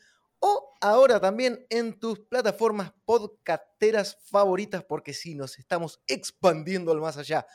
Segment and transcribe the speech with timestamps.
[0.43, 7.17] o ahora también en tus plataformas podcasteras favoritas, porque sí, nos estamos expandiendo al más
[7.17, 7.47] allá.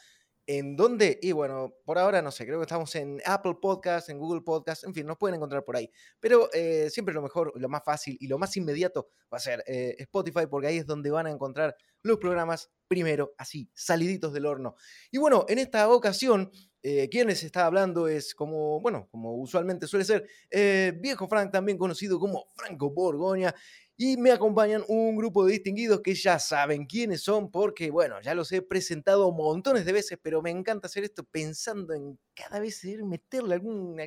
[0.50, 1.20] ¿En dónde?
[1.22, 4.86] Y bueno, por ahora no sé, creo que estamos en Apple Podcast, en Google Podcast,
[4.86, 5.92] en fin, nos pueden encontrar por ahí.
[6.22, 9.62] Pero eh, siempre lo mejor, lo más fácil y lo más inmediato va a ser
[9.68, 14.46] eh, Spotify, porque ahí es donde van a encontrar los programas primero, así, saliditos del
[14.46, 14.78] horno.
[15.12, 16.50] Y bueno, en esta ocasión,
[16.84, 21.52] eh, quien les está hablando es como, bueno, como usualmente suele ser, eh, Viejo Frank,
[21.52, 23.54] también conocido como Franco Borgoña.
[24.00, 28.36] Y me acompañan un grupo de distinguidos que ya saben quiénes son, porque, bueno, ya
[28.36, 32.84] los he presentado montones de veces, pero me encanta hacer esto pensando en cada vez
[33.04, 34.00] meterle algún,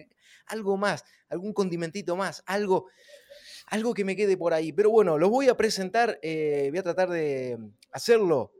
[0.46, 2.86] algo más, algún condimentito más, algo,
[3.66, 4.72] algo que me quede por ahí.
[4.72, 7.58] Pero bueno, los voy a presentar, eh, voy a tratar de
[7.90, 8.52] hacerlo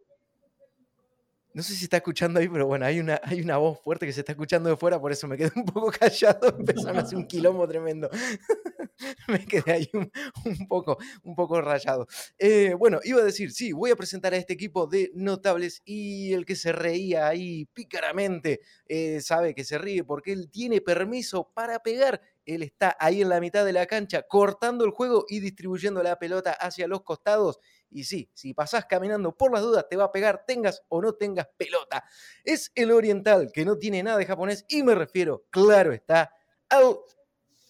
[1.53, 4.13] no sé si está escuchando ahí, pero bueno, hay una, hay una voz fuerte que
[4.13, 7.27] se está escuchando de fuera, por eso me quedé un poco callado, empezaron a un
[7.27, 8.09] quilombo tremendo.
[9.29, 12.07] me quedé ahí un, poco, un poco rayado.
[12.39, 16.33] Eh, bueno, iba a decir, sí, voy a presentar a este equipo de notables y
[16.33, 21.51] el que se reía ahí pícaramente eh, sabe que se ríe porque él tiene permiso
[21.55, 22.21] para pegar.
[22.55, 26.19] Él está ahí en la mitad de la cancha cortando el juego y distribuyendo la
[26.19, 27.59] pelota hacia los costados
[27.91, 31.15] y sí, si pasás caminando por las dudas, te va a pegar, tengas o no
[31.15, 32.05] tengas pelota.
[32.45, 36.33] Es el oriental, que no tiene nada de japonés, y me refiero, claro está,
[36.69, 36.99] al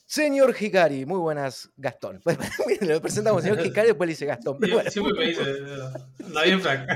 [0.06, 1.06] señor Hikari.
[1.06, 2.20] Muy buenas, Gastón.
[2.82, 4.58] lo presentamos, señor Hikari, después le dice Gastón.
[4.90, 5.42] Siempre me dice,
[6.18, 6.88] está bien, Frank.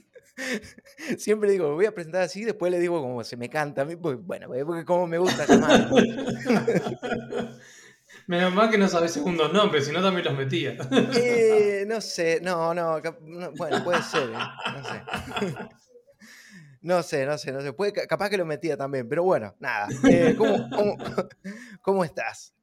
[1.18, 3.96] Siempre digo, voy a presentar así, después le digo como se me canta a mí,
[3.96, 5.90] pues, bueno, porque como me gusta llamar.
[8.26, 10.76] Menos mal que no sabes segundos nombres, si no también los metía.
[11.14, 13.00] Eh, no sé, no, no,
[13.56, 14.38] bueno, puede ser, ¿eh?
[14.72, 15.02] no sé.
[16.84, 17.72] No sé, no sé, no sé.
[17.72, 19.88] Puede, capaz que lo metía también, pero bueno, nada.
[20.06, 20.36] Eh,
[21.80, 22.54] ¿cómo, estás?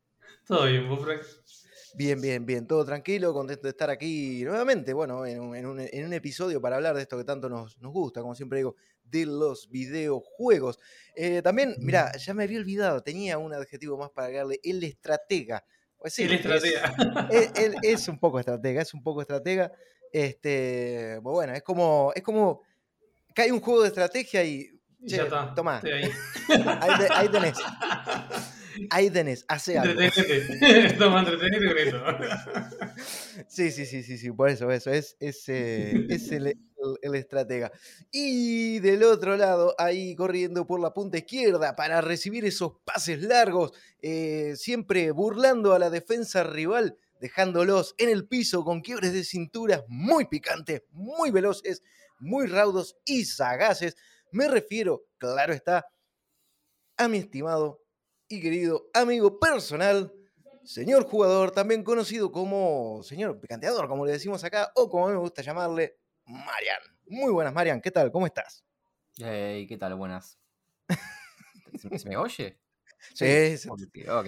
[0.45, 1.23] Todo bien, vos, Frank.
[1.93, 6.77] Bien, bien, bien, todo tranquilo, contento de estar aquí nuevamente, bueno, en un, episodio para
[6.77, 10.79] hablar de esto que tanto nos, nos gusta, como siempre digo, de los videojuegos.
[11.15, 15.63] Eh, también, mira, ya me había olvidado, tenía un adjetivo más para darle, el estratega.
[15.97, 16.95] Pues el estratega.
[17.83, 19.71] Es, un poco estratega, es un poco estratega.
[20.11, 22.61] Este, bueno, es como, es como
[23.35, 24.67] hay un juego de estrategia y.
[24.99, 25.53] ya está.
[25.53, 25.81] Toma.
[25.83, 26.11] Ahí.
[27.11, 27.57] ahí, tenés.
[28.89, 29.99] Ahí tenés, hace algo.
[30.97, 32.03] Toma, entretenete con eso.
[33.47, 34.91] Sí, sí, sí, sí, sí, por eso, eso.
[34.91, 36.57] Es, es, eh, es el,
[37.01, 37.71] el, estratega.
[38.11, 43.73] Y del otro lado, ahí corriendo por la punta izquierda para recibir esos pases largos,
[44.01, 49.83] eh, siempre burlando a la defensa rival, dejándolos en el piso con quiebres de cintura
[49.87, 51.83] muy picantes, muy veloces,
[52.19, 53.95] muy raudos y sagaces.
[54.31, 55.87] Me refiero, claro está,
[56.97, 57.81] a mi estimado
[58.31, 60.13] y querido amigo personal,
[60.63, 65.15] señor jugador, también conocido como señor picanteador, como le decimos acá, o como a mí
[65.15, 66.79] me gusta llamarle, Marian.
[67.07, 67.81] Muy buenas, Marian.
[67.81, 68.11] ¿Qué tal?
[68.11, 68.63] ¿Cómo estás?
[69.17, 69.95] Hey, ¿qué tal?
[69.95, 70.39] Buenas.
[71.99, 72.57] ¿Se, me oye?
[73.13, 73.57] Sí.
[73.57, 74.27] sí ok.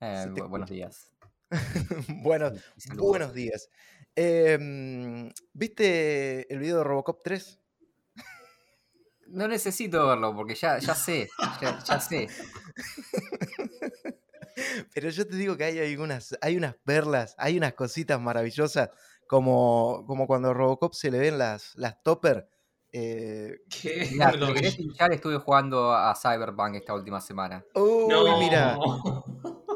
[0.00, 1.12] Eh, buenos días.
[2.22, 2.58] buenos,
[2.96, 3.68] buenos días.
[4.16, 7.62] Em, ¿Viste el video de Robocop 3?
[9.32, 11.28] No necesito verlo porque ya, ya sé,
[11.60, 12.28] ya, sé.
[14.94, 18.90] Pero yo te digo que hay, hay, unas, hay unas perlas, hay unas cositas maravillosas
[19.26, 22.48] como, como cuando Robocop se le ven las, las topper.
[22.92, 24.10] Eh, ¿Qué?
[24.18, 27.64] ya estuve jugando a Cyberpunk esta última semana.
[27.74, 28.78] Uy, mira.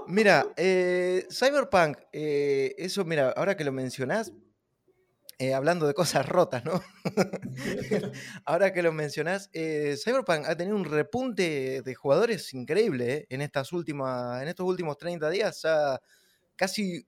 [0.09, 4.33] Mira, eh, Cyberpunk, eh, eso, mira, ahora que lo mencionás,
[5.55, 6.83] hablando de cosas rotas, ¿no?
[8.45, 14.43] ahora que lo mencionás, Cyberpunk ha tenido un repunte de jugadores increíble en, estas últimas,
[14.43, 15.63] en estos últimos 30 días.
[16.57, 17.07] Casi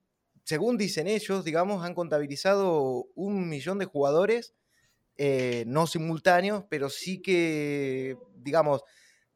[0.49, 4.55] según dicen ellos, digamos, han contabilizado un millón de jugadores
[5.19, 8.81] eh, no simultáneos, pero sí que, digamos,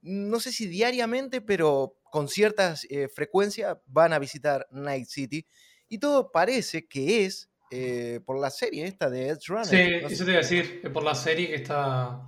[0.01, 5.47] no sé si diariamente, pero con cierta eh, frecuencia van a visitar Night City.
[5.87, 9.65] Y todo parece que es eh, por la serie esta de Edge Runner.
[9.65, 12.21] Sí, eso te iba a decir, por la serie que está,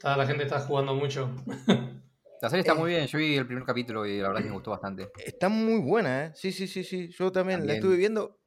[0.00, 1.34] la gente está jugando mucho.
[2.42, 4.54] La serie está muy bien, yo vi el primer capítulo y la verdad que me
[4.54, 5.10] gustó bastante.
[5.24, 6.32] Está muy buena, ¿eh?
[6.34, 7.08] Sí, sí, sí, sí.
[7.08, 8.38] Yo también, la estuve viendo.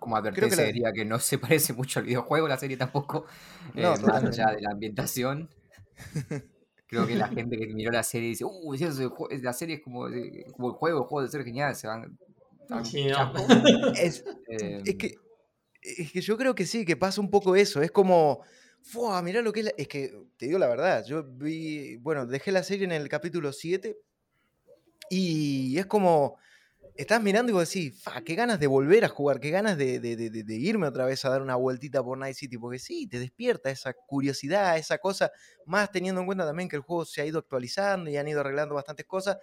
[0.00, 3.26] Como advertencia que diría que no se parece mucho al videojuego, la serie tampoco.
[3.74, 5.50] No, más allá de la ambientación.
[6.88, 8.76] Creo que la gente que miró la serie dice, uh,
[9.40, 10.08] la serie es como,
[10.52, 12.18] como el juego, el juego de ser genial, se van...
[14.00, 14.82] es, em.
[14.84, 15.14] es, que,
[15.80, 18.42] es que yo creo que sí, que pasa un poco eso, es como,
[18.82, 19.22] ¡fua!
[19.22, 22.62] Mirá lo que es, es que, te digo la verdad, yo vi, bueno, dejé la
[22.62, 23.98] serie en el capítulo 7
[25.10, 26.38] y es como,
[26.96, 30.44] estás mirando y vos decís, fa, qué ganas de volver a jugar, qué ganas de,
[30.48, 33.94] irme otra vez a dar una vueltita por Night City, porque sí, te despierta esa
[33.94, 35.30] curiosidad, esa cosa,
[35.66, 38.40] más teniendo en cuenta también que el juego se ha ido actualizando y han ido
[38.40, 39.38] arreglando bastantes cosas.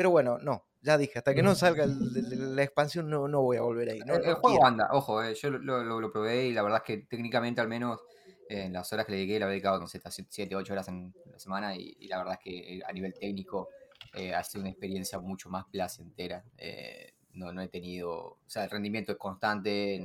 [0.00, 3.60] Pero bueno, no, ya dije, hasta que no salga la expansión no, no voy a
[3.60, 3.98] volver ahí.
[3.98, 7.68] el, juego anda, ojo, eh, yo lo, probé y la verdad es que técnicamente al
[7.68, 8.00] menos
[8.48, 11.12] en las horas que le dediqué, le había dedicado, no sé, 7, 8 horas en
[11.30, 13.68] la semana y, y la verdad es que eh, a nivel técnico
[14.14, 16.42] eh, ha sido una experiencia mucho más placentera.
[16.56, 19.96] Eh, no, no, he tenido, o sea, el rendimiento es constante,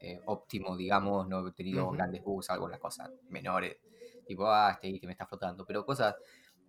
[0.00, 3.76] eh, óptimo, digamos, no he tenido grandes bugs, algo las cosas menores,
[4.26, 6.14] tipo, ah, este que me está flotando, pero cosas,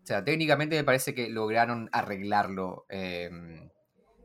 [0.07, 2.85] o sea, técnicamente me parece que lograron arreglarlo.
[2.87, 3.69] Em,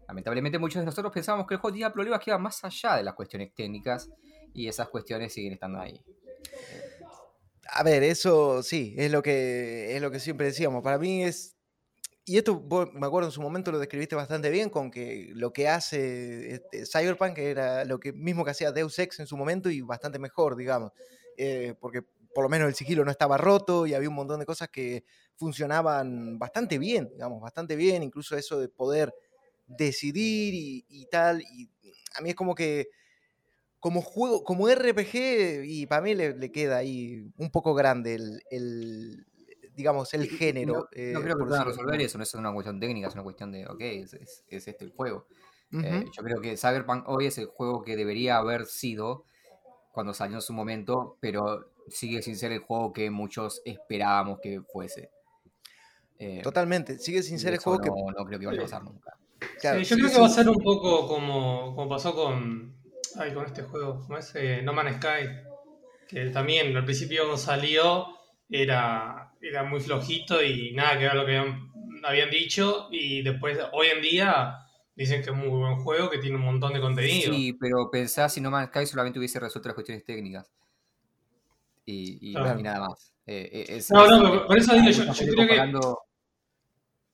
[0.07, 3.03] lamentablemente muchos de nosotros pensábamos que el juego tenía problemas que iban más allá de
[3.03, 4.09] las cuestiones técnicas
[4.55, 6.01] y esas cuestiones siguen estando ahí.
[7.67, 10.85] A ver, eso sí, es lo que es lo que siempre decíamos.
[10.85, 11.57] Para mí es
[12.25, 12.65] y esto,
[12.95, 16.87] me acuerdo en su momento lo describiste bastante bien con que lo que hace este,
[16.87, 20.55] Cyberpunk era lo que mismo que hacía Deus Ex en su momento y bastante mejor,
[20.55, 20.93] digamos.
[21.37, 22.03] Eh, porque
[22.35, 25.05] por lo menos el sigilo no estaba roto y había un montón de cosas que
[25.37, 29.15] funcionaban bastante bien, digamos, bastante bien, incluso eso de poder
[29.67, 30.55] decidir
[30.89, 31.43] y, tal.
[31.43, 31.71] Y
[32.17, 32.89] a mí es como que
[33.81, 38.15] como juego, como RPG, y para mí le, queda ahí un poco grande
[38.51, 39.27] el
[39.75, 40.75] digamos, el género.
[40.75, 43.53] No, eh, creo que puedan resolver eso, no es una cuestión técnica, es una cuestión
[43.53, 45.27] de, ok, es, es, este el juego.
[45.73, 49.25] Eh, yo creo que Cyberpunk hoy es el juego que debería haber sido
[49.91, 54.61] cuando salió en su momento, pero sigue sin ser el juego que muchos esperábamos que
[54.61, 55.11] fuese.
[56.25, 57.91] Eh, Totalmente, sigue sin ser el juego que...
[57.91, 59.17] No creo que vaya a pasar nunca.
[59.83, 62.77] yo creo que va a ser un poco como, como pasó con,
[63.17, 64.33] ay, con este juego, como es
[64.63, 65.27] No Man's Sky,
[66.07, 68.07] que también al principio salió
[68.49, 71.43] era, era muy flojito y nada que ver lo que
[72.05, 72.87] habían, dicho.
[72.93, 74.59] Y después, hoy en día,
[74.95, 77.33] dicen que es muy buen juego, que tiene un montón de contenido.
[77.35, 80.49] Sí, pero pensás si No Man's Sky solamente hubiese resuelto las cuestiones técnicas.
[81.85, 83.13] Y, y, nada más.
[83.27, 85.73] Eh, eh, no, no, por eso digo, yo, yo creo que.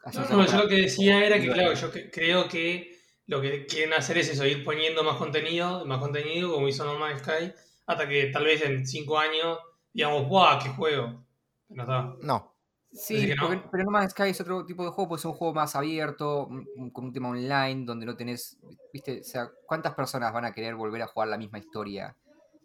[0.06, 2.96] No, no, yo lo que decía era que, claro, yo creo que
[3.26, 6.98] lo que quieren hacer es eso, ir poniendo más contenido, más contenido, como hizo No
[6.98, 7.52] Man's Sky,
[7.86, 9.58] hasta que tal vez en cinco años
[9.92, 11.24] digamos, ¡buah, qué juego!
[11.68, 12.54] No.
[12.92, 13.34] Sí,
[13.70, 16.48] pero No Man's Sky es otro tipo de juego, pues es un juego más abierto,
[16.92, 18.58] con un tema online, donde no tenés,
[18.92, 22.16] viste, o sea, ¿cuántas personas van a querer volver a jugar la misma historia?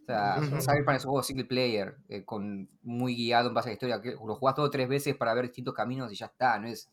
[0.04, 3.72] O sea, Cyberpunk es un juego single player, eh, con muy guiado en base a
[3.72, 6.60] la historia, que lo jugás todo tres veces para ver distintos caminos y ya está,
[6.60, 6.90] no es...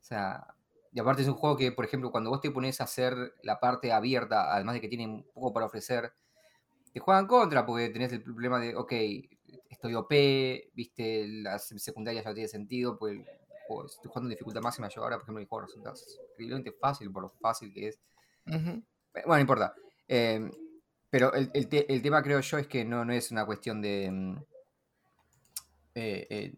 [0.00, 0.46] O sea,
[0.92, 3.60] y aparte es un juego que, por ejemplo, cuando vos te pones a hacer la
[3.60, 6.12] parte abierta, además de que tiene un poco para ofrecer,
[6.92, 8.92] te juegan contra, porque tenés el problema de, ok,
[9.68, 10.10] estoy OP,
[10.74, 13.20] viste, la secundaria ya no tiene sentido, pues
[13.86, 15.92] estoy jugando en dificultad máxima yo ahora, por ejemplo, el juego resulta
[16.32, 18.00] increíblemente fácil por lo fácil que es.
[18.46, 18.82] Bueno,
[19.26, 19.74] no importa.
[20.06, 20.50] Em,
[21.10, 24.10] pero el, el, tema creo yo es que no, no es una cuestión de...
[24.10, 24.36] Mm,
[25.94, 26.52] eh, eh,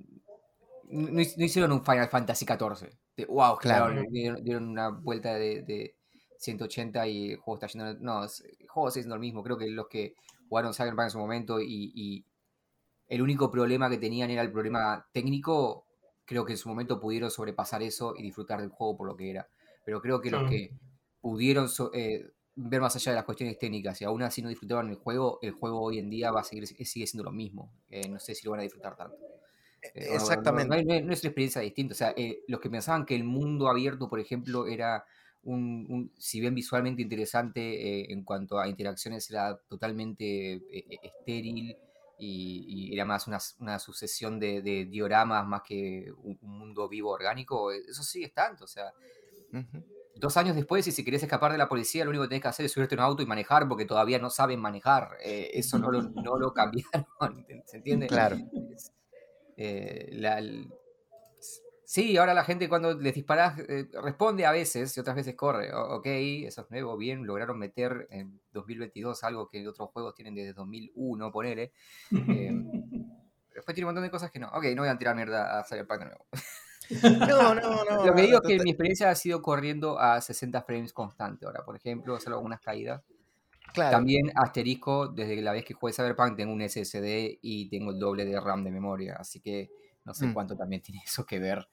[0.89, 2.91] no, hicieron un Final Fantasy XIV.
[3.21, 4.03] De, wow, claro.
[4.11, 5.97] Dieron, una vuelta de, de,
[6.39, 7.95] 180 y el juego está yendo...
[8.01, 9.43] No, el juego sigue siendo lo mismo.
[9.43, 10.15] Creo que los que
[10.49, 12.25] jugaron Cyberpunk en su momento y,
[13.09, 15.85] el único problema que tenían era el problema técnico.
[16.25, 19.31] Creo que en su momento pudieron sobrepasar eso y disfrutar del juego por lo que
[19.31, 19.49] era.
[19.85, 20.71] Pero creo que los que
[21.21, 24.95] pudieron eh, ver más allá de las cuestiones técnicas y aún así no disfrutaban el
[24.95, 27.73] juego, el juego hoy en día va a seguir sigue siendo lo mismo.
[27.89, 29.17] Eh, no sé si lo van a disfrutar tanto.
[29.95, 30.83] Eh, Exactamente.
[30.85, 31.95] No, es una experiencia distinta.
[31.95, 32.15] O sea,
[32.49, 35.05] los que pensaban que el mundo abierto, por ejemplo, era
[35.43, 40.61] un, si bien visualmente interesante en cuanto a interacciones, era totalmente
[41.03, 41.77] estéril
[42.21, 48.27] y, era más una, sucesión de, dioramas más que un, mundo vivo orgánico, eso sigue
[48.27, 48.93] estando, o sea,
[50.17, 52.49] dos años después, y si querés escapar de la policía, lo único que tenés que
[52.49, 55.17] hacer es subirte a un auto y manejar, porque todavía no saben manejar.
[55.25, 57.07] Eh, eso no lo, no lo, cambiaron,
[57.67, 58.07] ¿se entiende?
[58.07, 58.37] Claro.
[59.63, 60.67] Eh,
[61.85, 65.71] sí, ahora la gente cuando les disparás eh, responde a veces y otras veces corre.
[65.75, 66.07] ok,
[66.47, 71.31] eso es nuevo, bien, lograron meter en 2022 algo que otros juegos tienen desde 2001,
[71.31, 71.73] ponele.
[72.09, 72.25] pero
[73.55, 74.49] después tiene un montón de cosas que no.
[74.49, 76.27] Ok, no voy a tirar mierda a Cyberpunk de nuevo.
[77.29, 78.05] No, no, no.
[78.05, 81.65] Lo que digo es que mi experiencia ha sido corriendo a 60 frames constante ahora,
[81.65, 83.01] por ejemplo, solo algunas caídas.
[83.73, 83.91] Claro.
[83.93, 88.25] También asterisco, desde la vez que jugué Cyberpunk tengo un SSD y tengo el doble
[88.25, 89.71] de RAM de memoria, así que
[90.05, 90.35] no sé mm.
[90.35, 91.69] cuánto también tiene eso que ver.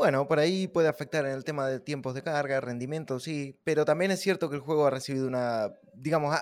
[0.00, 3.84] Bueno, por ahí puede afectar en el tema de tiempos de carga, rendimiento, sí, pero
[3.84, 6.34] también es cierto que el juego ha recibido una, digamos,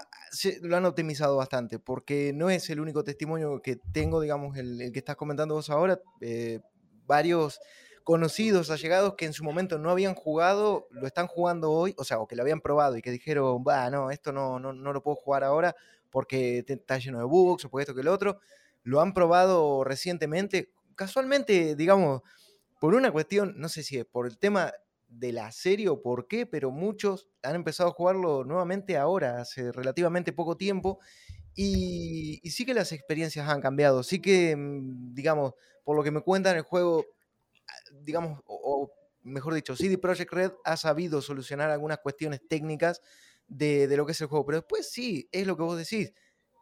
[0.63, 5.01] lo han optimizado bastante, porque no es el único testimonio que tengo, digamos, el, que
[5.01, 6.61] estás comentando vos ahora, eh,
[7.05, 7.59] varios
[8.09, 12.19] conocidos, allegados que en su momento no habían jugado, lo están jugando hoy, o sea,
[12.21, 15.03] o que lo habían probado y que dijeron, va, no, esto no, no, no lo
[15.03, 15.77] puedo jugar ahora
[16.09, 18.41] porque está lleno de bugs o porque esto que el otro,
[18.83, 22.23] lo han probado recientemente, casualmente, digamos,
[22.81, 24.73] por una cuestión, no sé si es por el tema
[25.07, 29.71] de la serie o por qué, pero muchos han empezado a jugarlo nuevamente ahora, hace
[29.71, 30.99] relativamente poco tiempo,
[31.55, 35.53] y, sí que las experiencias han cambiado, sí que, mm, digamos,
[35.85, 37.05] por lo que me cuentan, el juego,
[38.03, 38.91] digamos, o,
[39.23, 43.01] mejor dicho, CD Projekt Red ha sabido solucionar algunas cuestiones técnicas
[43.47, 46.13] de, de lo que es el juego, pero después sí, es lo que vos decís,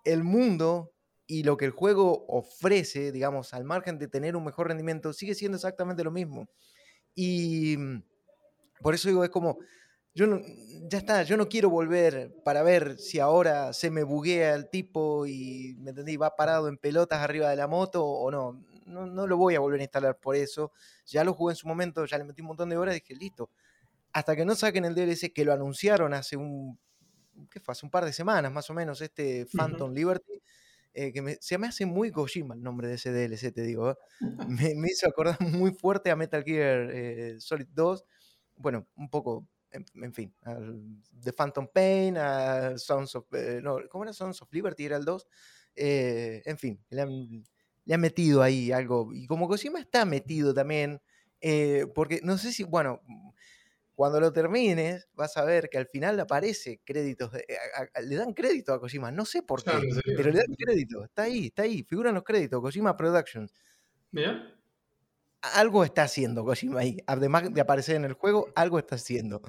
[0.05, 0.93] el mundo
[1.27, 5.35] y lo que el juego ofrece, digamos, al margen de tener un mejor rendimiento, sigue
[5.35, 6.49] siendo exactamente lo mismo.
[7.15, 8.03] Y mm,
[8.81, 9.59] por eso digo, es como,
[10.15, 10.41] yo no,
[10.89, 15.27] ya está, yo no quiero volver para ver si ahora se me buguea el tipo
[15.27, 16.17] y, ¿me entendí?
[16.17, 18.65] Va parado en pelotas arriba de la moto o no.
[18.87, 20.73] No, no lo voy a volver a instalar por eso.
[21.07, 23.15] Ya lo jugué en su momento, ya le metí un montón de horas y dije,
[23.15, 23.51] listo.
[24.13, 26.79] Hasta que no saquen el DLC, que lo anunciaron hace un,
[27.51, 27.73] ¿qué fue?
[27.73, 30.43] Hace un par de semanas más o menos, este Phantom Liberty
[30.99, 33.91] eh, que se me hace muy Kojima el nombre de ese DLC, te digo.
[33.91, 33.97] ¿eh?
[34.75, 38.03] me, hizo acordar muy fuerte a Metal Gear eh, Solid 2.
[38.57, 40.35] Bueno, un poco, en, fin,
[41.13, 43.27] de Phantom Pain, a Sons of...
[43.63, 44.87] no, ¿Cómo era Sons of Liberty?
[44.87, 45.27] Era el 2.
[45.75, 47.45] en fin, le han,
[47.87, 49.13] metido ahí algo.
[49.13, 51.01] Y como Kojima está metido también,
[51.95, 53.01] porque no sé si, bueno,
[53.97, 57.47] cuando lo termines, vas a ver que al final aparece créditos, eh,
[58.03, 59.73] le dan crédito a Kojima, no sé por qué,
[60.05, 63.51] pero le dan crédito, está ahí, está ahí, figuran los créditos, Kojima Productions.
[64.13, 64.55] ¿Bien?
[65.41, 69.41] Algo está haciendo Kojima ahí, además de aparecer en el juego, algo está haciendo.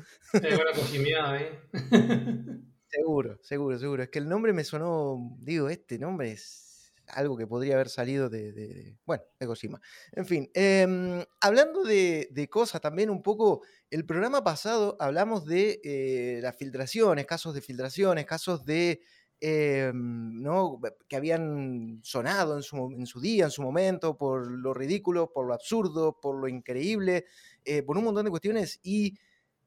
[2.88, 4.04] seguro, seguro, seguro.
[4.04, 6.67] Es que el nombre me sonó, digo, este nombre es
[7.10, 9.82] algo que podría haber salido de, bueno, de Kojima.
[10.12, 16.40] En fin, em, hablando de, cosas también un poco, el programa pasado hablamos de eh,
[16.42, 19.02] las filtraciones, casos de filtraciones, casos de,
[19.40, 20.80] em, ¿no?
[21.08, 26.20] que habían sonado en su, día, en su momento, por lo ridículo, por lo absurdo,
[26.20, 27.26] por lo increíble,
[27.66, 29.18] eh, por un montón de cuestiones y...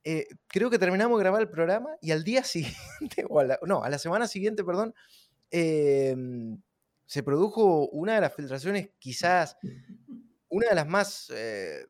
[0.03, 3.91] Eh, creo que terminamos de grabar el programa y al día siguiente, o no, a
[3.91, 4.95] la semana siguiente, perdón,
[5.51, 6.59] em,
[7.11, 9.57] se produjo una de las filtraciones, quizás
[10.49, 11.89] una de las más, eh,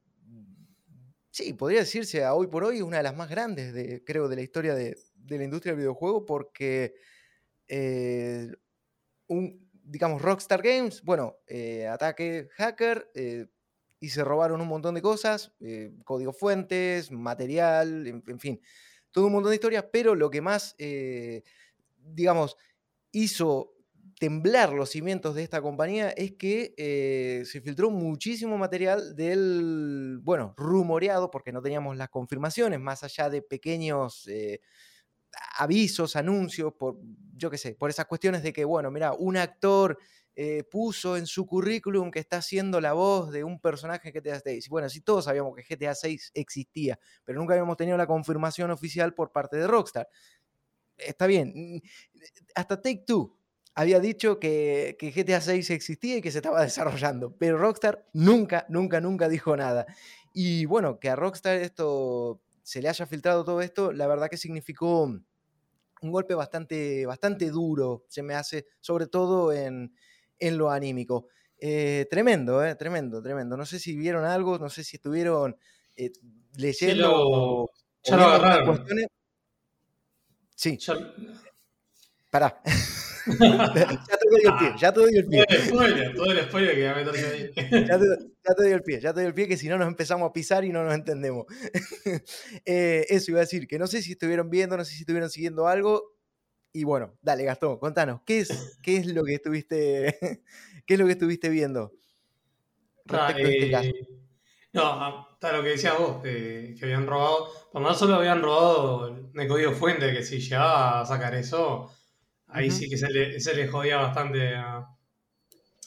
[1.30, 4.36] sí, podría decirse a hoy por hoy, una de las más grandes, de, creo, de
[4.36, 4.96] la historia de,
[5.28, 6.94] la industria del videojuego, porque,
[7.68, 8.50] eh,
[9.26, 13.10] un, digamos, Rockstar Games, bueno, eh, ataque hacker,
[14.00, 15.52] y se robaron un montón de cosas,
[16.02, 18.58] código fuentes, material, en, fin,
[19.10, 20.74] todo un montón de historias, pero lo que más,
[21.98, 22.56] digamos,
[23.12, 23.74] hizo
[24.20, 30.52] temblar los cimientos de esta compañía es que eh, se filtró muchísimo material del, bueno,
[30.58, 34.60] rumoreado, porque no teníamos las confirmaciones, más allá de pequeños eh,
[35.56, 36.98] avisos, anuncios, por,
[37.34, 39.98] yo qué sé, por esas cuestiones de que, bueno, mira, un actor
[40.36, 44.40] eh, puso en su currículum que está haciendo la voz de un personaje de GTA
[44.40, 44.68] 6.
[44.68, 49.14] Bueno, sí, todos sabíamos que GTA 6 existía, pero nunca habíamos tenido la confirmación oficial
[49.14, 50.06] por parte de Rockstar.
[50.98, 51.80] Está bien,
[52.54, 53.39] hasta Take Two
[53.80, 59.00] había dicho que, GTA 6 existía y que se estaba desarrollando, pero Rockstar nunca, nunca,
[59.00, 59.86] nunca dijo nada.
[60.34, 64.36] Y bueno, que a Rockstar esto se le haya filtrado todo esto, la verdad que
[64.36, 69.92] significó un golpe bastante, bastante duro, se me hace, sobre todo en,
[70.38, 71.28] lo anímico.
[71.58, 73.56] Eh, tremendo, eh, tremendo, tremendo.
[73.56, 75.56] No sé si vieron algo, no sé si estuvieron
[75.96, 76.12] eh,
[76.56, 77.70] leyendo.
[78.02, 78.86] ya lo agarraron.
[80.54, 80.78] Sí.
[82.30, 82.62] Pará.
[83.38, 85.46] ya te doy el pie, ya te doy el pie.
[85.46, 87.50] Todo el spoiler, todo el spoiler que voy a ahí.
[87.86, 89.78] ya, te, ya te doy el pie, ya te doy el pie, que si no
[89.78, 91.46] nos empezamos a pisar y no nos entendemos.
[92.64, 95.30] Eh, eso iba a decir, que no sé si estuvieron viendo, no sé si estuvieron
[95.30, 96.14] siguiendo algo.
[96.72, 100.18] Y bueno, dale, Gastón, contanos, ¿qué es, qué es lo que estuviste,
[100.86, 101.92] qué es lo que estuviste viendo
[103.04, 103.88] respecto a este caso?
[103.88, 104.20] Eh,
[104.72, 107.48] no, está lo que decías vos, que, que habían robado.
[107.72, 111.90] Por más solo habían robado el código fuente, que si llegaba a sacar eso,
[112.52, 114.86] ahí sí que se le, se le jodía bastante a,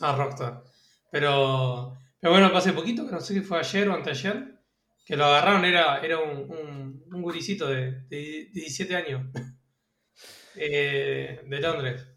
[0.02, 0.64] a Rockstar.
[1.12, 4.60] Pero, pero bueno, hace poquito, que no sé si fue ayer o anteayer,
[5.06, 9.28] que lo agarraron, era, era un, un, un guricito de, de 17 años,
[10.56, 12.08] eh, de Londres.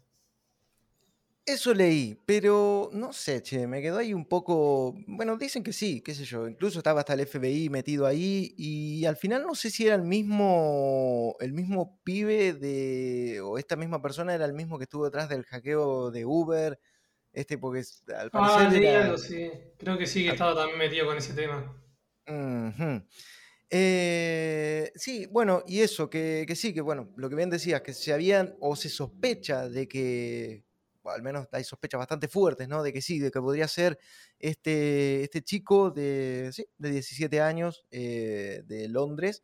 [1.49, 4.93] Eso leí, pero no sé, che, me quedó ahí un poco.
[5.07, 6.45] Bueno, dicen que sí, qué sé yo.
[6.45, 8.53] Incluso estaba hasta el FBI metido ahí.
[8.57, 11.37] Y al final no sé si era el mismo.
[11.39, 13.39] El mismo pibe de.
[13.41, 16.79] o esta misma persona era el mismo que estuvo detrás del hackeo de Uber.
[17.31, 19.05] Este, porque al Ah, parecer leí era.
[19.05, 19.49] algo, sí.
[19.77, 21.81] Creo que sí, que estaba también metido con ese tema.
[23.69, 27.93] Eh, sí, bueno, y eso, que, que sí, que bueno, lo que bien decías, que
[27.93, 30.63] se habían, o se sospecha de que,
[31.09, 32.83] al menos hay sospechas bastante fuertes, ¿no?
[32.83, 33.99] De que sí, de que podría ser
[34.39, 39.43] este, este chico de, de 17 años eh, de Londres,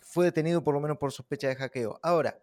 [0.00, 1.98] fue detenido por lo menos por sospecha de hackeo.
[2.02, 2.38] Ahora,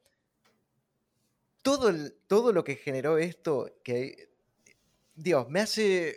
[1.64, 1.92] todo,
[2.28, 4.30] todo lo que generó esto, que,
[5.16, 6.16] Dios, me hace,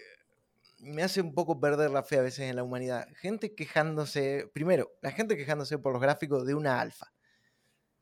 [0.81, 3.09] me hace un poco perder la fe a veces en la humanidad.
[3.15, 7.13] Gente quejándose, primero, la gente quejándose por los gráficos de una alfa.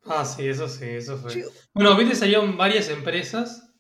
[0.06, 1.44] Ah, sí, eso sí, eso fue.
[1.72, 3.70] Bueno, viste, salieron varias empresas,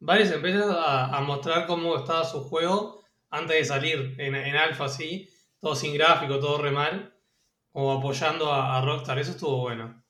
[0.00, 4.84] varias empresas a, a mostrar cómo estaba su juego antes de salir en, en alfa,
[4.86, 5.28] así,
[5.60, 7.14] todo sin gráfico, todo re mal,
[7.70, 9.18] como apoyando a, a Rockstar.
[9.18, 10.02] Eso estuvo bueno.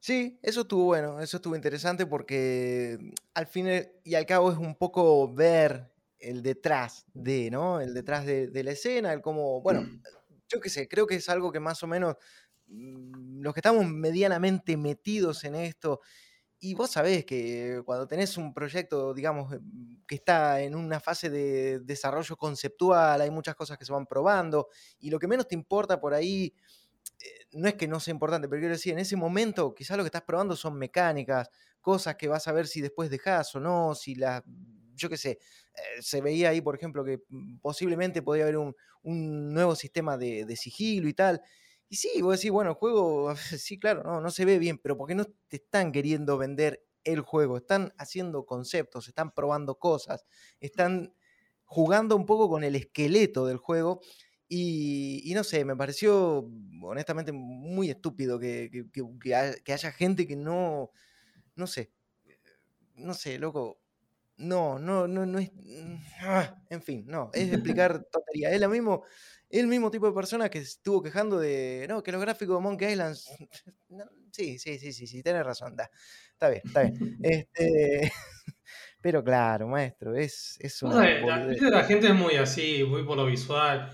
[0.00, 3.68] Sí, eso estuvo bueno, eso estuvo interesante porque mm, al fin
[4.04, 7.80] y al cabo es un poco ver el detrás de, ¿no?
[7.80, 9.84] El detrás de, de la escena, el cómo, bueno,
[10.48, 13.86] yo qué sé, creo que es algo que más o menos mm, los que estamos
[13.86, 16.00] medianamente metidos en esto,
[16.58, 19.60] y vos sabés que cuando tenés un proyecto, digamos, eh,
[20.06, 24.68] que está en una fase de desarrollo conceptual, hay muchas cosas que se van probando,
[24.98, 26.54] y lo que menos te importa por ahí,
[27.20, 30.02] eh, no es que no sea importante, pero quiero decir, en ese momento quizás lo
[30.02, 31.48] que estás probando son mecánicas,
[31.80, 34.42] cosas que vas a ver si después dejas o no, si las,
[34.94, 35.30] yo qué sé,
[35.74, 40.56] eh, se veía ahí, por ejemplo, que mm, posiblemente podría haber un, nuevo sistema de
[40.56, 41.40] sigilo y tal.
[41.88, 44.96] Y sí, vos decís, bueno, el juego, sí, claro, no, no se ve bien, pero
[44.96, 50.26] porque no te están queriendo vender el juego, están haciendo conceptos, están probando cosas,
[50.60, 51.14] están
[51.64, 54.00] jugando un poco con el esqueleto del juego.
[54.48, 56.48] Y, y no sé, me pareció
[56.82, 60.90] honestamente muy estúpido que, que- que- que ha- que haya gente que no,
[61.56, 61.92] no sé,
[62.94, 63.80] no sé, loco,
[64.38, 68.50] no, no, no, no es, mm, ah, en fin, no, es explicar tontería.
[68.52, 69.04] Es lo mismo,
[69.50, 72.92] el mismo tipo de persona que estuvo quejando de, no, que los gráficos de Monkey
[72.92, 73.16] Island,
[73.90, 75.90] no, sí, sí, sí, sí, sí, tenés razón, da,
[76.32, 76.94] está bien, está bien.
[77.22, 78.12] Este,
[79.00, 83.26] pero claro, maestro, es, es una la, la gente es muy así, muy por lo
[83.26, 83.90] visual.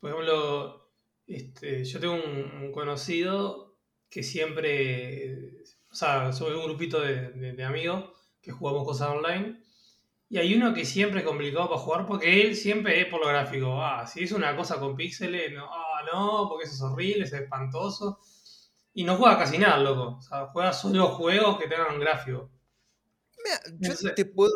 [0.00, 0.92] Por ejemplo,
[1.26, 7.52] este, yo tengo un, un conocido que siempre, o sea, somos un grupito de, de-
[7.52, 9.62] de amigos que jugamos cosas online.
[10.30, 13.28] Y hay uno que siempre es complicado para jugar porque él siempre es por lo
[13.28, 13.82] gráfico.
[13.82, 17.36] Ah, si es una cosa con píxeles, no, ah, no, porque eso es horrible, eso
[17.36, 18.20] es espantoso.
[18.94, 20.18] Y no juega casi nada, loco.
[20.18, 22.50] O sea, juega solo juegos que tengan gráfico.
[23.44, 24.10] Mira, yo No sé.
[24.10, 24.52] te puedo,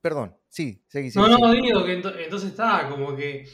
[0.00, 1.62] perdón, sí, seguí, No, seguí, no, seguí.
[1.62, 3.48] digo que ento- entonces está como que,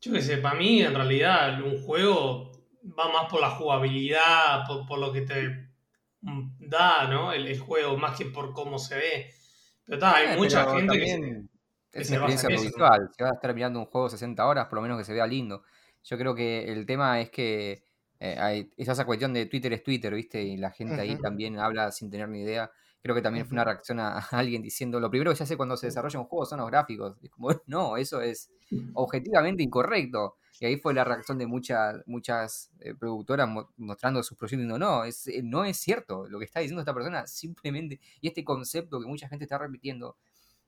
[0.00, 2.52] yo qué sé, para mí en realidad un juego
[2.98, 5.70] va más por la jugabilidad, por, por lo que te
[6.20, 7.32] mm, da, ¿no?
[7.32, 9.30] El, el juego, más que por cómo se ve.
[9.84, 11.50] Pero está, hay Eh, mucha pero gente que también
[11.92, 13.10] que es una basa experiencia audiovisual.
[13.16, 15.26] Si vas a estar mirando un juego 60 horas, por lo menos que se vea
[15.26, 15.62] lindo.
[16.02, 17.84] Yo creo que el tema es que
[18.20, 20.42] eh, hay, es esa cuestión de Twitter es Twitter, ¿viste?
[20.42, 22.70] Y la gente ahí también habla sin tener ni idea.
[23.02, 25.56] Creo que también fue una reacción a, a alguien diciendo, lo primero que se hace
[25.56, 27.16] cuando se desarrolla un juego son los gráficos.
[27.22, 28.50] Es como, no, eso es
[28.94, 30.36] objetivamente incorrecto.
[30.60, 34.78] Y ahí fue la reacción de muchas, muchas eh, productoras mo- mostrando sus proyectos diciendo,
[34.78, 38.44] no, es, eh, no es cierto lo que está diciendo esta persona, simplemente, y este
[38.44, 40.16] concepto que mucha gente está repitiendo,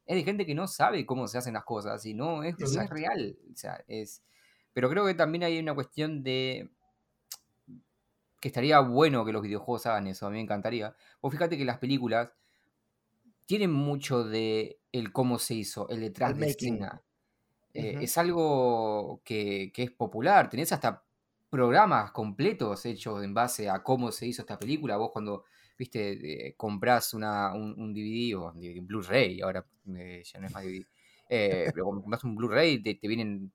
[0.05, 2.67] es de gente que no sabe cómo se hacen las cosas y no es, no
[2.67, 2.95] es Exacto.
[2.95, 3.39] real.
[3.53, 4.23] O sea, es...
[4.73, 6.71] Pero creo que también hay una cuestión de
[8.41, 10.95] que estaría bueno que los videojuegos hagan eso, a mí me encantaría.
[11.23, 12.33] Vos fíjate que las películas
[13.47, 16.75] tienen mucho de el cómo se hizo, el detrás El de making.
[16.75, 17.03] escena.
[17.77, 18.05] Eh, Ujú.
[18.05, 20.49] es algo que, que es popular.
[20.49, 21.05] Tenés hasta
[21.51, 24.97] programas completos hechos en base a cómo se hizo esta película.
[24.97, 25.45] Vos cuando,
[25.79, 30.87] viste, compras una, un, DVD o un Blu-ray, ahora eh, ya no es más DVD,
[31.29, 33.53] eh, pero compras un Blu-ray, te, vienen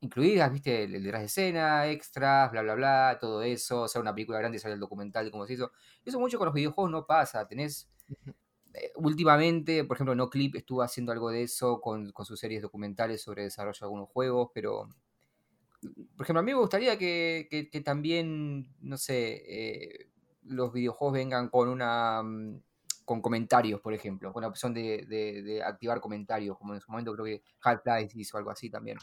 [0.00, 3.82] incluidas, viste, el, detrás de escena, extras, bla, bla, bla, todo eso.
[3.82, 5.72] O sea, una película grande sale el documental de cómo se hizo.
[6.04, 7.46] Eso mucho con los videojuegos no pasa.
[7.46, 7.88] Tenés
[8.26, 8.32] eh,
[8.96, 13.22] últimamente, por ejemplo, No Clip estuvo haciendo algo de eso con, con, sus series documentales
[13.22, 14.88] sobre desarrollo de algunos juegos, pero
[16.16, 20.10] por ejemplo, a mí me gustaría que, también, no sé, eh,
[20.44, 22.60] los videojuegos vengan con una mm,
[23.04, 27.24] con comentarios, por ejemplo, con la opción de, activar comentarios, como en su momento creo
[27.24, 28.96] que Half-Life hizo algo así también.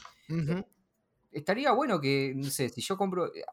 [1.30, 3.44] Estaría bueno que, no sé, si yo compro, eh,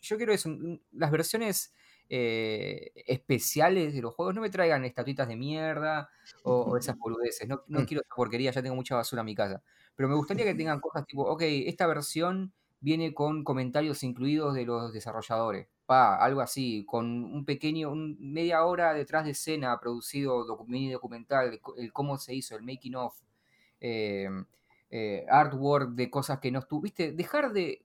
[0.00, 0.50] yo quiero eso,
[0.92, 1.74] las versiones
[2.12, 6.10] eh, especiales de los juegos no me traigan estatuitas de mierda
[6.42, 9.62] o, esas boludeces, no, no quiero esa porquería, ya tengo mucha basura en mi casa,
[9.94, 14.64] pero me gustaría que tengan cosas tipo, ok, esta versión viene con comentarios incluidos de
[14.64, 15.68] los desarrolladores.
[15.86, 21.92] Pa, algo así, con un pequeño, media hora detrás de escena producido, mini documental, el,
[21.92, 23.16] cómo se hizo, el making of,
[23.80, 24.44] em,
[24.90, 27.12] eh, artwork de cosas que no estuviste.
[27.12, 27.84] Dejar de.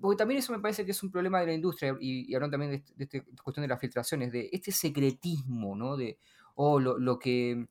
[0.00, 2.56] Porque también eso me parece que es un problema de la industria, y, y hablando
[2.56, 5.96] también de, de, esta cuestión de las filtraciones, de este secretismo, ¿no?
[5.96, 6.18] De,
[6.54, 7.66] o oh, lo, que.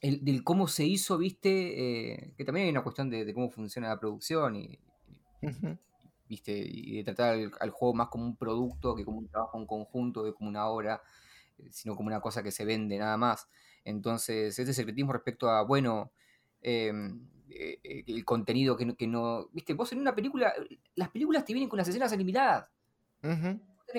[0.00, 3.88] El, del cómo se hizo, viste, eh, que también hay una cuestión de, cómo funciona
[3.88, 4.78] la producción y,
[6.28, 6.52] ¿viste?
[6.52, 10.22] Y de tratar al, juego más como un producto que como un trabajo en conjunto,
[10.22, 11.02] que como una obra,
[11.58, 13.48] eh, sino como una cosa que se vende nada más.
[13.84, 16.12] Entonces, ese secretismo respecto a, bueno,
[16.62, 16.92] eh,
[17.50, 20.52] eh, el contenido que no, que no, Viste, vos en una película,
[20.94, 22.70] las películas te vienen con las escenas eliminadas.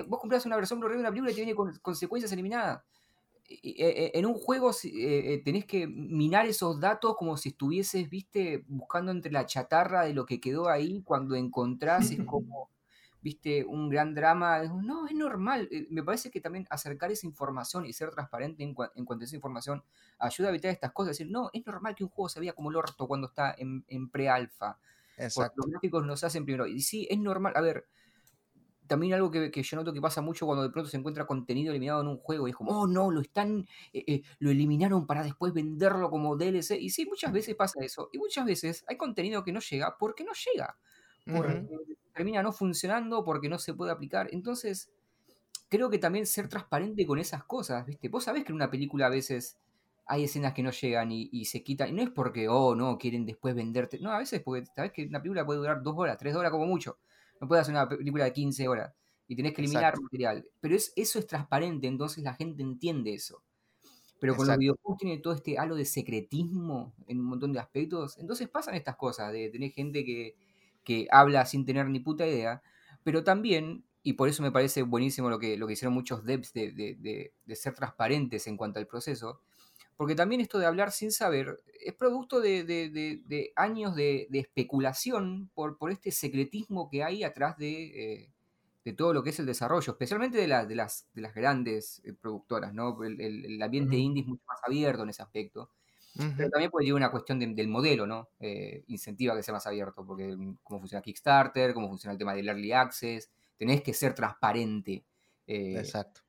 [0.08, 2.84] Vos compras una versión Blu-ray de una película y te viene con consecuencias eliminadas.
[3.50, 8.66] Eh, en un juego eh, eh, tenés que minar esos datos como si estuvieses, viste,
[8.68, 12.70] buscando entre la chatarra de lo que quedó ahí cuando encontrás, es como,
[13.22, 14.64] viste, un gran drama.
[14.64, 15.70] No, es normal.
[15.90, 19.84] Me parece que también acercar esa información y ser transparente en, cuanto a esa información
[20.20, 21.18] ayuda a evitar estas cosas.
[21.18, 23.84] decir, no, es normal que un juego se vea como el orto cuando está en,
[23.88, 24.78] en pre-alfa.
[25.34, 26.68] Porque los gráficos nos hacen primero.
[26.68, 27.54] Y sí, es normal.
[27.56, 27.88] A ver,
[28.88, 32.02] también algo que, yo noto que pasa mucho cuando de pronto se encuentra contenido eliminado
[32.02, 35.24] en un juego y es como, oh no, lo están, eh, eh, lo eliminaron para
[35.24, 36.72] después venderlo como DLC.
[36.80, 38.10] Y sí, muchas veces pasa eso.
[38.14, 40.78] Y muchas veces hay contenido que no llega porque no llega.
[41.26, 41.68] Porque
[42.18, 44.28] termina no funcionando, porque no se puede aplicar.
[44.32, 44.92] Entonces,
[45.70, 48.10] creo que también ser transparente con esas cosas, ¿viste?
[48.10, 49.58] Vos sabés que en una película a veces
[50.06, 51.90] hay escenas que no llegan y, se quitan.
[51.90, 54.00] Y no es porque, oh, no, quieren después venderte.
[54.00, 56.66] No, a veces porque sabés que una película puede durar dos horas, tres horas como
[56.66, 56.98] mucho.
[57.40, 58.94] No puedes hacer una película de 15 horas
[59.28, 60.46] y tenés que eliminar material.
[60.60, 63.44] Pero es, eso es transparente, entonces la gente entiende eso.
[64.20, 68.18] Pero con los videojuegos tiene todo este halo de secretismo en un montón de aspectos.
[68.18, 70.36] Entonces pasan estas cosas, de tener gente que,
[71.12, 72.62] habla sin tener ni puta idea.
[73.04, 76.54] Pero también, y por eso me parece buenísimo lo que, lo que hicieron muchos devs
[76.54, 76.72] de,
[77.46, 79.42] de ser transparentes en cuanto al proceso,
[79.98, 85.92] porque también esto de hablar sin saber es producto de, años de, especulación por, por,
[85.92, 88.24] este secretismo que hay atrás de,
[88.84, 92.74] eh, todo lo que es el desarrollo, especialmente de, las, de las grandes eh, productoras,
[92.74, 93.04] ¿no?
[93.04, 95.70] El, ambiente indie es mucho más abierto en ese aspecto.
[96.36, 98.30] Pero también puede llegar una cuestión del modelo, ¿no?
[98.40, 102.34] Eh, incentiva que sea más abierto, porque mm, cómo funciona Kickstarter, cómo funciona el tema
[102.34, 105.04] del Early Access, tenés que ser transparente.
[105.46, 106.22] Exacto.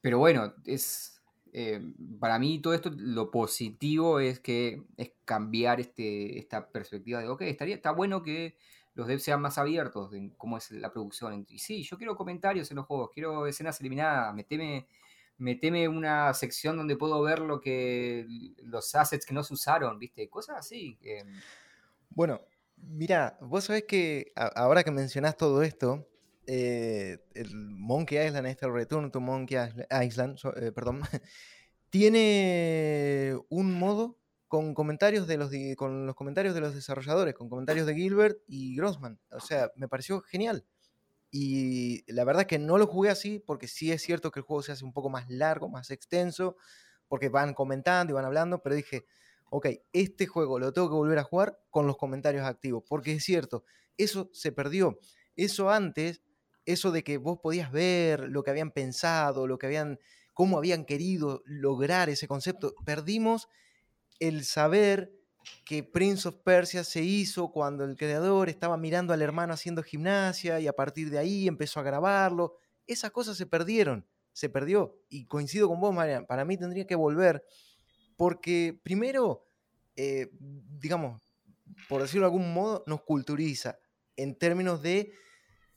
[0.00, 1.18] pero bueno, es,
[1.52, 1.80] eh,
[2.20, 7.42] para mí todo esto, lo positivo es que es cambiar este, esta perspectiva de, ok,
[7.42, 8.56] estaría, está bueno que
[8.94, 11.46] los devs sean más abiertos en cómo es la producción.
[11.48, 14.86] Y sí, yo quiero comentarios en los juegos, quiero escenas eliminadas, meteme,
[15.38, 18.26] meteme una sección donde puedo ver lo que
[18.62, 20.28] los assets que no se usaron, ¿viste?
[20.28, 20.98] Cosas así.
[22.10, 22.40] Bueno,
[22.76, 26.08] mira, vos sabés que ahora que mencionás todo esto,
[26.46, 29.58] eh, el Monkey Island, este Return to Monkey
[29.90, 31.02] Island, eh, perdón,
[31.90, 37.86] tiene un modo con comentarios de los con los comentarios de los desarrolladores, con comentarios
[37.86, 39.20] de Gilbert y Grossman.
[39.30, 40.64] O sea, me pareció genial.
[41.30, 44.46] Y la verdad es que no lo jugué así porque sí es cierto que el
[44.46, 46.56] juego se hace un poco más largo, más extenso,
[47.06, 49.04] porque van comentando y van hablando, pero dije,
[49.50, 53.24] ok, este juego lo tengo que volver a jugar con los comentarios activos, porque es
[53.24, 53.64] cierto,
[53.96, 54.98] eso se perdió.
[55.36, 56.22] Eso antes
[56.68, 59.98] eso de que vos podías ver lo que habían pensado, lo que habían,
[60.34, 63.48] cómo habían querido lograr ese concepto, perdimos
[64.20, 65.17] el saber
[65.64, 70.60] que Prince of Persia se hizo cuando el creador estaba mirando al hermano haciendo gimnasia
[70.60, 72.56] y a partir de ahí empezó a grabarlo.
[72.86, 74.98] Esas cosas se perdieron, se perdió.
[75.08, 77.44] Y coincido con vos, Marian, para mí tendría que volver
[78.18, 79.46] porque primero,
[79.94, 81.22] eh, digamos,
[81.88, 83.78] por decirlo de algún modo, nos culturiza
[84.16, 85.12] en términos de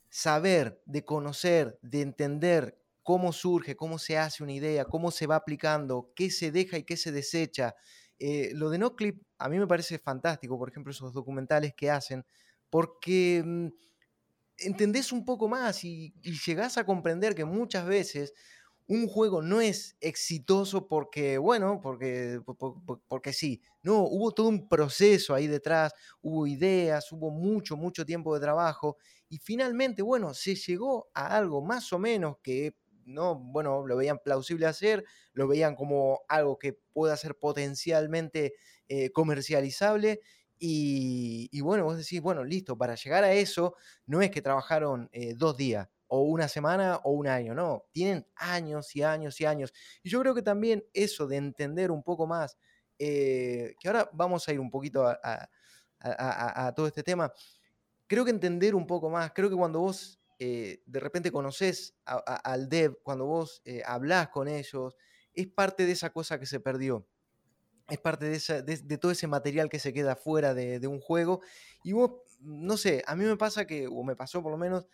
[0.09, 5.35] saber, de conocer, de entender cómo surge, cómo se hace una idea, cómo se va
[5.35, 7.75] aplicando, qué se deja y qué se desecha.
[8.23, 12.23] Eh, lo de NoClip a mí me parece fantástico, por ejemplo, esos documentales que hacen,
[12.69, 13.67] porque mm,
[14.59, 18.33] entendés un poco más y, y llegás a comprender que muchas veces
[18.87, 22.41] un juego no es exitoso porque, bueno, porque,
[23.07, 23.61] porque sí.
[23.83, 28.97] No, hubo todo un proceso ahí detrás, hubo ideas, hubo mucho, mucho tiempo de trabajo
[29.29, 34.19] y finalmente, bueno, se llegó a algo más o menos que, no, bueno, lo veían
[34.19, 38.53] plausible hacer, lo veían como algo que pueda ser potencialmente
[38.87, 40.21] eh, comercializable
[40.63, 45.33] y, bueno, vos decís, bueno, listo, para llegar a eso no es que trabajaron eh,
[45.35, 49.73] dos días, o una semana o un año, no, tienen años y años y años.
[50.03, 52.59] Y yo creo que también eso de entender un poco más,
[52.99, 55.49] eh, que ahora vamos a ir un poquito a,
[56.75, 57.33] todo este tema,
[58.05, 62.67] creo que entender un poco más, creo que cuando vos eh, de repente conoces al
[62.67, 63.83] dev, cuando vos eh,
[64.33, 64.97] con ellos,
[65.35, 67.05] es parte de esa cosa que se perdió.
[67.87, 71.41] Es parte de, de, todo ese material que se queda fuera de, de un juego.
[71.83, 74.87] Y vos, no sé, a mí me pasa que, o me pasó por lo menos,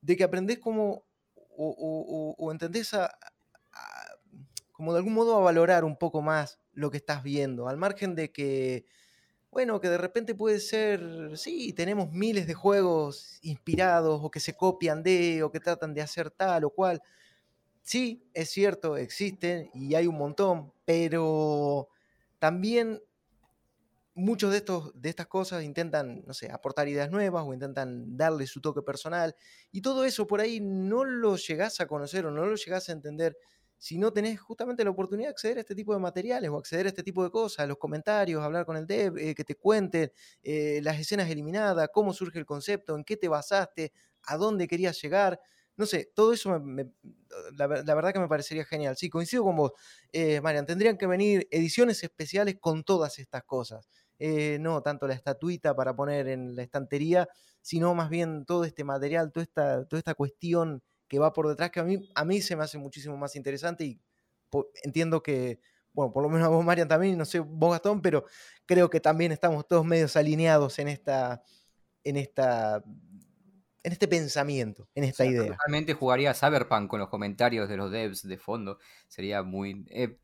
[0.00, 1.04] de que aprendés como,
[1.56, 3.16] o, entendés a,
[4.72, 8.16] como de algún modo a valorar un poco más lo que estás viendo, al margen
[8.16, 8.84] de que,
[9.50, 11.00] bueno, que de repente puede ser,
[11.36, 16.02] sí, tenemos miles de juegos inspirados o que se copian de o que tratan de
[16.02, 17.02] hacer tal o cual.
[17.82, 21.88] Sí, es cierto, existen y hay un montón, pero
[22.38, 23.02] también
[24.14, 28.46] muchos de, estos, de estas cosas intentan, no sé, aportar ideas nuevas o intentan darle
[28.46, 29.34] su toque personal.
[29.70, 32.92] Y todo eso por ahí no lo llegás a conocer o no lo llegás a
[32.92, 33.38] entender
[33.78, 36.86] si no tenés justamente la oportunidad de acceder a este tipo de materiales o acceder
[36.86, 40.12] a este tipo de cosas, los comentarios, hablar con el dev, eh, que te cuenten
[40.42, 43.92] eh, las escenas eliminadas, cómo surge el concepto, en qué te basaste,
[44.24, 45.40] a dónde querías llegar.
[45.76, 46.60] No sé, todo eso
[47.56, 48.96] la, verdad que me parecería genial.
[48.96, 49.72] Sí, coincido con vos,
[50.12, 50.66] eh, Marian.
[50.66, 53.88] Tendrían que venir ediciones especiales con todas estas cosas.
[54.18, 57.28] Eh, no tanto la estatuita para poner en la estantería,
[57.62, 61.70] sino más bien todo este material, toda esta, toda esta cuestión que va por detrás,
[61.70, 64.00] que a mí, a mí se me hace muchísimo más interesante y
[64.82, 65.60] entiendo que,
[65.92, 68.24] bueno, por lo menos a vos, Marian, también, no sé vos, Gastón, pero
[68.66, 71.42] creo que también estamos todos medios alineados en esta,
[72.04, 72.82] en esta
[73.84, 75.56] en este pensamiento, en esta idea.
[75.64, 78.78] Realmente jugaría Cyberpunk con los comentarios de los devs de fondo.
[79.06, 80.18] Sería muy eh,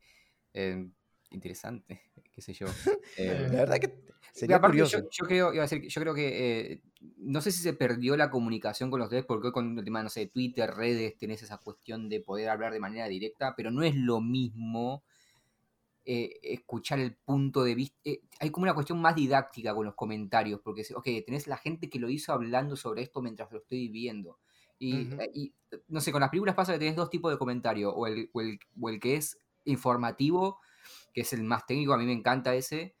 [0.53, 0.87] eh,
[1.31, 2.01] interesante
[2.35, 2.67] qué sé yo.
[3.17, 3.87] Eh, la verdad que
[4.35, 4.99] sería curioso.
[5.09, 6.81] Yo, creo, iba a decir, yo creo que eh,
[7.17, 10.09] no sé si se perdió la comunicación con los devs, porque con el tema, no
[10.09, 13.95] sé, Twitter, redes, tenés esa cuestión de poder hablar de manera directa, pero no es
[13.95, 15.03] lo mismo
[16.05, 17.97] eh, escuchar el punto de vista.
[18.39, 21.99] hay como una cuestión más didáctica con los comentarios, porque, ok, tenés la gente que
[21.99, 24.39] lo hizo hablando sobre esto mientras lo estoy viendo.
[24.77, 25.09] Y,
[25.87, 28.89] no sé, con las películas pasa que tenés dos tipos de comentarios, o el, o
[28.89, 30.59] el que es informativo
[31.13, 32.95] que es el más técnico, a mí me encanta ese,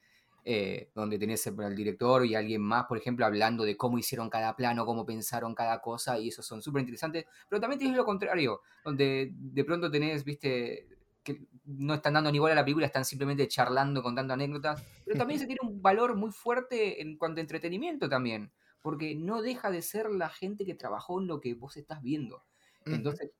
[0.47, 4.55] eh, donde tenés al director y alguien más, por ejemplo, hablando de cómo hicieron cada
[4.55, 7.25] plano, cómo pensaron cada cosa, y esos son súper interesantes.
[7.49, 10.87] Pero también tienes lo contrario, donde de pronto tenés, viste,
[11.23, 14.83] que no están dando ni bola a la película, están simplemente charlando, contando anécdotas.
[15.03, 18.51] Pero también se tiene un valor muy fuerte en cuanto a entretenimiento también,
[18.83, 22.43] porque no deja de ser la gente que trabajó en lo que vos estás viendo.
[22.85, 23.31] Entonces,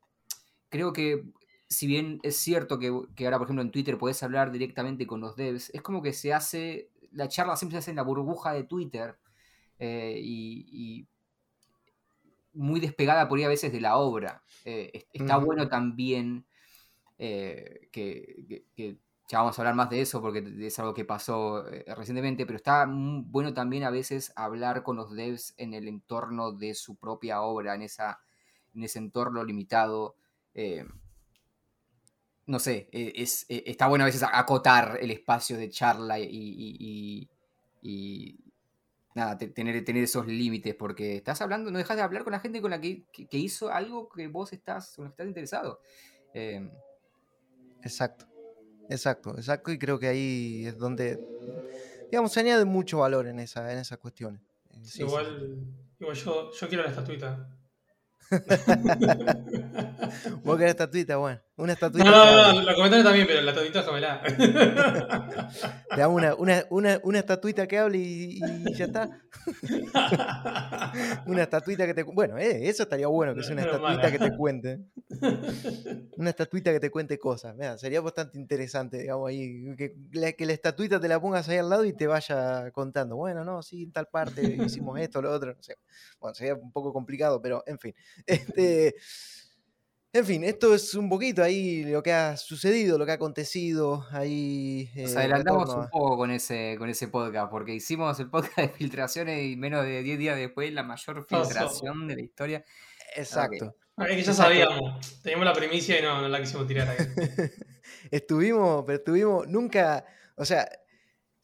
[0.70, 1.24] creo que
[1.68, 5.36] si bien es cierto que, ahora, por ejemplo, en Twitter puedes hablar directamente con los
[5.36, 8.64] devs, es como que se hace, la charla siempre se hace en la burbuja de
[8.64, 9.18] Twitter
[9.80, 11.08] eh, y,
[12.54, 14.42] muy despegada por ahí a veces de la obra.
[14.64, 16.46] Eh, está bueno también
[17.18, 18.98] eh, que,
[19.28, 21.66] ya vamos a hablar más de eso porque es algo que pasó
[21.98, 26.76] recientemente, pero está bueno también a veces hablar con los devs en el entorno de
[26.76, 28.22] su propia obra, en, esa,
[28.74, 30.16] en ese entorno limitado
[32.48, 37.30] no sé, e, es, e, está bueno a veces acotar el espacio de charla y,
[39.14, 42.62] nada, tener, tener esos límites, porque estás hablando, no dejas de hablar con la gente
[42.62, 45.80] con la que, hizo algo que vos estás, con estás interesado.
[46.34, 46.70] Em,
[47.82, 48.26] exacto,
[48.90, 51.20] exacto, exacto, y creo que ahí es donde,
[52.12, 54.42] digamos, se añade mucho valor en, esa, en esas cuestiones.
[54.96, 55.66] igual,
[56.00, 57.50] igual yo, yo quiero la estatuita.
[60.44, 61.40] Vos querés estatuita, bueno.
[61.58, 62.10] Una estatuita.
[62.12, 64.22] No, no, no, lo comentaron también, pero la estatuita déjamela.
[65.90, 69.10] Te damos una, una, una, una estatuita que hable y, y ya está.
[71.28, 74.12] una estatuita que te Bueno, eh, eso estaría bueno, que sea una estatuita mala.
[74.12, 74.80] que te cuente.
[76.18, 77.56] Una estatuita que te cuente cosas.
[77.56, 79.76] Mira, sería bastante interesante, digamos, ahí.
[79.78, 83.16] Que la, que la estatuita te la pongas ahí al lado y te vaya contando.
[83.16, 85.54] Bueno, no, sí, en tal parte hicimos esto, lo otro.
[85.54, 85.78] No sé.
[86.20, 87.96] Bueno, sería un poco complicado, pero en fin.
[88.26, 88.96] Este.
[90.16, 94.08] En fin, esto es un poquito ahí lo que ha sucedido, lo que ha acontecido
[94.12, 94.90] ahí.
[94.96, 98.70] Nos eh, adelantamos un poco con ese, con ese podcast, porque hicimos el podcast de
[98.70, 102.64] filtraciones y menos de 10 días después la mayor filtración de la historia.
[103.18, 103.76] Exacto.
[103.98, 105.22] Ah, Es que ya sabíamos.
[105.22, 106.98] Teníamos la primicia y no, no la quisimos tirar ahí.
[108.10, 110.06] estuvimos, pero estuvimos, nunca,
[110.38, 110.66] o sea,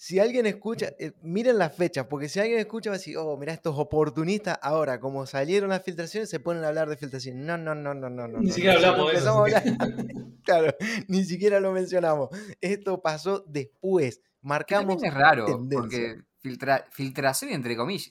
[0.04, 3.38] si alguien escucha, eh, miren las fechas, porque si alguien escucha va a decir, oh,
[3.38, 7.46] mira, estos oportunistas, ahora, como salieron las filtraciones, se ponen a hablar de filtraciones.
[7.46, 8.28] No, no, no, no, no.
[8.28, 9.46] no Ni no, siquiera hablamos de eso,
[10.44, 10.74] claro,
[11.08, 12.30] ni siquiera lo mencionamos.
[12.62, 14.24] Esto pasó después.
[14.42, 15.04] Marcamos.
[15.04, 15.80] es raro, tendencia.
[15.80, 18.10] porque filtra- filtración entre comillas.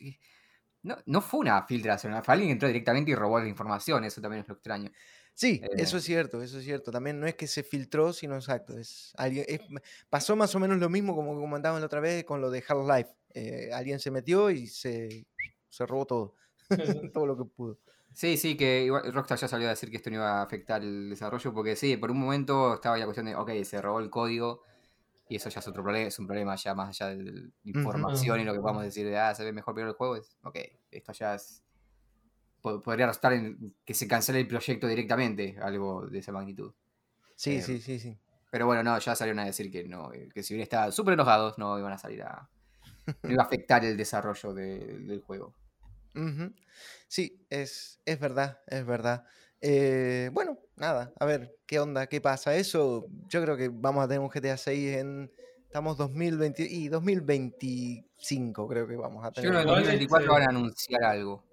[0.83, 4.49] No, no fue una filtración, alguien entró directamente y robó la información, eso también es
[4.49, 4.93] lo extraño.
[5.41, 5.69] Sí, Eh.
[5.79, 6.91] eso es cierto, eso es cierto.
[6.93, 8.77] También no es que se filtró, sino exacto.
[8.77, 9.63] Es alguien, es-
[10.11, 13.11] pasó más o menos lo mismo como comentábamos la otra vez con lo de Half-Life.
[13.33, 15.27] Eh, alguien se metió y se,
[15.71, 16.35] se robó todo,
[17.15, 17.79] todo lo que pudo.
[18.13, 20.83] Sí, sí, que igual Rockstar ya salió a decir que esto no iba a afectar
[20.83, 24.11] el desarrollo, porque sí, por un momento estaba la cuestión de, ok, se robó el
[24.11, 24.63] código,
[25.29, 28.41] y eso ya es otro problema, es un problema ya más allá de la información
[28.41, 30.59] y lo que podamos decir de, ah, se ve mejor primero el juego, es, ok,
[30.91, 31.63] esto ya es...
[32.61, 36.73] po- Podría resultar en que se cancele el proyecto directamente, algo de esa magnitud.
[37.37, 38.19] Sí, Eh, sí, sí, sí.
[38.51, 41.15] Pero bueno, no, ya salieron a decir que no, eh, que si bien estaban súper
[41.15, 42.49] enojados, no iban a salir a...
[43.23, 45.55] No iba a afectar el desarrollo de- del juego.
[47.09, 49.25] Sí, es, es verdad, es verdad.
[49.61, 52.57] Eh, bueno, nada, a ver qué onda, qué pasa.
[52.57, 55.31] Eso, yo creo que vamos a tener un GTA 6 en.
[55.67, 59.51] Estamos 2020 y 2025, creo que vamos a Yo tener.
[59.51, 61.45] creo que en Igual, 2024 este- van a anunciar algo.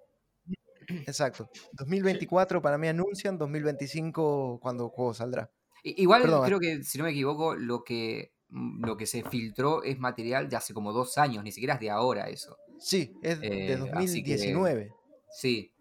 [0.87, 1.49] Exacto.
[1.73, 5.51] 2024 para mí anuncian, 2025 cuando el juego saldrá.
[5.83, 9.83] Igual Perdón, creo que, si no me equivoco, lo que, mm, lo que se filtró
[9.83, 12.57] es material de hace como dos años, ni siquiera es de ahora eso.
[12.79, 14.91] Sí, es Eh, de así que- 2019.
[15.31, 15.71] Sí.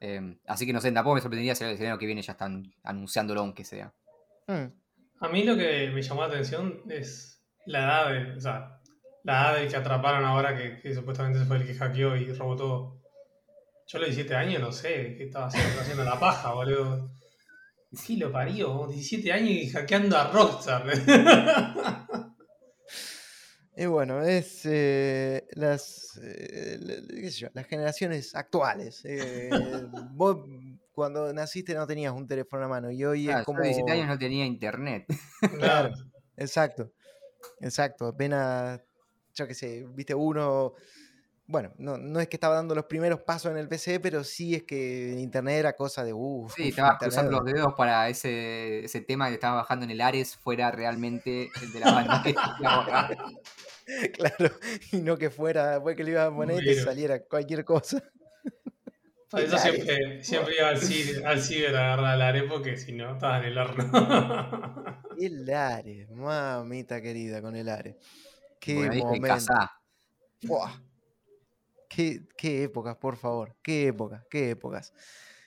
[0.00, 2.72] Em, así que no sé, tampoco me sorprendería si el año que viene ya están
[2.82, 3.94] anunciándolo, aunque sea.
[4.48, 4.66] Mm,
[5.20, 8.80] A mí lo que me llamó la atención es la edad de, o sea,
[9.22, 12.56] la edad del que atraparon ahora que, que supuestamente fue el que hackeó y robó
[12.56, 13.01] todo.
[13.92, 17.10] Yo a los 17 años no sé qué estaba haciendo, estaba haciendo la paja, boludo.
[17.92, 20.84] Sí, lo parió, 17 años y hackeando a Rockstar.
[23.74, 26.78] Y bueno, es eh, las, eh,
[27.08, 29.02] qué sé yo, las generaciones actuales.
[29.06, 29.48] Eh,
[30.12, 30.46] vos
[30.92, 33.60] cuando naciste no tenías un teléfono a mano y hoy Ah, es yo como...
[33.60, 35.06] a los 17 años no tenía internet.
[35.56, 35.90] Claro,
[36.36, 36.92] exacto,
[37.62, 38.08] exacto.
[38.08, 38.82] Apenas,
[39.34, 40.74] yo qué sé, viste uno...
[41.46, 44.54] Bueno, no, no es que estaba dando los primeros pasos en el PC, pero sí
[44.54, 46.12] es que internet era cosa de...
[46.12, 50.00] Uh, Sí, estabas cruzando los dedos para ese, ese tema que estaba bajando en el
[50.00, 54.10] Ares fuera realmente el de la banda que te.
[54.12, 54.54] Claro,
[54.92, 58.02] y no que fuera, después que le ibas a poner y te saliera cualquier cosa.
[59.28, 62.92] Por eso siempre, siempre iba al ciber, al ciber a agarrar la arepa porque si
[62.92, 64.84] no estaba en el horno.
[65.18, 67.96] El Ares, mamita querida, con el Ares.
[68.58, 69.54] Qué Bueno, momento.
[70.42, 70.72] Buah.
[71.94, 73.56] Qué, qué épocas, por favor.
[73.62, 74.92] Qué épocas, qué épocas.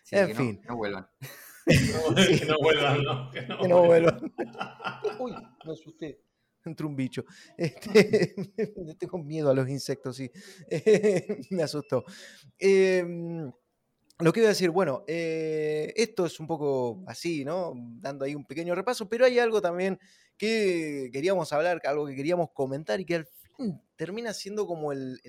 [0.04, 0.62] Sí, En que no- fin.
[0.62, 1.08] que no vuelvan.
[1.66, 3.32] que no vuelvan, ¿no?
[3.32, 4.20] Que no Que no vuelvan.
[4.20, 4.34] vuelvan.
[5.20, 5.32] Uy,
[5.66, 6.22] me asusté.
[6.64, 7.24] Entró un bicho.
[7.58, 8.34] Este,
[9.00, 10.32] tengo miedo a los insectos, sí.
[11.52, 12.04] me asustó.
[12.58, 13.52] Em,
[14.20, 17.74] lo que iba a decir, bueno, eh, esto es un poco así, ¿no?
[18.00, 20.00] Dando ahí un pequeño repaso, pero hay algo también
[20.38, 23.45] que queríamos hablar, algo que queríamos comentar y que al fin
[23.96, 25.20] termina siendo como el,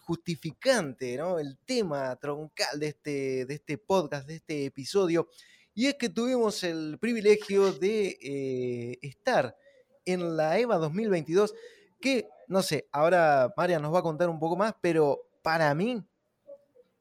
[0.00, 1.38] justificante, ¿no?
[1.38, 5.28] El tema troncal de este, de este podcast, de este episodio.
[5.74, 9.56] Y es que tuvimos el privilegio de eh, estar
[10.04, 11.54] en la EVA 2022,
[12.00, 16.02] que, no sé, ahora María nos va a contar un poco más, pero para mí,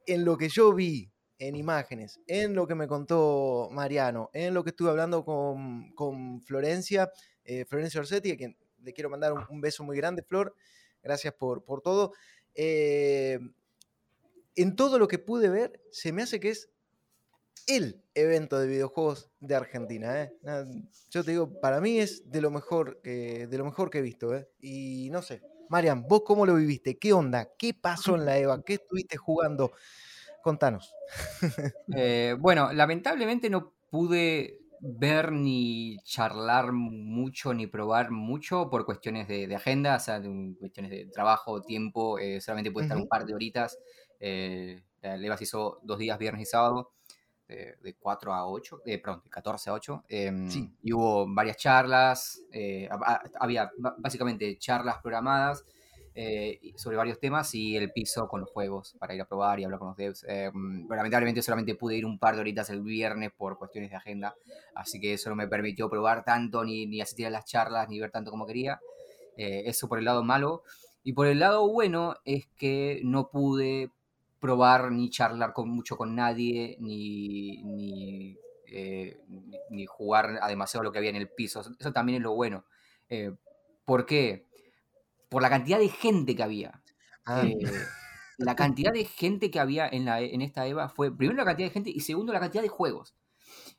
[0.06, 4.64] en lo que yo vi en imágenes, en lo que me contó Mariano, en lo
[4.64, 7.12] que estuve hablando con, con Florencia,
[7.44, 8.58] eh, Florencia Orsetti, a quien
[8.88, 10.56] le quiero mandar un, un beso muy grande, Flor,
[11.04, 12.14] gracias por, por todo.
[12.56, 13.40] Eh,
[14.56, 16.70] en todo lo que pude ver, se me hace que es
[17.68, 20.24] el evento de videojuegos de Argentina.
[20.24, 20.34] ¿eh?
[20.42, 20.66] Na-
[21.10, 24.02] Yo te digo, para mí es de lo mejor que, de lo mejor que he
[24.02, 24.34] visto.
[24.36, 24.50] ¿eh?
[24.60, 26.98] Y no sé, Marian, ¿vos cómo lo viviste?
[26.98, 27.52] ¿Qué onda?
[27.58, 28.64] ¿Qué pasó en la EVA?
[28.64, 29.72] ¿Qué estuviste jugando
[30.44, 30.94] contanos.
[31.96, 39.54] Eh, bueno, lamentablemente no pude ver ni charlar mucho ni probar mucho por cuestiones de,
[39.56, 43.34] agenda, o sea, de, cuestiones de trabajo, tiempo, eh, solamente pude estar un par de
[43.34, 43.78] horitas.
[44.20, 46.92] Eh, Levas hizo dos días, viernes y sábado,
[47.48, 50.04] de, 4 a 8, eh, perdón, de 14 a 8.
[50.10, 50.50] Em,
[50.84, 52.90] y hubo varias charlas, eh,
[53.40, 55.64] había básicamente charlas programadas
[56.20, 59.66] eh, sobre varios temas y el piso con los juegos para ir a probar y
[59.66, 60.26] hablar con los devs.
[60.28, 64.34] Em, lamentablemente solamente pude ir un par de horitas el viernes por cuestiones de agenda,
[64.74, 68.00] así que eso no me permitió probar tanto, ni, ni asistir a las charlas, ni
[68.00, 68.80] ver tanto como quería.
[69.36, 70.64] Eh, eso por el lado malo.
[71.04, 73.92] Y por el lado bueno es que no pude
[74.40, 79.20] probar ni charlar con, mucho con nadie, ni, ni, eh,
[79.70, 81.62] ni, jugar a demasiado lo que había en el piso.
[81.80, 82.66] Eso también es lo bueno.
[83.86, 84.47] ¿Por qué?
[85.30, 86.82] Por la cantidad de gente que había.
[87.26, 87.44] Ah.
[87.46, 87.58] Eh,
[88.38, 91.68] la cantidad de gente que había en, la, en esta EVA fue, primero la cantidad
[91.68, 93.16] de gente y segundo la cantidad de juegos.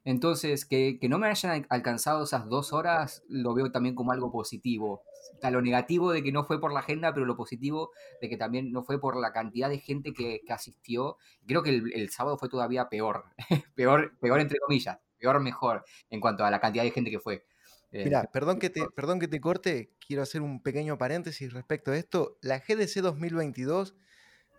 [0.04, 5.02] Entonces, que, no me hayan alcanzado esas dos horas lo veo también como algo positivo.
[5.34, 7.90] Está lo negativo de que no fue por la agenda, pero lo positivo
[8.20, 11.18] de que también no fue por la cantidad de gente que, asistió.
[11.46, 13.24] Creo que el, sábado fue todavía peor.
[13.74, 17.44] peor, peor entre comillas, peor mejor en cuanto a la cantidad de gente que fue.
[17.90, 21.90] Mira, eh, perdón que, te, perdón que te corte, quiero hacer un pequeño paréntesis respecto
[21.90, 22.36] a esto.
[22.42, 23.94] La GDC 2022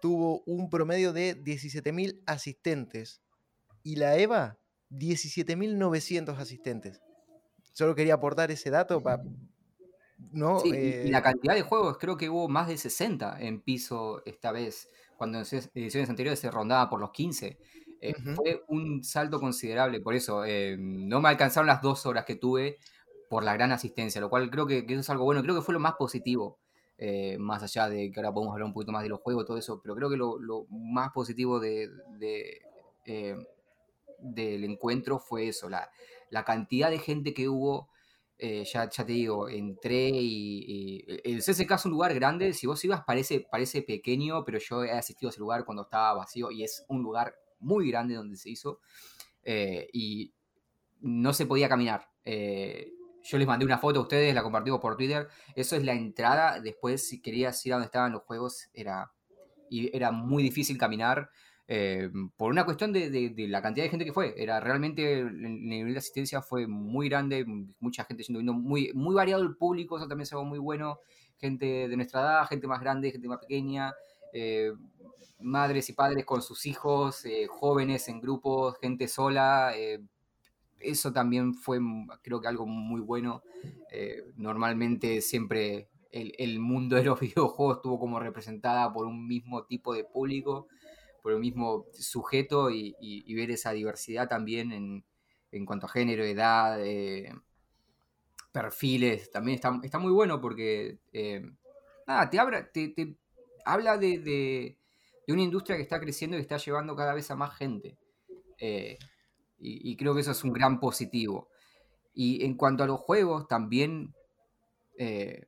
[0.02, 3.22] tuvo un promedio de 17.000 asistentes
[3.84, 4.58] y la EVA
[4.90, 7.02] 17.900 asistentes.
[7.74, 9.22] Solo quería aportar ese dato para...
[10.32, 10.62] ¿no?
[10.66, 14.52] y eh, la cantidad de juegos, creo que hubo más de 60 en piso esta
[14.52, 17.58] vez, cuando en ediciones anteriores se rondaba por los 15.
[18.02, 20.44] Eh, fue un salto considerable, por eso
[20.78, 22.78] no me alcanzaron las dos horas que tuve,
[23.30, 25.74] por la gran asistencia, lo cual creo que, eso es algo bueno, creo que fue
[25.74, 26.58] lo más positivo,
[26.98, 29.58] eh, más allá de que ahora podemos hablar un poquito más de los juegos, todo
[29.58, 31.88] eso, pero creo que lo, más positivo eh,
[34.20, 35.90] del encuentro fue eso, la,
[36.44, 37.88] cantidad de gente que hubo.
[38.42, 43.04] Eh, ya, te digo, entré y, el CSK es un lugar grande, si vos ibas
[43.06, 46.86] parece, parece pequeño, pero yo he asistido a ese lugar cuando estaba vacío y es
[46.88, 48.80] un lugar muy grande donde se hizo
[49.92, 50.34] y
[51.02, 52.08] no se podía caminar.
[53.24, 55.28] Yo les mandé una foto a ustedes, la compartimos por Twitter.
[55.56, 56.60] Eso es la entrada.
[56.60, 59.12] Después, si querías ir a donde estaban los juegos, era,
[59.70, 61.30] y era muy difícil caminar.
[61.72, 64.34] Eh, por una cuestión de, la cantidad de gente que fue.
[64.38, 67.46] Era realmente el nivel de asistencia fue muy grande,
[67.80, 71.00] mucha gente yendo, muy, muy variado el público, eso también se ve muy bueno.
[71.38, 73.94] Gente de nuestra edad, gente más grande, gente más pequeña,
[74.34, 74.74] eh,
[75.40, 79.72] madres y padres con sus hijos, eh, jóvenes en grupos, gente sola
[80.80, 83.44] eso también fue, mm, creo que algo muy bueno.
[83.92, 89.94] Eh, normalmente siempre el, mundo de los videojuegos estuvo como representada por un mismo tipo
[89.94, 90.68] de público,
[91.22, 94.72] por un mismo sujeto y, ver esa diversidad también
[95.52, 97.34] en, cuanto a género, edad, eh,
[98.52, 101.50] perfiles, también está, está, muy bueno porque, eh,
[102.08, 103.18] nada, te, habla, te,
[103.66, 104.78] habla de, de,
[105.28, 107.98] una industria que está creciendo y que está llevando cada vez a más gente.
[109.62, 111.50] Y, creo que eso es un gran positivo.
[112.14, 114.14] Y en cuanto a los juegos, también
[114.98, 115.48] eh,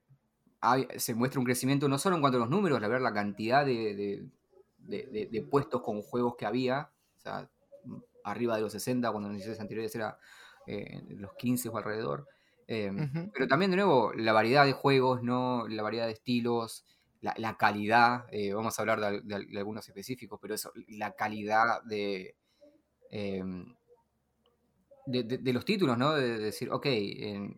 [0.97, 3.66] se muestra un crecimiento no solo en cuanto a los números, la ver la cantidad
[3.66, 4.30] de,
[5.49, 7.49] puestos con juegos que había, o sea,
[8.24, 10.18] arriba de los 60, cuando en las anteriores era
[10.68, 12.28] eh, los 15 o alrededor.
[12.68, 15.68] Em, pero también, de nuevo, la variedad de juegos, ¿no?
[15.68, 16.86] la variedad de estilos,
[17.22, 22.36] la, calidad, eh, vamos a hablar de, algunos específicos, pero eso, la calidad de,
[25.08, 26.14] em, de, los títulos, ¿no?
[26.14, 27.56] De, decir, ok, eh,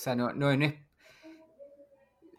[0.00, 0.74] o sea, no, no, es...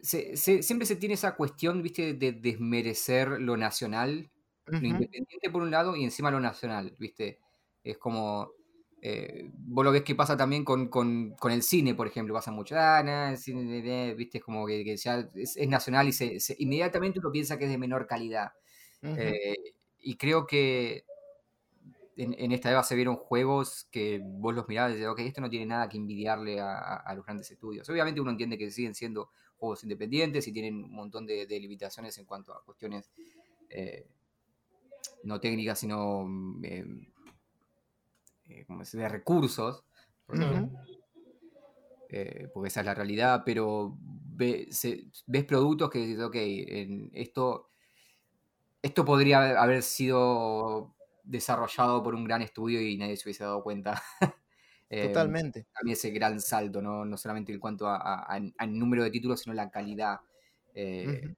[0.02, 4.32] siempre se tiene esa cuestión, viste, de desmerecer lo nacional,
[4.66, 7.40] lo independiente por un lado y encima lo nacional, viste.
[7.84, 8.50] Es como...
[9.04, 13.30] Eh, vos lo ves que pasa también con, el cine, por ejemplo, pasa mucho, ah,
[13.32, 17.66] el cine, viste, es como que, ya es, nacional y se, inmediatamente uno piensa que
[17.66, 18.54] es de menor calidad.
[19.04, 19.56] Eh,
[20.00, 21.06] y creo que
[22.18, 25.50] en, esta EVA se vieron juegos que vos los mirabas y decías, ok, esto no
[25.50, 27.90] tiene nada que envidiarle a, los grandes estudios.
[27.90, 32.26] Obviamente uno entiende que siguen siendo juegos independientes y tienen un montón de, limitaciones en
[32.26, 33.12] cuanto a cuestiones
[33.70, 34.08] eh,
[35.24, 36.86] no técnicas, sino mm, eh,
[38.50, 39.84] eh, de recursos.
[40.26, 40.68] porque
[42.68, 47.70] esa es la realidad, pero ves productos que dices, ok, en esto,
[48.82, 50.94] esto podría haber sido
[51.24, 54.02] desarrollado por un gran estudio y nadie se hubiese dado cuenta.
[54.94, 55.68] Em, Totalmente.
[55.84, 60.20] mí ese gran salto, no, solamente en cuanto a, número de títulos, sino la calidad.
[60.74, 61.34] Eh,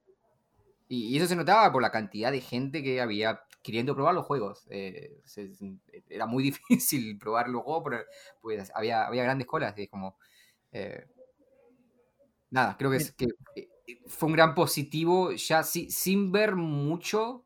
[0.87, 4.67] Y, eso se notaba por la cantidad de gente que había queriendo probar los juegos.
[4.69, 5.21] Eh,
[6.09, 8.03] era muy difícil probar los juegos porque
[8.41, 9.73] pues, había, había grandes colas.
[9.77, 10.17] Y como.
[10.71, 11.05] Eh,
[12.49, 13.69] nada, creo que, es, que eh,
[14.07, 17.45] fue un gran positivo, ya sin ver mucho,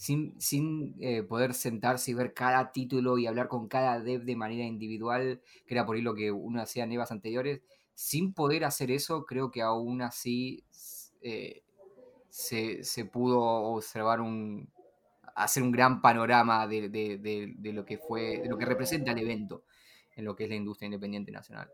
[0.00, 0.96] sin, sin
[1.28, 5.74] poder sentarse y ver cada título y hablar con cada dev de manera individual, que
[5.74, 7.60] era por ahí lo que uno hacía en EVAs anteriores.
[7.94, 11.62] Sin poder hacer eso, creo que aún así se,
[12.82, 14.70] se pudo observar un,
[15.34, 17.18] hacer un gran panorama de, de,
[17.56, 19.64] de, lo que fue, de lo que representa el evento
[20.16, 21.70] en lo que es la industria independiente nacional.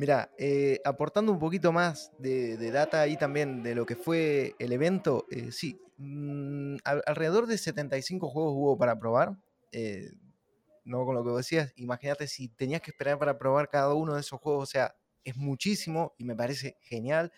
[0.00, 4.72] Mira, eh, aportando un poquito más de, data ahí también de lo que fue el
[4.72, 9.36] evento, eh, sí, mm, alrededor de 75 juegos hubo para probar.
[9.72, 10.10] Eh,
[10.84, 14.20] no con lo que decías, imagínate si tenías que esperar para probar cada uno de
[14.22, 17.30] esos juegos, o sea, es muchísimo y me parece genial.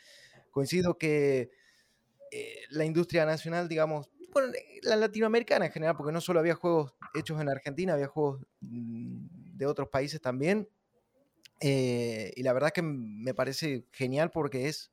[0.53, 1.51] Coincido que
[2.71, 4.53] la industria nacional, digamos, bueno,
[4.83, 9.57] la latinoamericana en general, porque no solo había juegos hechos en Argentina, había juegos mm,
[9.57, 10.69] de otros países también.
[11.63, 14.93] Eh, y la verdad que me parece genial porque es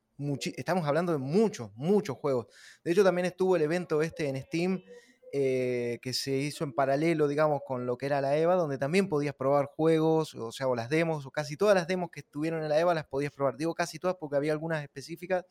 [0.57, 2.47] estamos hablando de muchos, muchos juegos.
[2.83, 4.83] De hecho, también estuvo el evento este en Steam,
[5.31, 9.33] que se hizo en paralelo, digamos, con lo que era la EVA, donde también podías
[9.33, 12.67] probar juegos, o sea, o las demos, o casi todas las demos que estuvieron en
[12.67, 13.55] la EVA las podías probar.
[13.55, 15.45] Digo casi todas porque había algunas específicas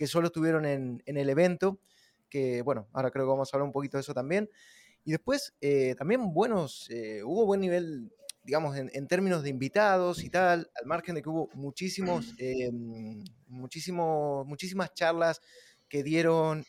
[0.00, 1.78] que solo estuvieron en, el evento,
[2.30, 4.48] que bueno, ahora creo que vamos a hablar un poquito de eso también.
[5.04, 8.10] Y después eh, también buenos, eh, hubo buen nivel,
[8.42, 12.70] digamos, en, términos de invitados y tal, al margen de que hubo muchísimos, eh,
[13.46, 15.40] muchísimos muchísimas charlas
[15.88, 16.64] que dieron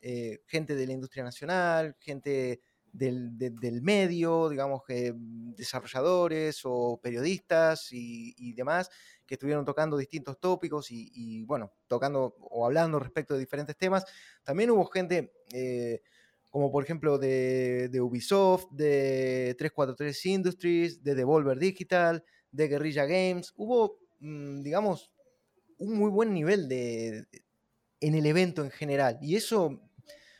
[0.48, 2.60] gente de la industria nacional, gente
[2.94, 8.90] del, medio, digamos, que desarrolladores o periodistas y, demás,
[9.26, 14.06] que estuvieron tocando distintos tópicos y, bueno, tocando o hablando respecto de diferentes temas.
[14.44, 16.02] También hubo gente, eh,
[16.52, 23.54] como por ejemplo de, Ubisoft, de 343 Industries, de Devolver Digital, de Guerrilla Games.
[23.56, 25.14] Hubo, mm, digamos,
[25.78, 27.26] un muy buen nivel de,
[28.02, 29.18] en el evento en general.
[29.22, 29.82] Y eso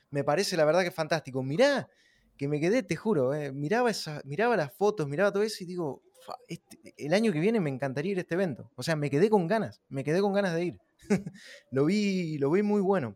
[0.10, 1.42] me parece la verdad que fantástico.
[1.42, 1.90] Mirá
[2.38, 5.68] que me quedé, te juro, eh, miraba, esa, miraba las fotos, miraba todo eso y
[5.68, 6.04] digo,
[6.48, 8.70] este, el año que viene me encantaría ir a este evento.
[8.76, 10.78] O sea, me quedé con ganas, me quedé con ganas de ir.
[11.72, 13.16] lo, vi, lo vi muy bueno.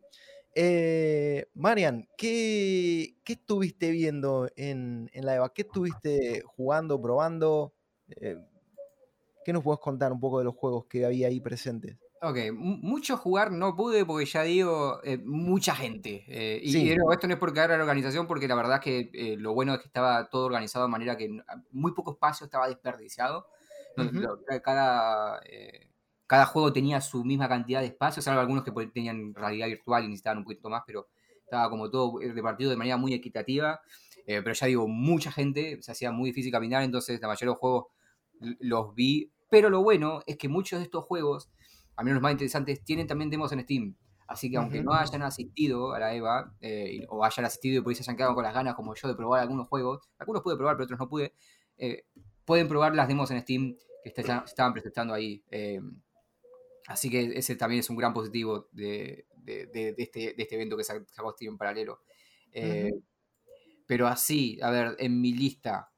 [0.56, 5.54] Eh, Marian, ¿qué, estuviste viendo en, la EVA?
[5.54, 7.74] ¿Qué estuviste jugando, probando?
[8.08, 8.38] Eh,
[9.44, 11.98] ¿Qué nos puedes contar un poco de los juegos que había ahí presentes?
[12.22, 16.24] Ok, mucho jugar no pude porque ya digo, eh, mucha gente.
[16.28, 19.38] Eh, y esto no es porque era la organización, porque la verdad es que eh,
[19.38, 21.30] lo bueno es que estaba todo organizado de manera que
[21.72, 23.48] muy poco espacio estaba desperdiciado.
[24.64, 25.40] cada,
[26.28, 30.08] cada juego tenía su misma cantidad de espacio, salvo algunos que tenían realidad virtual y
[30.08, 31.08] necesitaban un poquito más, pero
[31.44, 33.80] estaba como todo repartido de manera muy equitativa.
[34.26, 37.60] pero ya digo, mucha gente, se hacía muy difícil caminar, entonces la mayoría de los
[37.60, 37.86] juegos
[38.60, 39.32] los vi.
[39.50, 41.50] Pero lo bueno es que muchos de estos juegos
[41.96, 43.96] a mí los más interesantes, tienen también demos en Steam.
[44.28, 47.94] Así que aunque no hayan asistido a la EVA, eh, o hayan asistido y por
[47.94, 50.58] eso se hayan quedado con las ganas, como yo, de probar algunos juegos, algunos pude
[50.58, 51.34] probar, pero otros no pude,
[51.78, 52.06] eh,
[52.44, 55.44] pueden probar las demos en Steam que estaban presentando ahí.
[56.88, 61.32] Eh, así que ese también es un gran positivo de, este, este, evento que sacó
[61.32, 62.02] Steam en paralelo.
[63.88, 65.92] Pero así, a ver, en mi lista,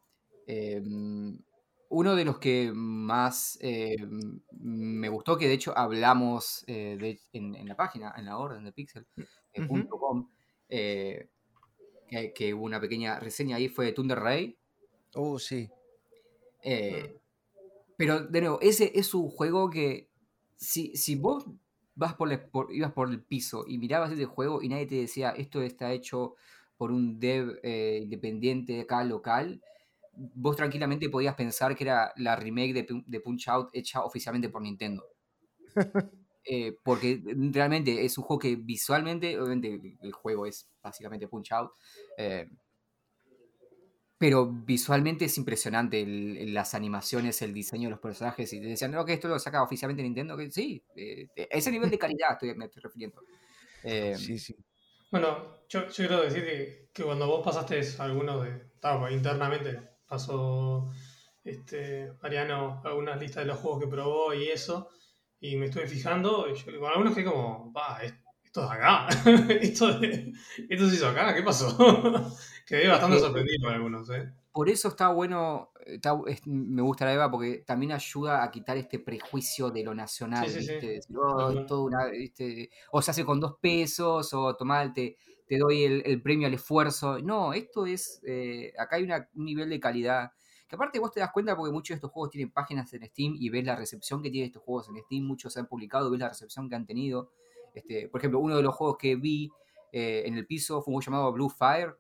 [1.90, 3.96] uno de los que más eh,
[4.52, 10.30] me gustó, que de hecho hablamos eh, en, la página, en la orden de pixel.com,
[10.70, 11.30] eh,
[12.36, 14.58] que, hubo una pequeña reseña ahí, fue Thunder Ray.
[15.14, 15.70] Oh, sí.
[17.98, 20.10] pero de nuevo, ese es un juego que
[20.58, 21.46] si, si vos
[21.96, 22.30] vas por,
[22.72, 26.36] ibas por el piso y mirabas ese juego y nadie te decía esto está hecho
[26.78, 29.62] por un dev independiente acá local,
[30.18, 32.74] vos tranquilamente podías pensar que era la remake
[33.06, 35.06] de, Punch Out hecha oficialmente por Nintendo.
[36.50, 41.72] Eh, porque realmente es un juego que visualmente, obviamente el juego es básicamente Punch Out,
[42.18, 42.48] eh,
[44.18, 48.52] pero visualmente es impresionante las animaciones, el diseño de los personajes.
[48.54, 50.36] Y te decían, no, que esto lo saca oficialmente Nintendo.
[50.36, 53.22] Que sí, eh, ese nivel de calidad estoy, me estoy refiriendo.
[54.16, 54.56] sí, sí.
[55.12, 58.68] Bueno, yo, quiero decir que, cuando vos pasaste algunos de.
[58.78, 60.90] Estaba internamente pasó
[61.44, 64.90] este, Mariano algunas listas de los juegos que probó y eso,
[65.40, 69.08] y me estuve fijando, y yo, con algunos que como, va, esto es acá,
[69.62, 70.00] esto,
[70.70, 72.36] esto se hizo acá, ¿qué pasó?
[72.68, 74.32] Quedé bastante sorprendido por algunos, ¿eh?
[74.52, 75.72] Por eso está bueno,
[76.46, 81.00] me gusta la EVA porque también ayuda a quitar este prejuicio de lo nacional, ¿viste?
[81.16, 81.88] Oh,
[82.92, 87.20] o se hace con dos pesos, o tomate te doy el, premio al esfuerzo.
[87.20, 90.32] No, esto es, eh, acá hay un nivel de calidad.
[90.68, 93.36] Que aparte vos te das cuenta porque muchos de estos juegos tienen páginas en Steam
[93.40, 96.20] y ves la recepción que tienen estos juegos en Steam, muchos se han publicado, ves
[96.20, 97.32] la recepción que han tenido.
[97.74, 99.50] Este, por ejemplo, uno de los juegos que vi
[99.94, 101.96] eh, en el piso fue un juego llamado Blue Fire,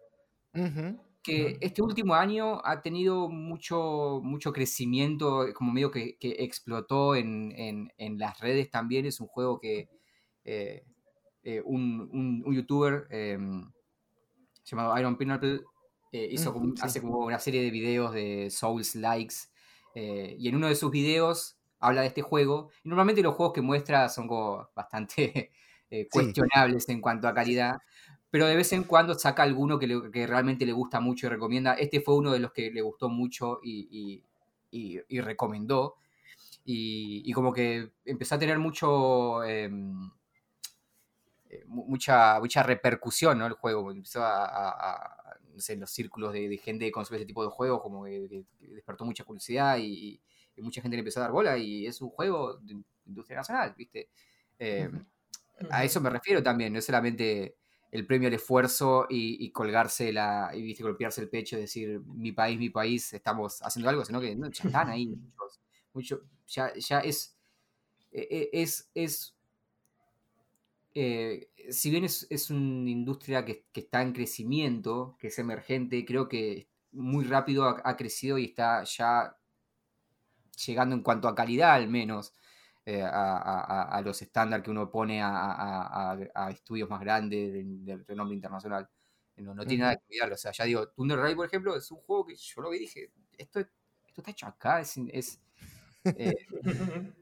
[1.27, 8.39] que este último año ha tenido mucho, mucho crecimiento, como medio que, explotó en, las
[8.39, 9.05] redes también.
[9.05, 9.89] Es un juego que
[10.45, 10.85] eh,
[11.43, 13.69] eh, un, youtuber em,
[14.63, 15.61] llamado Iron Pineapple
[16.11, 19.35] hizo hace como una serie de videos de Souls Likes.
[19.95, 22.69] y en uno de sus videos habla de este juego.
[22.83, 25.51] Y normalmente los juegos que muestra son como bastante
[26.11, 27.79] cuestionables en cuanto a calidad
[28.29, 31.73] pero de vez en cuando saca alguno que, realmente le gusta mucho y recomienda.
[31.73, 34.21] Este fue uno de los que le gustó mucho y,
[35.21, 35.95] recomendó.
[36.65, 39.43] Y, como que empezó a tener mucho...
[39.43, 40.11] Em,
[41.49, 43.45] eh, mucha, mucha repercusión, ¿no?
[43.45, 47.43] El juego empezó a, no sé, en los círculos de, gente que consume ese tipo
[47.43, 50.21] de juegos, como que, despertó mucha curiosidad y,
[50.57, 52.75] mucha gente le empezó a dar bola y es un juego de
[53.05, 54.09] industria nacional, ¿viste?
[54.57, 55.05] Em,
[55.69, 57.55] a eso me refiero también, no es solamente
[57.91, 60.83] el premio al esfuerzo y, colgarse la, y ¿viste?
[60.83, 64.63] golpearse el pecho y decir mi país, mi país, estamos haciendo algo, sino que ya
[64.63, 65.15] están ahí
[65.93, 67.37] muchos, ya, ya es,
[68.11, 69.35] e, e, es, es
[70.93, 76.67] eh, si bien es, una industria que, está en crecimiento, que es emergente, creo que
[76.91, 79.37] muy rápido ha crecido y está ya
[80.65, 82.33] llegando en cuanto a calidad al menos
[82.89, 86.17] eh, a, los estándares que uno pone a,
[86.49, 88.87] estudios más grandes del renombre internacional.
[89.35, 90.35] No, no tiene nada que cuidarlo.
[90.35, 92.77] O sea, ya digo, Thunder Ray, por ejemplo, es un juego que yo lo vi
[92.77, 94.95] y dije, esto, esto está hecho acá, es...
[95.11, 95.41] es
[96.05, 96.33] eh,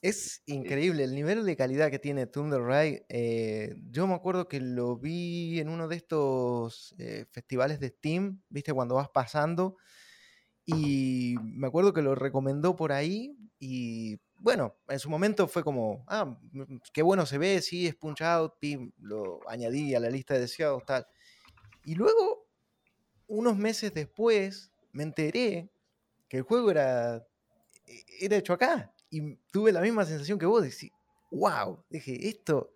[0.00, 3.02] Es increíble el nivel de calidad que tiene Thunder Ray.
[3.08, 6.94] Eh, yo me acuerdo que lo vi en uno de estos
[7.32, 9.76] festivales de Steam, viste, cuando vas pasando.
[10.64, 13.36] Y me acuerdo que lo recomendó por ahí.
[13.58, 17.94] Y bueno, en su momento fue como, ah, mm, qué bueno se ve, sí, es
[17.94, 18.54] Punch Out,
[19.00, 21.06] lo añadí a la lista de deseados, tal.
[21.84, 22.46] Y luego,
[23.26, 25.70] unos meses después, me enteré
[26.28, 27.26] que el juego era,
[27.86, 28.94] e, era hecho acá.
[29.10, 30.92] Y tuve la misma sensación que vos, decir,
[31.30, 32.74] wow, dije, esto,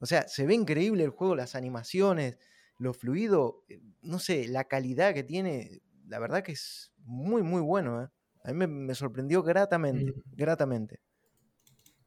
[0.00, 2.38] o sea, se ve increíble el juego, las animaciones,
[2.78, 7.60] lo fluido, eh, no sé, la calidad que tiene, la verdad que es muy, muy
[7.60, 8.08] bueno, ¿eh?
[8.44, 10.22] A mí me, sorprendió gratamente, mm.
[10.32, 11.00] gratamente.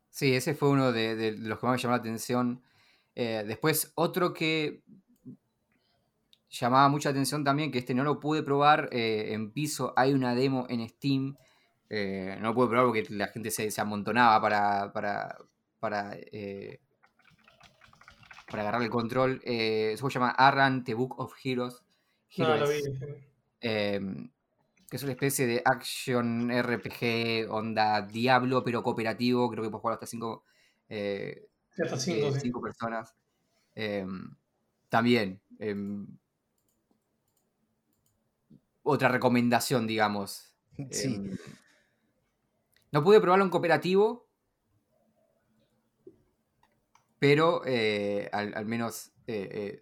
[0.09, 2.63] Sí, ese fue uno de, los que más me llamó la atención.
[3.15, 4.83] Eh, después, otro que
[6.49, 10.36] llamaba mucha atención también, que este no lo pude probar eh, en piso, hay una
[10.36, 11.36] demo en Steam.
[11.89, 15.38] Eh, no lo pude probar porque la gente se, amontonaba para, para,
[15.79, 16.17] para,
[18.47, 19.41] para agarrar el control.
[19.43, 21.83] eso se llama Arran, The Book of Heroes.
[22.38, 22.81] No, lo vi
[24.96, 29.50] que es una especie de action RPG, onda Diablo, pero cooperativo.
[29.50, 30.46] Creo que puedes jugar hasta cinco,
[30.88, 33.14] eh, hasta cinco, eh, cinco personas.
[33.76, 34.34] Em,
[34.88, 35.41] también.
[35.60, 36.08] Em,
[38.84, 40.56] otra recomendación, digamos.
[40.91, 41.16] Sí.
[41.16, 41.38] Em,
[42.93, 44.30] no pude probarlo en cooperativo,
[47.20, 49.12] pero eh, al, menos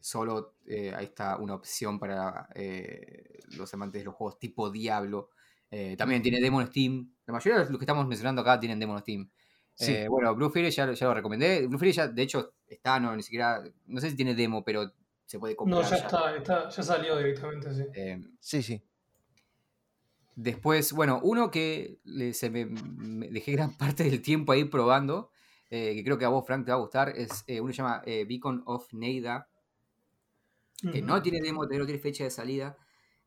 [0.02, 5.30] solo eh, ahí está una opción para eh, los amantes de los juegos tipo Diablo.
[5.70, 7.14] Eh, también tiene demo en Steam.
[7.26, 10.10] La mayoría de los que estamos mencionando acá tienen demo en Steam.
[10.10, 11.68] bueno, Blue Fury ya, ya, lo recomendé.
[11.68, 13.64] Blue Fury ya, de hecho, está, no, ni siquiera.
[13.88, 14.92] No sé si tiene demo, pero
[15.26, 15.84] se puede comprar.
[15.84, 17.84] No, ya, Está, ya salió directamente, sí.
[18.40, 18.84] sí, sí.
[20.36, 22.00] Después, bueno, uno que
[22.34, 22.66] se me,
[23.30, 25.32] dejé gran parte del tiempo ahí probando,
[25.78, 28.02] que creo que a vos, Frank, te va a gustar, es uno que se llama
[28.06, 29.48] Beacon of Neida
[30.92, 32.78] que no tiene demo, no tiene fecha de salida,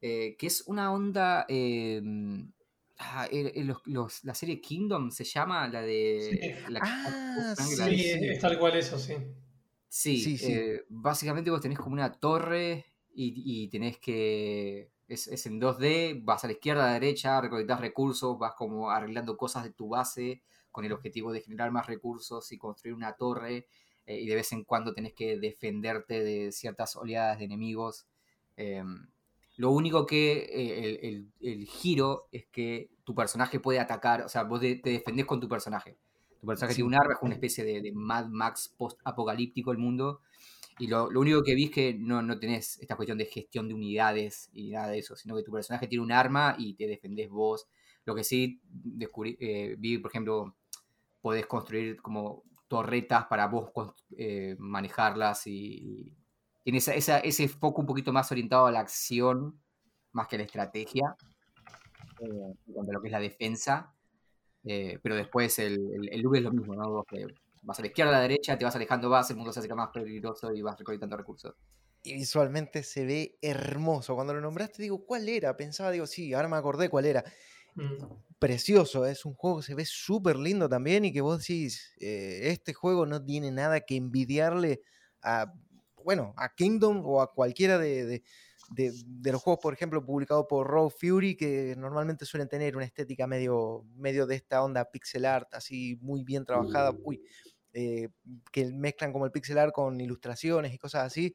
[0.01, 1.47] eh, que es una onda...
[1.49, 2.53] Em,
[2.99, 3.29] ah,
[4.23, 6.29] la serie Kingdom se llama, la de...
[6.31, 9.15] Sí, ah, sí, es tal cual eso, sí.
[9.89, 12.85] Sí, eh, básicamente vos tenés como una torre
[13.15, 14.91] y, tenés que...
[15.09, 19.37] Es, en 2D, vas a la izquierda, a la derecha, recolectás recursos, vas como arreglando
[19.37, 20.43] cosas de tu base
[20.77, 23.67] con el objetivo de generar más recursos y construir una torre
[24.05, 28.07] eh, y de vez en cuando tenés que defenderte de ciertas oleadas de enemigos.
[28.59, 29.07] Em,
[29.57, 34.61] lo único que eh, el, giro es que tu personaje puede atacar, o sea, vos
[34.61, 35.97] te defendés con tu personaje.
[36.43, 40.21] Tu personaje tiene un arma, es una especie de, Mad Max post-apocalíptico el mundo.
[40.79, 43.73] Y lo, único que vi es que no, no tenés esta cuestión de gestión de
[43.73, 47.31] unidades y nada de eso, sino que tu personaje tiene un arma y te defendés
[47.31, 47.67] vos.
[48.07, 50.55] Lo que sí descubrí, eh, vi, por ejemplo,
[51.27, 53.73] podés construir como torretas para vos
[54.17, 56.15] eh, manejarlas y,
[56.63, 59.61] tiene ese foco un poquito más orientado a la acción
[60.13, 61.17] más que a la estrategia,
[62.21, 63.93] eh, lo que es la defensa.
[64.63, 65.81] Eh, pero después el,
[66.13, 67.05] el, es lo mismo, ¿no?
[67.63, 69.75] vas a la izquierda, a la derecha, te vas alejando vas, el mundo se hace
[69.75, 71.57] más peligroso y vas recolectando recursos.
[72.05, 74.15] Y visualmente se ve hermoso.
[74.15, 75.57] Cuando lo nombraste, digo, ¿cuál era?
[75.57, 77.25] Pensaba, digo, sí, ahora me acordé cuál era.
[77.77, 77.97] Mm.
[78.39, 82.41] Precioso, es un juego que se ve súper lindo también y que vos decís, eh,
[82.45, 84.83] este juego no tiene nada que envidiarle
[85.23, 85.55] a,
[86.05, 88.23] bueno, a Kingdom o a cualquiera de,
[89.25, 93.87] los juegos, por ejemplo, publicados por Raw Fury, que normalmente suelen tener una estética medio,
[93.95, 97.23] medio de esta onda pixel art, así muy bien trabajada, uy,
[97.73, 98.09] eh,
[98.53, 101.35] que mezclan como el pixel art con ilustraciones y cosas así.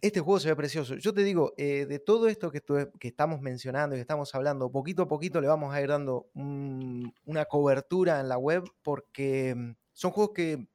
[0.00, 0.96] Este juego se ve precioso.
[0.96, 2.62] Yo te digo, eh, de todo esto que,
[3.00, 7.44] estamos mencionando y que estamos hablando, poquito a poquito le vamos a ir dando una
[7.44, 10.68] cobertura en la web porque mm, son juegos que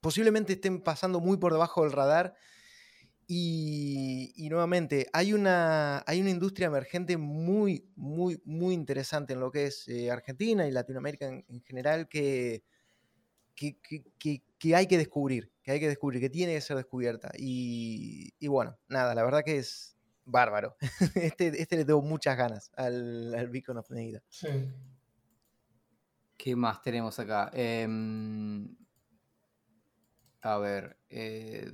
[0.00, 2.34] posiblemente estén pasando muy por debajo del radar.
[3.28, 9.66] Y, nuevamente, hay una, hay una industria emergente muy, muy, muy interesante en lo que
[9.66, 12.62] es eh, Argentina y Latinoamérica en general que,
[13.56, 17.32] que, hay que descubrir, que hay que descubrir, que tiene que ser descubierta.
[17.36, 20.76] Y, bueno, nada, la verdad que es bárbaro.
[21.14, 24.22] Este, este le tengo muchas ganas al, al Beacon of Neida.
[24.28, 24.48] Sí.
[26.36, 27.50] ¿Qué más tenemos acá?
[27.54, 28.76] Em,
[30.42, 31.66] a ver, eh,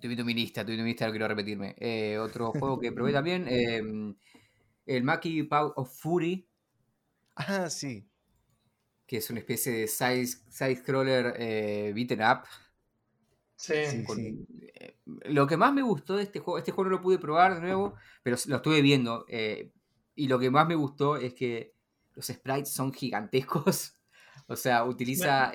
[0.00, 1.76] tuve mi lista, tuve mi lista, no quiero repetirme.
[1.78, 4.16] Eh, otro juego que probé también, em,
[4.86, 6.48] el Maki Pow of Fury.
[7.36, 8.08] Ah, sí
[9.08, 12.42] que es una especie de side-scroller eh, beaten up.
[13.56, 17.18] Sí, eh, lo que más me gustó de este juego, este juego no lo pude
[17.18, 19.24] probar de nuevo, pero lo estuve viendo.
[19.28, 19.72] Eh,
[20.14, 21.74] y lo que más me gustó es que
[22.14, 23.94] los sprites son gigantescos.
[24.46, 25.52] o sea, utiliza.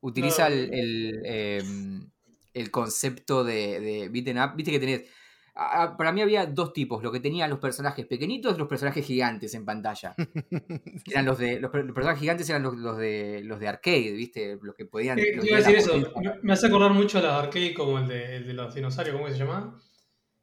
[0.00, 2.10] utiliza el, em,
[2.54, 4.56] el, concepto de, de beaten up.
[4.56, 5.08] Viste que tenés
[5.56, 9.54] para mí había dos tipos, lo que tenían los personajes pequeñitos y los personajes gigantes
[9.54, 10.14] en pantalla.
[11.06, 14.58] eran los de los, personajes gigantes eran los, de los de arcade, ¿viste?
[14.60, 15.94] Los que podían eh, iba a decir eso,
[16.42, 19.28] me hace acordar mucho a los arcade como el de, el de los dinosaurios, ¿cómo
[19.30, 19.80] se llama?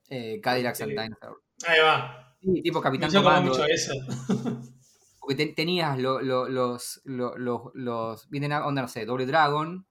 [0.09, 1.43] Eh, Cadillac and Dinosaur.
[1.67, 2.35] Ahí va.
[2.41, 3.51] Sí, tipo Capitán me Comando.
[3.51, 3.93] mucho a eso.
[5.19, 9.85] porque tenías los los los vienen a onda no sé, Doble Dragon,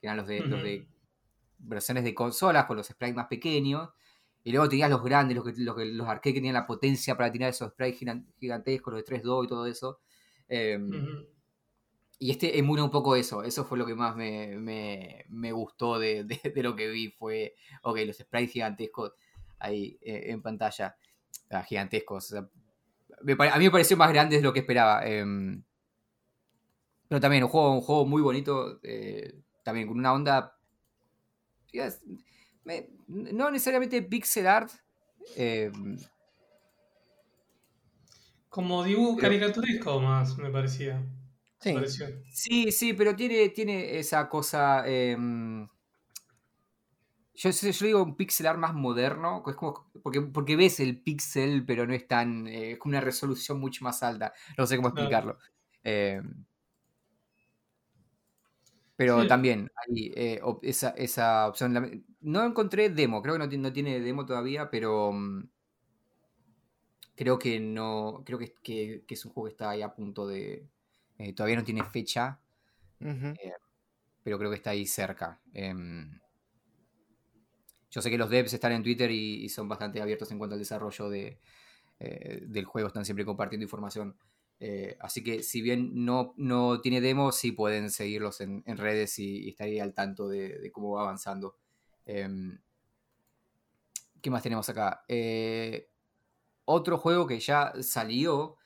[0.00, 0.88] que eran los de, los de
[1.58, 3.90] versiones de consolas con los sprites más pequeños
[4.42, 7.50] y luego tenías los grandes, los, los, los arcades que tenían la potencia para tirar
[7.50, 7.98] esos sprites
[8.38, 10.00] gigantescos, los de 3-2 y todo eso.
[10.48, 11.26] Em,
[12.18, 13.42] y este emula un poco eso.
[13.42, 16.26] Eso fue lo que más me, gustó de,
[16.56, 17.10] lo que vi.
[17.10, 19.12] Fue, ok, los sprites gigantescos
[19.58, 20.96] ahí eh, en pantalla.
[21.50, 22.32] Ah, gigantescos.
[22.34, 22.48] a
[23.22, 25.06] mí me pareció más grande de lo que esperaba.
[25.06, 25.62] Em,
[27.08, 28.80] pero también un juego, un juego muy bonito.
[28.82, 30.56] Eh, también con una onda
[33.08, 34.70] no necesariamente pixel art.
[35.36, 35.70] Eh,
[38.48, 41.02] como dibujo caricaturesco más, me parecía.
[42.32, 42.72] Sí.
[42.72, 44.82] sí, pero tiene, tiene esa cosa.
[44.86, 45.68] Em,
[47.34, 51.64] yo, yo, digo un pixel art más moderno, es como, porque, porque ves el pixel,
[51.64, 52.46] pero no es tan.
[52.48, 54.32] Eh, es como una resolución mucho más alta.
[54.56, 55.38] No sé cómo explicarlo.
[55.82, 56.44] Em,
[58.96, 62.04] pero también hay eh, esa, esa, opción.
[62.20, 65.48] No encontré demo, creo que no, no tiene demo todavía, pero mm,
[67.16, 68.22] creo que no.
[68.24, 70.66] Creo que, que, es un juego que está ahí a punto de.
[71.18, 72.40] Eh, todavía no tiene fecha.
[73.00, 73.52] Eh,
[74.22, 75.40] pero creo que está ahí cerca.
[75.54, 76.20] Em,
[77.90, 80.60] yo sé que los devs están en Twitter y, son bastante abiertos en cuanto al
[80.60, 81.40] desarrollo de,
[81.98, 84.16] del juego, están siempre compartiendo información.
[84.62, 89.48] Eh, así que si bien no, no tiene demo, sí pueden seguirlos en, redes y,
[89.48, 91.56] estar ahí al tanto de, cómo va avanzando.
[92.04, 92.58] Em,
[94.20, 95.04] ¿Qué más tenemos acá?
[95.08, 95.88] Eh,
[96.64, 98.56] otro juego que ya salió,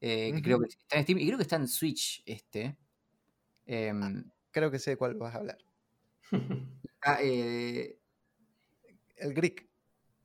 [0.00, 2.76] eh, que creo que está en Steam y creo que está en Switch este.
[3.66, 5.58] Em, ah, creo que sé de cuál vas a hablar.
[7.04, 7.98] Ah, el
[9.34, 9.68] Greek.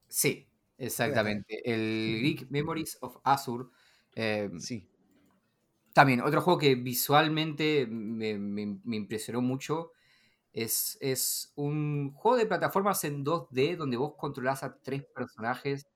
[0.07, 0.47] Sí,
[0.78, 1.68] exactamente.
[1.68, 3.72] El Greek Memories of Azur.
[4.13, 4.88] Em, sí.
[5.93, 8.30] También, otro juego que visualmente me,
[8.95, 9.93] impresionó mucho
[10.54, 15.88] es, es, un juego de plataformas en 2D donde vos controlás a tres personajes.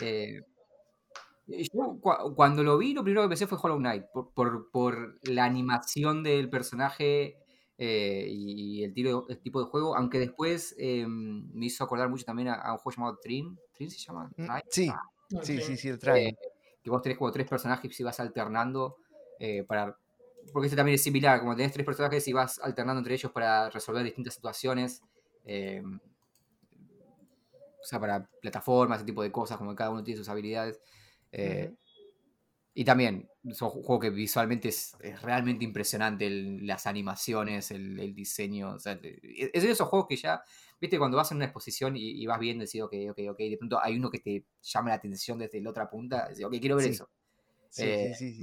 [0.00, 0.42] Eh,
[1.46, 6.50] yo cuando lo vi, lo primero que pensé fue Hollow Knight, por, la animación del
[6.50, 7.38] personaje
[7.78, 12.24] eh, y el, tiro, el, tipo de juego, aunque después eh, me hizo acordar mucho
[12.24, 13.58] también a, un juego llamado Trin.
[13.72, 14.30] ¿Trin se llama?
[14.36, 14.90] Mm, sí,
[15.42, 16.36] sí, sí, sí, el Trin.
[16.82, 18.96] que vos tenés como tres personajes y vas alternando
[19.38, 19.96] eh, para,
[20.52, 23.70] porque este también es similar, como tenés tres personajes y vas alternando entre ellos para
[23.70, 25.02] resolver distintas situaciones.
[25.44, 25.82] Eh,
[27.86, 30.80] o sea, para plataformas, ese tipo de cosas, como cada uno tiene sus habilidades.
[31.30, 31.72] Eh,
[32.74, 38.74] y también, es un juego que visualmente es, realmente impresionante, las animaciones, el, diseño.
[38.74, 40.42] O sea, es de esos juegos que ya,
[40.80, 43.56] viste, cuando vas en una exposición y, vas viendo y decís, ok, ok, ok, de
[43.56, 46.76] pronto hay uno que te llama la atención desde la otra punta, decís, ok, quiero
[46.76, 47.08] ver eso.
[47.70, 48.40] Sí, sí, eh, sí.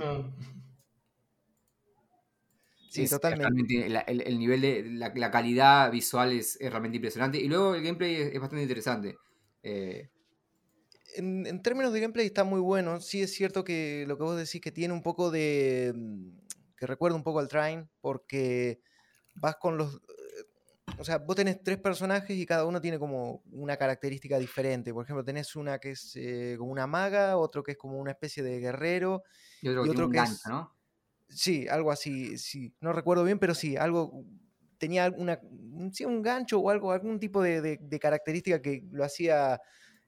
[2.94, 3.88] Sí, totalmente.
[3.88, 7.40] el, nivel de la, calidad visual es, realmente impresionante.
[7.40, 9.18] Y luego el gameplay es bastante interesante.
[9.64, 10.10] Eh,
[11.16, 13.02] en, términos de gameplay está muy bueno.
[13.02, 15.92] Sí es cierto que lo que vos decís que tiene un poco de...
[15.96, 16.38] Mm,
[16.78, 18.80] que recuerda un poco al Train, porque
[19.34, 19.96] vas con los...
[19.96, 24.94] Eh, o sea, vos tenés tres personajes y cada uno tiene como una característica diferente.
[24.94, 28.12] Por ejemplo, tenés una que es eh, como una maga, otro que es como una
[28.12, 29.24] especie de guerrero.
[29.64, 30.44] Y otro, que, es...
[30.48, 30.76] ¿no?
[31.30, 32.74] Sí, algo así, sí.
[32.80, 34.26] No recuerdo bien, pero sí, algo
[34.78, 39.62] tenía una, un gancho o algo, algún tipo de, característica que lo hacía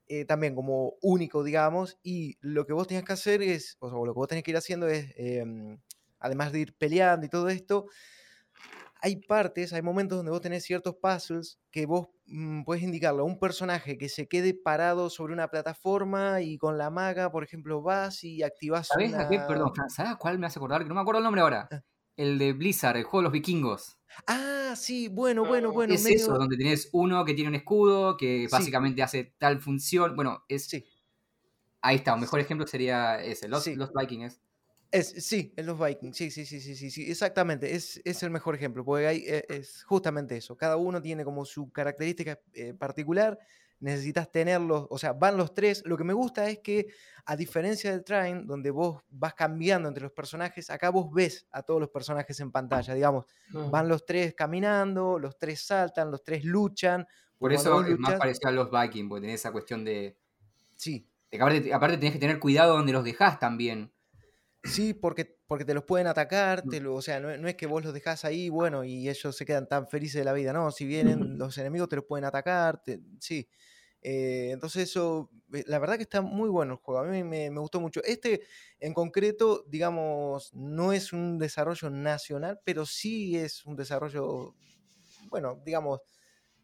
[0.07, 4.13] eh, también como único, digamos, y lo que vos tenías que hacer es, o lo
[4.13, 5.79] que vos tenés que ir haciendo es, em,
[6.19, 7.87] además de ir peleando y todo esto,
[9.01, 12.07] hay partes, hay momentos donde vos tenés ciertos puzzles que vos
[12.65, 16.89] puedes indicarle a un personaje que se quede parado sobre una plataforma y con la
[16.89, 19.39] maga, por ejemplo, vas y activas ¿Sabés a qué?
[19.39, 20.83] Perdón, ¿sabes cuál me hace acordar?
[20.83, 21.67] Que no me acuerdo el nombre ahora.
[21.71, 21.81] Ah.
[22.17, 23.97] El de Blizzard, el juego de los vikingos.
[24.25, 25.93] Ah, sí, bueno, bueno, bueno.
[25.93, 30.15] Es eso, donde tenés uno que tiene un escudo, que básicamente hace tal función.
[30.15, 30.65] Bueno, es.
[30.65, 30.85] Sí.
[31.81, 34.39] Ahí está, un mejor ejemplo sería ese, los, los Vikings.
[34.95, 38.55] Es, sí, en los Vikings, sí, sí, sí, sí, sí, exactamente, es, es el mejor
[38.55, 43.37] ejemplo, porque ahí eh, es justamente eso, cada uno tiene como su característica eh, particular
[43.79, 45.83] necesitas tenerlos, o sea, van los tres.
[45.85, 46.87] Lo que me gusta es que,
[47.25, 51.61] a diferencia del Train, donde vos vas cambiando entre los personajes, acá vos ves a
[51.63, 53.25] todos los personajes en pantalla, digamos.
[53.51, 57.05] Van los tres caminando, los tres saltan, los tres luchan.
[57.37, 60.17] Por eso es más parecido a los Vikings, porque tenés esa cuestión de...
[60.75, 61.07] Sí.
[61.39, 63.91] aparte, aparte tenés que tener cuidado donde los dejás también.
[64.65, 66.87] Sí, porque, porque te los pueden atacar, mm.
[66.87, 69.87] o sea, no, es que vos los dejás ahí, bueno, y ellos se quedan tan
[69.87, 70.85] felices de la vida, no, si
[71.27, 72.81] vienen los enemigos te los pueden atacar,
[73.19, 73.47] sí.
[74.07, 77.49] Eh, entonces eso, eh, la verdad que está muy bueno el juego, a mí me,
[77.49, 78.03] gustó mucho.
[78.03, 78.41] Este
[78.79, 84.53] en concreto, digamos, no es un desarrollo nacional, pero sí es un desarrollo,
[85.29, 86.01] bueno, digamos,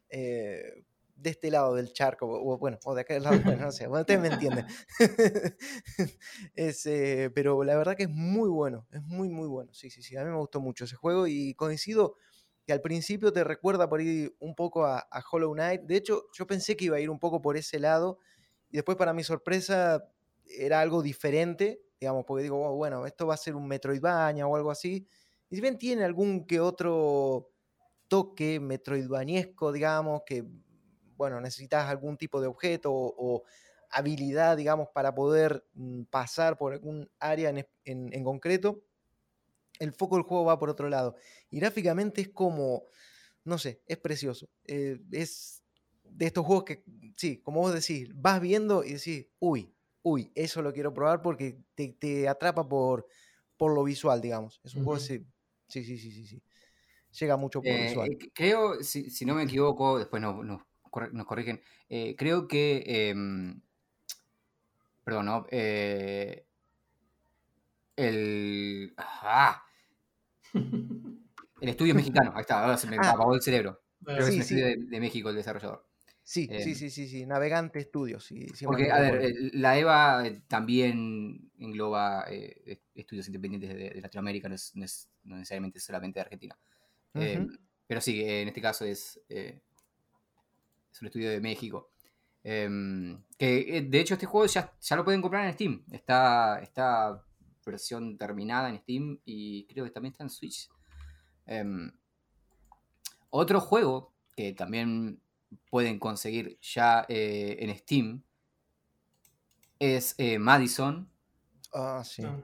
[0.08, 0.84] eh,
[1.22, 4.00] de este lado del charco, o, bueno, o de aquel lado, bueno, no sé, bueno,
[4.02, 4.66] ustedes me entienden.
[6.56, 9.72] Eh, pero la verdad que es muy bueno, es muy, muy bueno.
[9.72, 12.16] Sí, sí, sí, a mí me gustó mucho ese juego y coincido
[12.66, 15.82] que al principio te recuerda por ir un poco a, Hollow Knight.
[15.82, 18.18] De hecho, yo pensé que iba a ir un poco por ese lado
[18.70, 20.08] y después para mi sorpresa
[20.46, 24.56] era algo diferente, digamos, porque digo, oh, bueno, esto va a ser un Metroidvania o
[24.56, 25.06] algo así.
[25.50, 27.50] Y si bien tiene algún que otro
[28.08, 30.44] toque metroidvaniesco, digamos, que
[31.22, 33.44] bueno, necesitas algún tipo de objeto o,
[33.94, 37.54] habilidad, digamos, para poder mm, pasar por algún área
[37.84, 38.82] en, concreto,
[39.78, 41.14] el foco del juego va por otro lado.
[41.48, 42.86] Y gráficamente es como,
[43.44, 44.48] no sé, es precioso.
[44.64, 45.62] Eh, es
[46.02, 46.82] de estos juegos que,
[47.16, 51.58] sí, como vos decís, vas viendo y decís, uy, uy, eso lo quiero probar porque
[51.76, 53.06] te, atrapa por,
[53.56, 54.60] por lo visual, digamos.
[54.64, 55.24] Es un juego, sí,
[55.68, 56.42] sí, sí, sí, sí,
[57.20, 58.18] Llega mucho por eh, visual.
[58.32, 61.60] Creo, si, no me equivoco, después no, no nos corrigen.
[61.88, 62.82] Eh, creo que.
[62.86, 63.60] Em,
[65.04, 65.46] perdón, ¿no?
[65.50, 66.46] Eh,
[67.96, 68.94] el.
[68.96, 69.62] Ah,
[70.54, 73.10] el estudio mexicano, ahí está, ahora se me ah.
[73.10, 73.80] apagó el cerebro.
[74.04, 75.86] Creo que es estudio de, México el desarrollador.
[76.24, 78.32] Sí, sí, em, sí, sí, sí, Navegante Studios.
[78.64, 82.26] porque, a ver, la EVA eh, también engloba
[82.94, 84.72] estudios independientes de, Latinoamérica, no es,
[85.24, 86.58] necesariamente solamente de Argentina.
[87.14, 87.48] Em,
[87.86, 89.20] pero sí, en este caso es
[90.92, 91.90] es un estudio de México.
[92.44, 95.84] Em, que eh, de hecho este juego ya, ya, lo pueden comprar en Steam.
[95.90, 97.24] Está, esta
[97.64, 100.68] versión terminada en Steam y creo que también está en Switch.
[101.46, 101.92] Em,
[103.30, 105.20] otro juego que también
[105.70, 108.22] pueden conseguir ya eh, en Steam
[109.78, 111.08] es eh, Madison.
[111.72, 112.22] Ah, sí.
[112.24, 112.40] Ah.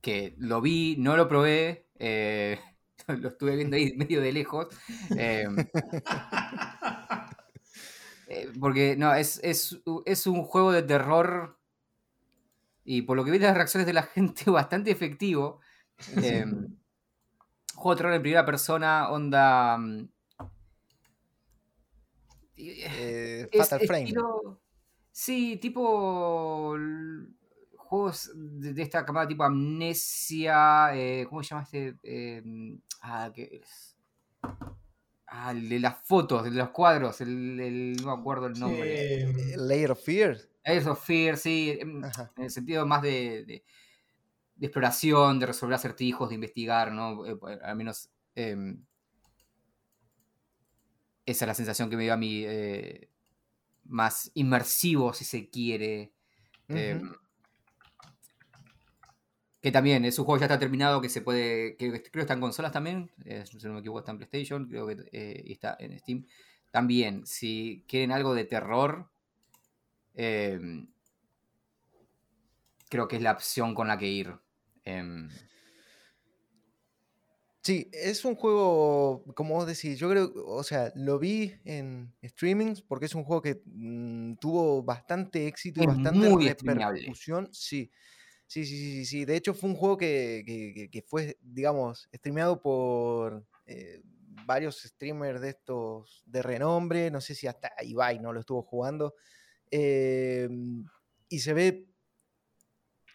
[0.00, 1.88] Que lo vi, no lo probé.
[3.08, 4.68] lo estuve viendo ahí medio de lejos.
[8.28, 9.40] Eh, porque no, es,
[10.26, 11.58] un juego de terror
[12.84, 15.60] y por lo que vi las reacciones de la gente, bastante efectivo.
[16.16, 16.76] Em,
[17.74, 19.78] juego de terror en primera persona, onda.
[19.78, 20.08] Mm,
[22.56, 24.14] eh, Fatal Frame.
[25.10, 26.76] sí, tipo.
[27.76, 30.90] Juegos de, esta camada tipo Amnesia.
[30.94, 31.96] Eh, ¿Cómo se llama este?
[32.02, 33.96] Em, ah, que es.
[35.26, 39.22] Ah, el de las fotos, de los cuadros, el, no me acuerdo el nombre.
[39.22, 40.38] Eh, Layer of Fear.
[40.64, 42.02] Layers of Fear, sí, en,
[42.36, 43.64] el sentido más de, de,
[44.60, 47.26] exploración, de resolver acertijos, de investigar, ¿no?
[47.26, 48.84] Eh, al menos em,
[51.26, 53.08] esa es la sensación que me dio a mí eh,
[53.84, 56.12] más inmersivo, si se quiere.
[56.68, 57.12] Em,
[59.64, 61.74] que también es un juego que ya está terminado, que se puede.
[61.78, 63.10] Que, creo que está en consolas también.
[63.46, 66.26] si no me equivoco, está en PlayStation, creo que eh, está en Steam.
[66.70, 69.08] También, si quieren algo de terror,
[70.12, 70.86] em,
[72.90, 74.34] creo que es la opción con la que ir.
[74.84, 75.30] Em.
[77.62, 82.82] Sí, es un juego, como vos decís, yo creo, o sea, lo vi en streamings
[82.82, 87.48] porque es un juego que mm, tuvo bastante éxito y bastante repercusión.
[87.50, 87.90] Sí.
[88.46, 89.24] Sí, sí, sí, sí.
[89.24, 94.02] De hecho, fue un juego que, fue, digamos, streameado por eh,
[94.46, 97.10] varios streamers de estos de renombre.
[97.10, 99.14] No sé si hasta Ibai no lo estuvo jugando.
[99.70, 100.84] Em,
[101.28, 101.88] y se ve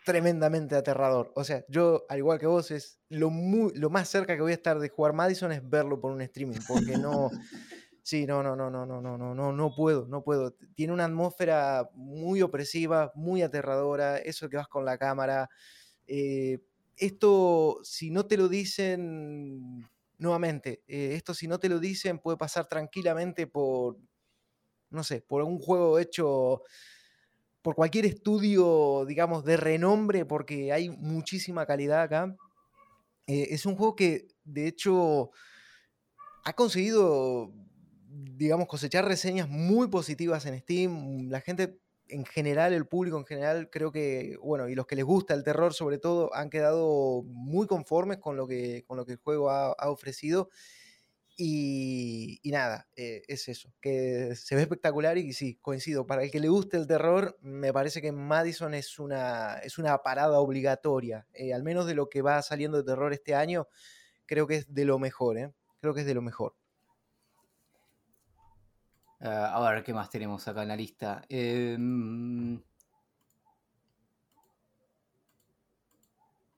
[0.05, 1.31] tremendamente aterrador.
[1.35, 3.31] O sea, yo, al igual que vos, es lo,
[3.75, 6.59] lo más cerca que voy a estar de jugar Madison es verlo por un streaming,
[6.67, 7.29] porque no.
[8.09, 10.55] Sí, no, no, no, no, no, no, no, no, no puedo, no puedo.
[10.73, 15.47] Tiene una atmósfera muy opresiva, muy aterradora, eso que vas con la cámara.
[16.07, 16.57] Eh,
[16.97, 19.87] esto, si no te lo dicen,
[20.17, 23.99] nuevamente, eh, esto si no te lo dicen puede pasar tranquilamente por,
[24.89, 26.63] no sé, por un juego hecho
[27.61, 32.35] por cualquier estudio, digamos, de renombre, porque hay muchísima calidad acá.
[33.27, 35.31] Eh, es un juego que, de hecho,
[36.45, 37.53] ha conseguido
[38.09, 41.29] digamos, cosechar reseñas muy positivas en Steam.
[41.29, 45.05] La gente en general, el público en general, creo que, bueno, y los que les
[45.05, 49.13] gusta el terror sobre todo, han quedado muy conformes con lo que, con lo que
[49.13, 50.49] el juego ha, ofrecido.
[51.37, 56.41] Y, nada, eh, es eso, que se ve espectacular y sí, coincido, para el que
[56.41, 61.53] le guste el terror, me parece que Madison es una, es una parada obligatoria, eh,
[61.53, 63.67] al menos de lo que va saliendo de terror este año,
[64.25, 65.53] creo que es de lo mejor, ¿eh?
[65.79, 66.58] creo que es de lo mejor.
[69.21, 71.23] Ah, a ver, ¿qué más tenemos acá en la lista?
[71.27, 72.61] Em,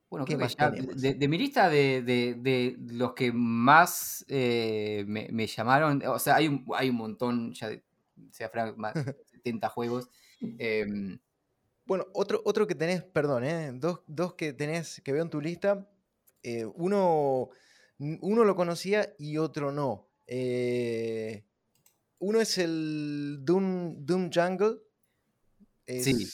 [0.09, 6.35] bueno, ¿qué más de, mi lista de, los que más eh, me, llamaron, o sea,
[6.35, 7.69] hay un, hay un montón, ya
[8.29, 10.09] sea más de 70 juegos.
[10.39, 11.19] Em,
[11.85, 13.71] bueno, otro, otro que tenés, perdón, ¿eh?
[13.73, 15.89] dos, dos, que tenés que veo en tu lista.
[16.43, 17.49] Eh, uno,
[17.97, 20.07] uno lo conocía y otro no.
[20.27, 21.43] Eh,
[22.21, 24.77] uno es el Doom, Doom Jungle.
[25.87, 26.27] sí.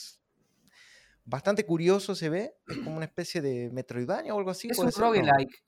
[1.24, 2.54] Bastante curioso se ve.
[2.66, 4.68] Es como una especie de Metroidvania o algo así.
[4.70, 5.62] Es un roguelike.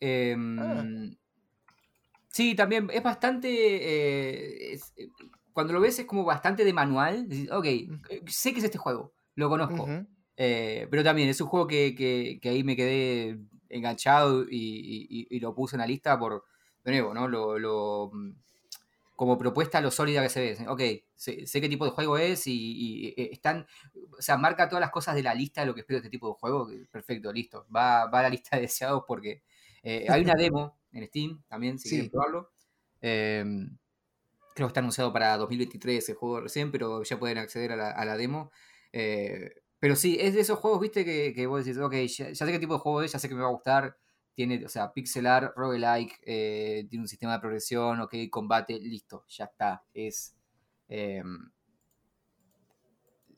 [0.58, 0.84] Ah.
[2.28, 3.48] Sí, también es bastante.
[3.50, 5.08] Eh, eh,
[5.52, 7.28] cuando lo ves es como bastante de manual.
[7.52, 7.90] Ok, eh,
[8.26, 9.12] sé que es este juego.
[9.34, 9.86] Lo conozco.
[10.36, 15.86] pero también es un juego que, ahí me quedé enganchado y, lo puse en la
[15.86, 16.44] lista por.
[16.82, 17.28] De nuevo, ¿no?
[17.28, 18.30] lo mm,
[19.20, 20.66] como propuesta lo sólida que se ve.
[20.66, 20.80] Ok,
[21.14, 23.66] sé, qué tipo de juego es y, eh, están,
[24.18, 26.10] o sea, marca todas las cosas de la lista de lo que espero de este
[26.10, 26.70] tipo de juego.
[26.90, 27.66] Perfecto, listo.
[27.68, 29.42] Va, va a la lista de deseados porque
[29.82, 32.50] eh, hay una demo en Steam también, si quieren probarlo.
[33.02, 33.76] Em,
[34.54, 38.16] creo que está anunciado para 2023 el juego recién, pero ya pueden acceder a la,
[38.16, 38.50] demo.
[38.90, 42.46] Eh, pero sí, es de esos juegos, viste, que, que vos decís, ok, ya, sé
[42.46, 43.98] qué tipo de juego es, ya sé que me va a gustar
[44.40, 49.44] tiene, o sea, pixelar, roguelike, eh, tiene un sistema de progresión, ok, combate, listo, ya
[49.44, 49.84] está.
[49.92, 50.34] Es.
[50.88, 51.50] Em,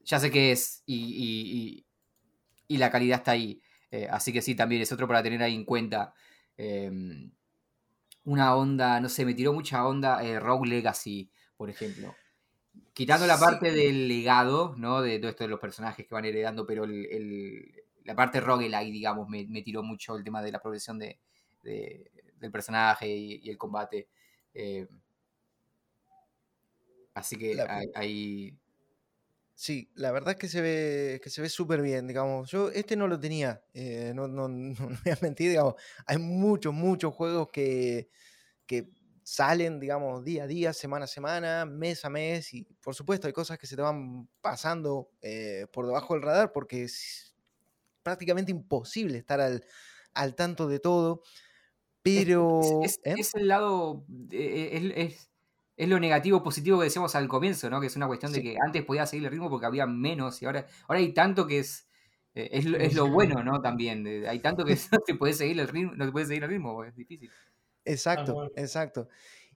[0.04, 1.84] ya sé qué es y,
[2.68, 3.60] y, la calidad está ahí.
[3.90, 6.14] Eh, así que sí, también es otro para tener ahí en cuenta.
[6.56, 7.32] Em,
[8.24, 12.14] una onda, no sé, me tiró mucha onda eh, Rogue Legacy, por ejemplo.
[12.92, 15.02] Quitando la parte del legado, ¿no?
[15.02, 19.28] De todo esto de los personajes que van heredando, pero el, la parte roguelike, digamos,
[19.28, 21.18] me, tiró mucho el tema de la progresión de,
[21.62, 24.08] del personaje y, el combate.
[24.54, 24.86] Eh,
[27.14, 27.56] así que
[27.94, 28.56] ahí...
[29.54, 32.50] Sí, la verdad es que se ve que se ve súper bien, digamos.
[32.50, 35.74] Yo este no lo tenía, eh, no, no, no, voy a mentir, digamos.
[36.06, 38.08] Hay muchos, muchos juegos que,
[38.66, 38.90] que
[39.22, 43.32] salen, digamos, día a día, semana a semana, mes a mes, y por supuesto hay
[43.32, 46.88] cosas que se te van pasando eh, por debajo del radar porque
[48.02, 49.64] prácticamente imposible estar al,
[50.14, 51.22] al tanto de todo.
[52.02, 52.60] Pero.
[52.82, 53.14] Es, ¿eh?
[53.34, 54.04] el lado.
[54.30, 55.30] Eh, es,
[55.76, 57.80] es, lo negativo positivo que decíamos al comienzo, ¿no?
[57.80, 60.46] Que es una cuestión de que antes podía seguir el ritmo porque había menos y
[60.46, 61.88] ahora, ahora hay tanto que es.
[62.34, 63.60] Eh, es, lo bueno, ¿no?
[63.60, 64.06] También.
[64.26, 66.84] Hay tanto que no te puede seguir el ritmo, no te puede seguir el ritmo,
[66.84, 67.30] es difícil.
[67.84, 69.08] Exacto, exacto.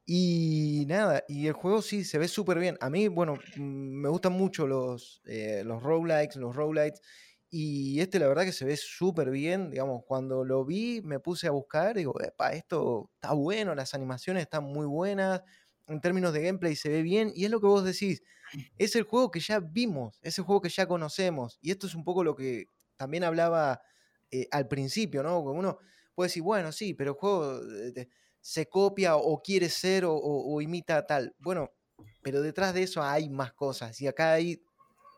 [0.09, 2.79] Y nada, y el juego sí se ve súper bien.
[2.81, 7.03] A mí, bueno, mm, me gustan mucho los, eh, los roguelikes, los roguelites.
[7.49, 9.71] Y este la verdad que se ve súper bien.
[9.71, 14.43] Digamos, cuando lo vi me puse a buscar digo, epa, esto está bueno, las animaciones
[14.43, 15.43] están muy buenas.
[15.87, 17.33] En términos de gameplay se ve bien.
[17.35, 18.23] Y es lo que vos decís.
[18.79, 21.59] Es el juego que ya vimos, es el juego que ya conocemos.
[21.61, 23.81] Y esto es un poco lo que también hablaba
[24.31, 25.43] eh, al principio, ¿no?
[25.43, 25.79] Como uno
[26.15, 27.61] puede decir, bueno, sí, pero el juego
[27.97, 28.09] eh,
[28.41, 31.35] se copia o quiere ser o, imita tal.
[31.39, 31.73] Bueno,
[32.23, 34.01] pero detrás de eso hay más cosas.
[34.01, 34.63] Y acá hay,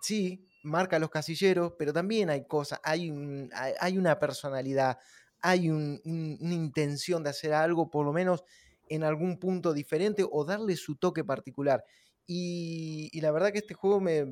[0.01, 3.11] sí, marca los casilleros, pero también hay cosas, hay,
[3.81, 4.99] hay, una personalidad,
[5.41, 8.45] hay una intención de hacer algo, por lo menos
[8.89, 11.85] en algún punto diferente o darle su toque particular.
[12.27, 14.27] Y, la verdad que este juego me,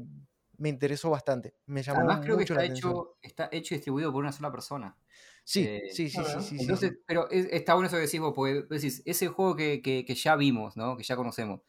[0.63, 1.55] interesó bastante.
[1.67, 4.97] Me llamó Además, creo que está hecho, está hecho y distribuido por una sola persona.
[5.45, 9.03] Sí, eh, sí, sí, sí, Entonces, pero está bueno eso que decís vos, porque decís,
[9.07, 10.97] ese juego que, ya vimos, ¿no?
[10.97, 11.61] Que ya conocemos.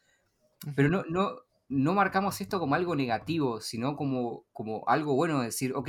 [0.74, 5.46] Pero no, no, no marcamos esto como algo negativo, sino como, como algo bueno de
[5.46, 5.88] decir, ok,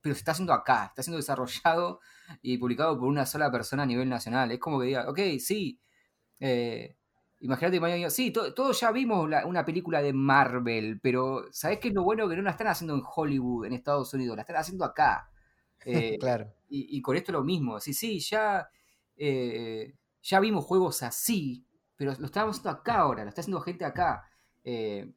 [0.00, 2.00] pero se está haciendo acá, está siendo desarrollado
[2.42, 4.52] y publicado por una sola persona a nivel nacional.
[4.52, 5.80] Es como que diga, ok, sí,
[6.40, 6.96] eh,
[7.40, 12.04] imagínate mañana, sí, todos ya vimos una película de Marvel, pero ¿sabés qué es lo
[12.04, 12.28] bueno?
[12.28, 15.30] Que no la están haciendo en Hollywood, en Estados Unidos, la están haciendo acá.
[15.88, 16.52] Eh, claro.
[16.68, 17.78] Y, con esto lo mismo.
[17.78, 18.68] Sí, sí, ya,
[19.16, 21.64] eh, ya vimos juegos así,
[21.94, 24.28] pero lo estamos haciendo acá ahora, lo está haciendo gente acá.
[24.66, 25.10] Eh,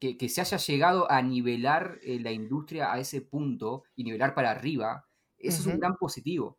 [0.00, 5.06] que, se haya llegado a nivelar la industria a ese punto y nivelar para arriba,
[5.38, 6.58] eso es un gran positivo.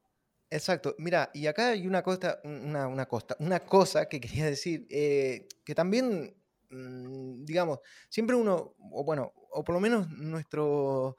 [0.49, 0.95] Exacto.
[0.97, 5.75] Mira, y acá hay una cosa, una, una, costa, una cosa que quería decir, que
[5.75, 6.35] también,
[6.69, 7.79] mm, digamos,
[8.09, 11.17] siempre uno, o bueno, o por lo menos nuestro,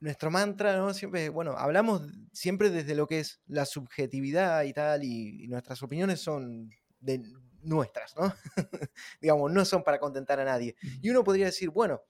[0.00, 0.92] nuestro mantra, ¿no?
[0.94, 6.20] Siempre, bueno, hablamos siempre desde lo que es la subjetividad y tal, y, nuestras opiniones
[6.20, 6.70] son
[7.00, 7.22] de
[7.66, 8.34] nuestras, ¿no?
[9.20, 10.76] Digamos, no son para contentar a nadie.
[11.00, 12.02] Y uno podría decir, bueno,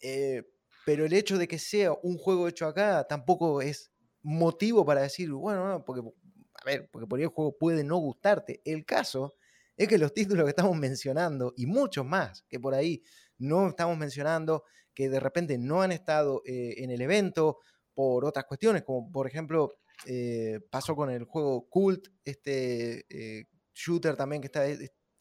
[0.00, 0.42] eh,
[0.84, 3.92] pero el hecho de que sea un juego hecho acá tampoco es
[4.22, 7.96] motivo para decir, bueno, no, porque, a ver, porque por ahí el juego puede no
[7.98, 8.60] gustarte.
[8.64, 9.34] El caso
[9.76, 13.02] es que los títulos que estamos mencionando, y muchos más que por ahí
[13.38, 17.58] no estamos mencionando, que de repente no han estado eh, en el evento
[17.94, 19.74] por otras cuestiones, como por ejemplo
[20.06, 24.64] eh, pasó con el juego Cult, este eh, shooter también que está,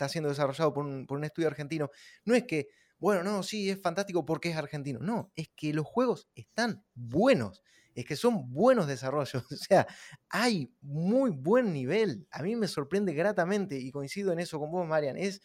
[0.01, 1.89] está siendo desarrollado por un, estudio argentino.
[2.25, 4.99] No es que, bueno, no, sí, es fantástico porque es argentino.
[4.99, 9.43] No, es que los juegos están buenos es que son buenos desarrollos.
[9.51, 9.85] O sea,
[10.29, 12.25] hay muy buen nivel.
[12.31, 15.17] A mí me sorprende gratamente y coincido en eso con vos, Marian.
[15.17, 15.41] Es,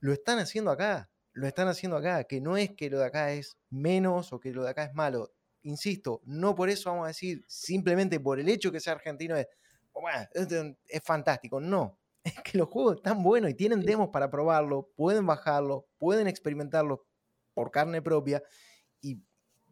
[0.00, 3.32] lo están haciendo acá lo están haciendo acá, que no es que lo de acá
[3.32, 5.32] es menos o que lo de acá es malo.
[5.62, 9.46] Insisto, no por eso vamos a decir, simplemente por el hecho que sea argentino es,
[10.88, 11.60] es fantástico.
[11.60, 16.26] No, es que los juegos están buenos y tienen demos para probarlo, pueden bajarlo, pueden
[16.26, 17.04] experimentarlo
[17.54, 18.42] por carne propia
[19.00, 19.20] y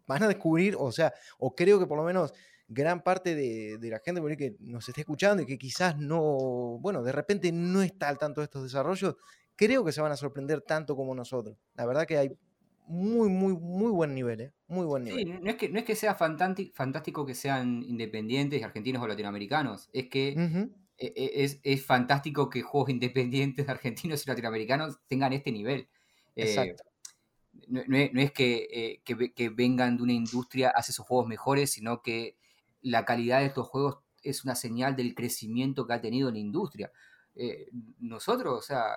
[0.06, 2.32] van a descubrir, o sea, o creo que por lo menos
[2.68, 7.12] gran parte de, la gente que nos está escuchando y que quizás no, bueno, de
[7.12, 9.16] repente no está al tanto de estos desarrollos,
[9.54, 11.56] creo que se van a sorprender tanto como nosotros.
[11.74, 12.36] La verdad que hay
[12.88, 14.52] muy, muy, muy buen nivel, ¿eh?
[14.68, 15.18] Muy buen nivel.
[15.18, 19.88] Sí, no es que, no es que sea fantástico que sean independientes, argentinos o latinoamericanos.
[19.92, 20.34] Es que
[20.98, 25.88] es, fantástico que juegos independientes argentinos y latinoamericanos tengan este nivel.
[26.34, 26.84] Eh, Exacto.
[27.68, 32.36] no, es eh, que, que, vengan de una industria hace sus juegos mejores, sino que
[32.82, 36.90] la calidad de estos juegos es una señal del crecimiento que ha tenido la industria.
[37.34, 37.68] Eh,
[37.98, 38.96] nosotros, o sea,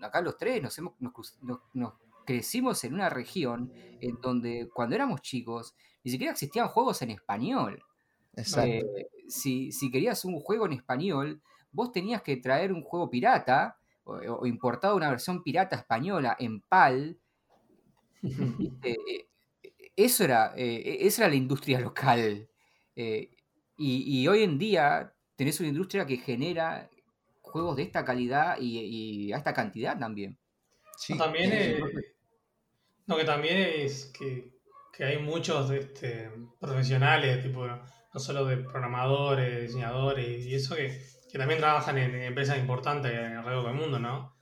[0.00, 5.74] acá los tres nos, hemos, nos, crecimos en una región en donde cuando éramos chicos
[6.04, 7.82] ni siquiera existían juegos en español.
[8.36, 8.82] Eh,
[9.28, 14.96] si, querías un juego en español, vos tenías que traer un juego pirata o, importado
[14.96, 17.18] una versión pirata española en PAL.
[18.84, 19.26] Eh,
[19.94, 22.48] eso era, esa era la industria local.
[22.94, 23.28] Y,
[23.76, 26.88] y, hoy en día tenés una industria que genera
[27.40, 30.38] juegos de esta calidad y, a esta cantidad también.
[30.96, 31.16] Sí.
[31.18, 31.80] También es,
[33.06, 34.52] no, que también es que,
[35.04, 36.30] hay muchos este,
[36.60, 37.66] profesionales, tipo,
[38.12, 41.00] no solo de programadores, diseñadores y eso, que,
[41.32, 44.36] también trabajan en, empresas importantes alrededor del mundo, ¿no?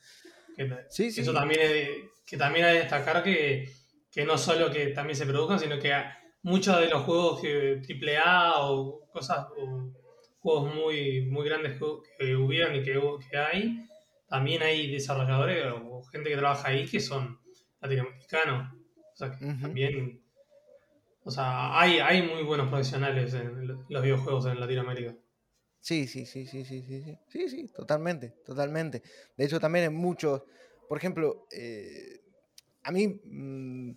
[0.89, 1.21] sí, sí.
[1.21, 1.89] Eso también es,
[2.27, 3.73] que también hay que destacar que,
[4.27, 5.93] no solo que también se produzcan, sino que
[6.43, 9.47] muchos de los juegos AAA o cosas
[10.41, 11.79] juegos muy, muy grandes
[12.19, 13.87] que, hubieran y que, que, hay,
[14.29, 17.39] también hay desarrolladores o gente que trabaja ahí que son
[17.81, 18.73] latinoamericanos.
[19.13, 20.20] O sea, que también.
[21.23, 25.15] O sea, hay, hay muy buenos profesionales en los videojuegos en Latinoamérica.
[25.81, 29.03] Sí, sí, sí, sí, sí, sí, sí, sí, sí, totalmente, totalmente.
[29.37, 30.43] De hecho, también en muchos,
[30.89, 32.21] por ejemplo, eh,
[32.83, 33.93] a mí, mm,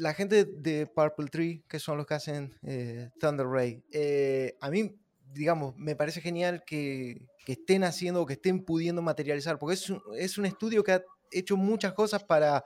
[0.00, 4.68] la gente de Purple Tree, que son los que hacen eh, Thunder Ray, eh, a
[4.70, 4.94] mí,
[5.32, 9.88] digamos, me parece genial que, que estén haciendo o que estén pudiendo materializar, porque es
[9.88, 12.62] un, es un estudio que ha hecho muchas cosas para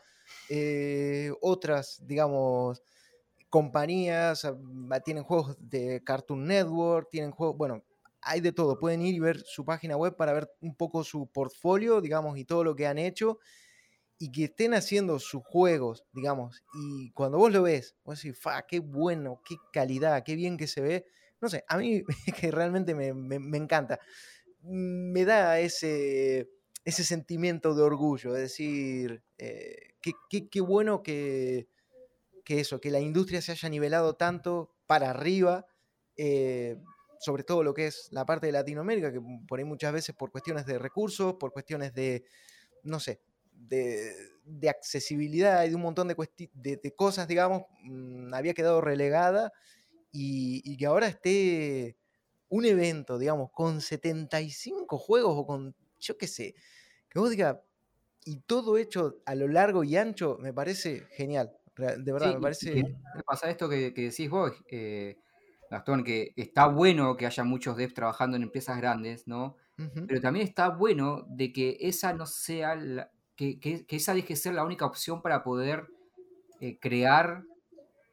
[1.40, 2.82] otras, digamos,
[3.57, 7.83] compañías, ah, tienen juegos de Cartoon Network, tienen juegos, bueno,
[8.20, 8.78] hay de todo.
[8.78, 12.45] Pueden ir y ver su página web para ver un poco su portfolio, digamos, y
[12.45, 13.39] todo lo que han hecho.
[14.19, 16.65] Y que estén haciendo sus juegos, digamos.
[16.74, 20.66] Y cuando vos lo ves, vos decís, fa, qué bueno, qué calidad, qué bien que
[20.66, 21.07] se ve.
[21.41, 22.03] No sé, a mí
[22.39, 23.99] que realmente me, encanta.
[24.61, 26.51] Me da ese,
[26.85, 29.95] ese sentimiento de orgullo, es decir, eh,
[30.51, 31.69] qué, bueno que,
[32.47, 35.66] que eso, que la industria se haya nivelado tanto para arriba.
[36.16, 36.78] Eh,
[37.18, 40.31] sobre todo lo que es la parte de Latinoamérica, que por ahí muchas veces por
[40.31, 42.24] cuestiones de recursos, por cuestiones de,
[42.85, 43.20] no sé,
[43.52, 49.52] de, accesibilidad y de un montón de, cosas, digamos, mm, había quedado relegada
[50.12, 51.97] y, que ahora esté
[52.48, 56.55] un evento, digamos, con 75 juegos o con, yo qué sé,
[57.09, 57.56] que vos digas,
[58.24, 61.56] y todo hecho a lo largo y ancho, me parece genial.
[61.77, 62.97] De verdad, me parece...
[63.27, 65.19] pasa esto que, decís vos, eh,
[65.70, 69.57] Gastón, que está bueno que haya muchos devs trabajando en empresas grandes, ¿no?
[70.09, 74.55] Pero también está bueno de que esa no sea la, que, que, esa deje ser
[74.55, 75.86] la única opción para poder
[76.61, 77.44] eh, crear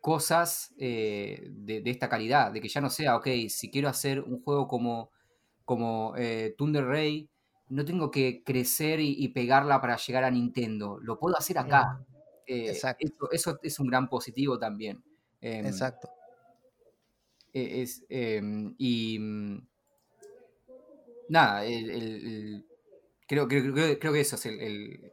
[0.01, 4.41] cosas eh, de, esta calidad, de que ya no sea, ok, si quiero hacer un
[4.43, 5.11] juego como,
[5.63, 7.29] como eh, Thunder Ray,
[7.69, 12.05] no tengo que crecer y, pegarla para llegar a Nintendo, lo puedo hacer acá.
[12.45, 13.29] Exacto.
[13.31, 15.03] Eso, es un gran positivo también.
[15.41, 16.09] Em, Exacto.
[17.53, 19.67] E, es, em, y mm,
[21.29, 22.65] nada, el,
[23.27, 25.11] creo, creo, creo, que eso es el,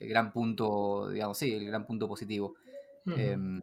[0.00, 2.54] gran punto, digamos, sí, el gran punto positivo.
[3.06, 3.60] Em,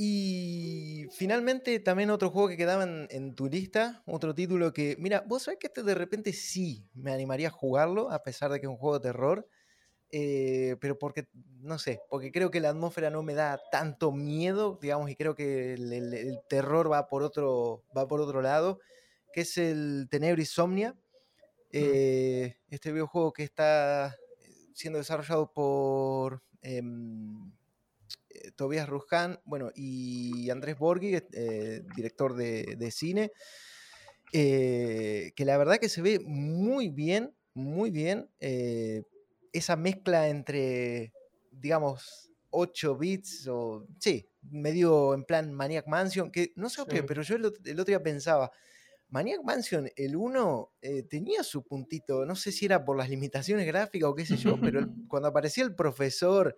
[0.00, 5.42] y finalmente también otro juego que quedaba en, tu lista, otro título que, mira, vos
[5.42, 8.70] sabés que este de repente sí me animaría a jugarlo, a pesar de que es
[8.70, 9.48] un juego de terror,
[10.10, 11.28] eh, pero porque,
[11.60, 15.34] no sé, porque creo que la atmósfera no me da tanto miedo, digamos, y creo
[15.34, 18.80] que el, terror va por, otro, va por otro lado,
[19.32, 20.96] que es el Tenebris Somnia, mm.
[21.72, 24.16] eh, este videojuego que está
[24.72, 27.52] siendo desarrollado por em,
[28.30, 31.20] eh, Tobias Ruján, bueno, y Andrés Borghi,
[31.96, 33.30] director de, de cine,
[34.32, 38.30] que la verdad que se ve muy bien, muy bien
[39.52, 41.12] esa mezcla entre,
[41.50, 47.22] digamos, 8 bits o, sí, medio en plan Maniac Mansion, que no sé qué, pero
[47.22, 48.50] yo el, otro día pensaba,
[49.08, 53.66] Maniac Mansion, el 1 eh, tenía su puntito, no sé si era por las limitaciones
[53.66, 56.56] gráficas o qué sé yo, pero cuando aparecía el profesor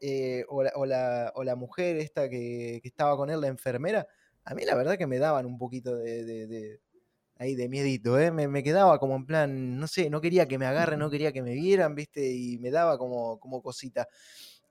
[0.00, 4.06] eh, o, la, o, la, mujer esta que, estaba con él, la enfermera,
[4.44, 6.80] a mí la verdad que me daban un poquito de
[7.42, 8.30] ahí de miedito, ¿eh?
[8.30, 11.42] Me, quedaba como en plan, no sé, no quería que me agarren, no quería que
[11.42, 12.32] me vieran, ¿viste?
[12.32, 14.08] Y me daba como, como cosita.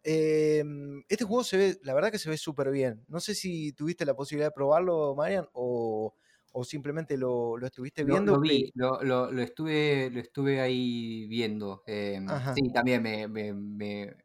[0.03, 3.03] Em, este juego se ve, la verdad que se ve súper bien.
[3.07, 6.15] No sé si tuviste la posibilidad de probarlo, Marian, o,
[6.64, 8.35] simplemente lo, estuviste viendo.
[8.35, 11.84] Lo, vi, lo, estuve, lo estuve ahí viendo.
[11.85, 12.26] Em,
[12.56, 14.15] sí, también me, me,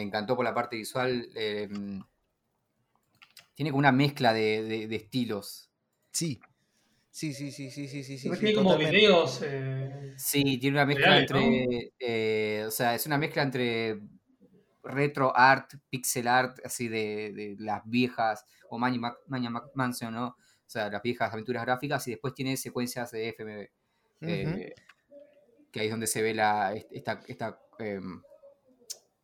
[0.00, 1.28] encantó por la parte visual.
[1.34, 2.00] Em,
[3.54, 5.70] tiene como una mezcla de, de estilos.
[6.12, 6.40] Sí,
[7.10, 8.30] Sí, sí, sí, sí, sí, sí.
[8.30, 9.40] tiene como videos.
[9.44, 11.92] Eh, sí, tiene una mezcla entre.
[11.98, 14.00] Eh, o sea, es una mezcla entre
[14.82, 19.12] retro art, pixel art, así de, las viejas, o Mania
[19.74, 20.28] Mansion, ¿no?
[20.28, 23.68] O sea, las viejas aventuras gráficas, y después tiene secuencias de FMV.
[24.22, 24.74] Eh,
[25.72, 28.22] que ahí es donde se ve la, esta, esta em,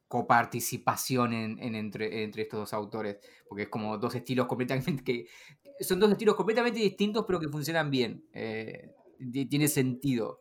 [0.08, 3.18] coparticipación en, entre, entre estos dos autores,
[3.48, 5.26] porque es como dos estilos completamente que
[5.80, 8.92] son dos estilos completamente distintos pero que funcionan bien, eh,
[9.48, 10.40] tiene sentido.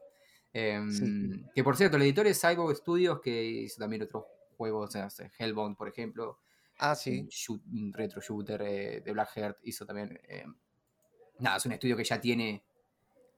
[0.53, 4.23] Em, que por cierto, el editor es Cyborg Studios que hizo también otros
[4.57, 4.95] juegos,
[5.37, 6.39] Hellbound por ejemplo.
[6.77, 7.27] Ah, sí.
[7.71, 10.19] Un, retro shooter eh, de Black Heart hizo también.
[10.27, 10.55] Em,
[11.39, 12.63] nada, es un estudio que ya tiene.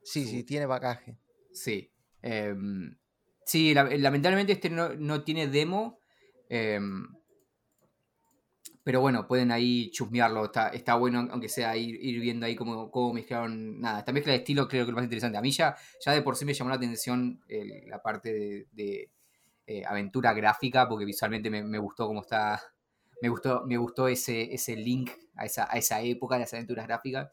[0.03, 1.17] Sí, sí, tiene bagaje.
[1.51, 1.91] Sí.
[2.21, 2.97] Em,
[3.45, 5.99] sí, lamentablemente este no, no tiene demo,
[6.49, 7.07] Em,
[8.87, 12.89] pero bueno, pueden ahí chusmearlo, está, está bueno, aunque sea ir, ir viendo ahí cómo,
[12.89, 13.81] cómo, mezclaron.
[13.81, 15.37] Nada, esta mezcla de estilo creo que es lo más interesante.
[15.37, 17.41] A mí ya, ya de por sí me llamó la atención
[17.85, 19.11] la parte de,
[19.65, 22.63] eh, aventura gráfica, porque visualmente me, gustó cómo está.
[23.21, 26.87] Me gustó, me gustó ese, ese link a esa, a esa época de las aventuras
[26.87, 27.29] gráficas.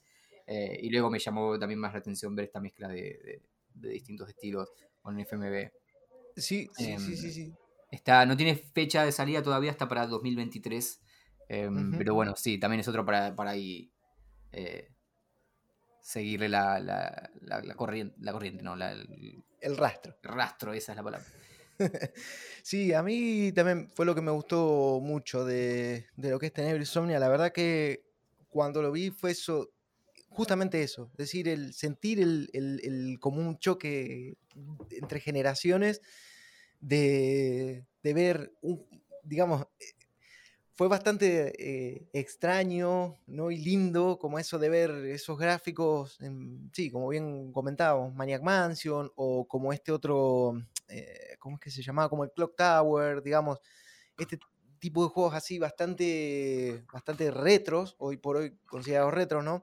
[0.49, 3.43] Eh, y luego me llamó también más la atención ver esta mezcla de,
[3.75, 5.71] distintos estilos con el FMV.
[6.37, 7.55] Sí, sí, sí, sí, sí.
[7.93, 11.04] Está, no tiene fecha de salida todavía hasta para 2023.
[11.49, 13.91] Em, pero bueno, sí, también es otro para, para ahí
[14.53, 14.91] eh,
[16.01, 20.17] seguirle la, la, la, corriente, la corriente, no, el, el, rastro.
[20.23, 21.27] rastro, esa es la palabra.
[22.63, 26.53] sí, a mí también fue lo que me gustó mucho de, de lo que es
[26.53, 27.19] tener Insomnia.
[27.19, 28.05] La verdad que
[28.49, 29.71] cuando lo vi fue eso,
[30.29, 34.37] justamente eso, es decir, el sentir el, el, el como un choque
[34.91, 36.01] entre generaciones
[36.81, 38.87] de, de ver, un,
[39.23, 39.67] digamos,
[40.75, 43.51] fue bastante eh, extraño ¿no?
[43.51, 46.19] y lindo como eso de ver esos gráficos,
[46.73, 50.55] sí, como bien comentábamos, Maniac Mansion o como este otro,
[50.89, 52.09] eh, ¿cómo es que se llamaba?
[52.09, 53.61] Como el Clock Tower, digamos,
[54.19, 54.39] este
[54.81, 59.63] tipo de juegos así bastante, bastante retros, hoy por hoy considerados retros, ¿no?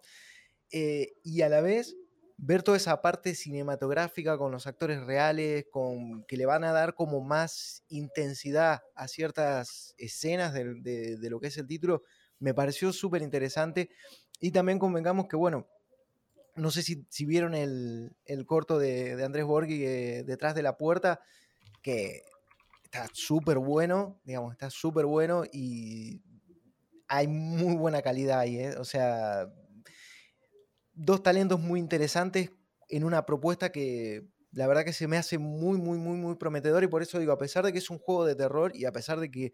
[0.71, 1.97] Eh, y a la vez
[2.43, 6.95] ver toda esa parte cinematográfica con los actores reales, con, que le van a dar
[6.95, 12.01] como más intensidad a ciertas escenas de, lo que es el título,
[12.39, 13.91] me pareció súper interesante.
[14.39, 15.67] Y también convengamos que, bueno,
[16.55, 18.15] no sé si, vieron el,
[18.47, 21.21] corto de, Andrés Borghi eh, detrás de la puerta,
[21.83, 22.23] que
[22.83, 26.23] está súper bueno, digamos, está súper bueno y
[27.07, 28.75] hay muy buena calidad ahí, ¿eh?
[28.77, 29.47] o sea,
[31.03, 32.51] dos talentos muy interesantes
[32.89, 36.83] en una propuesta que la verdad que se me hace muy, muy, muy, muy prometedor
[36.83, 38.91] y por eso digo, a pesar de que es un juego de terror y a
[38.91, 39.53] pesar de que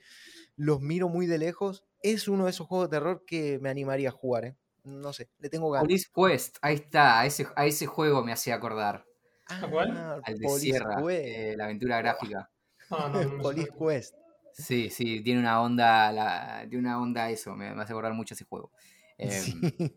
[0.56, 4.10] los miro muy de lejos, es uno de esos juegos de terror que me animaría
[4.10, 4.58] a jugar, ¿eh?
[4.84, 5.86] No sé, le tengo ganas.
[5.86, 9.06] Police Quest, ahí está, a ese, a ese juego me hacía acordar.
[9.48, 9.92] ¿A cuál?
[9.92, 12.50] Ah, Al de Sierra, eh, la aventura gráfica.
[12.90, 13.12] Ah,
[13.42, 14.16] Police Quest.
[14.54, 18.46] Sí, sí, tiene una onda, la, tiene una onda eso, me, hace acordar mucho ese
[18.46, 18.72] juego.
[19.18, 19.90] Em,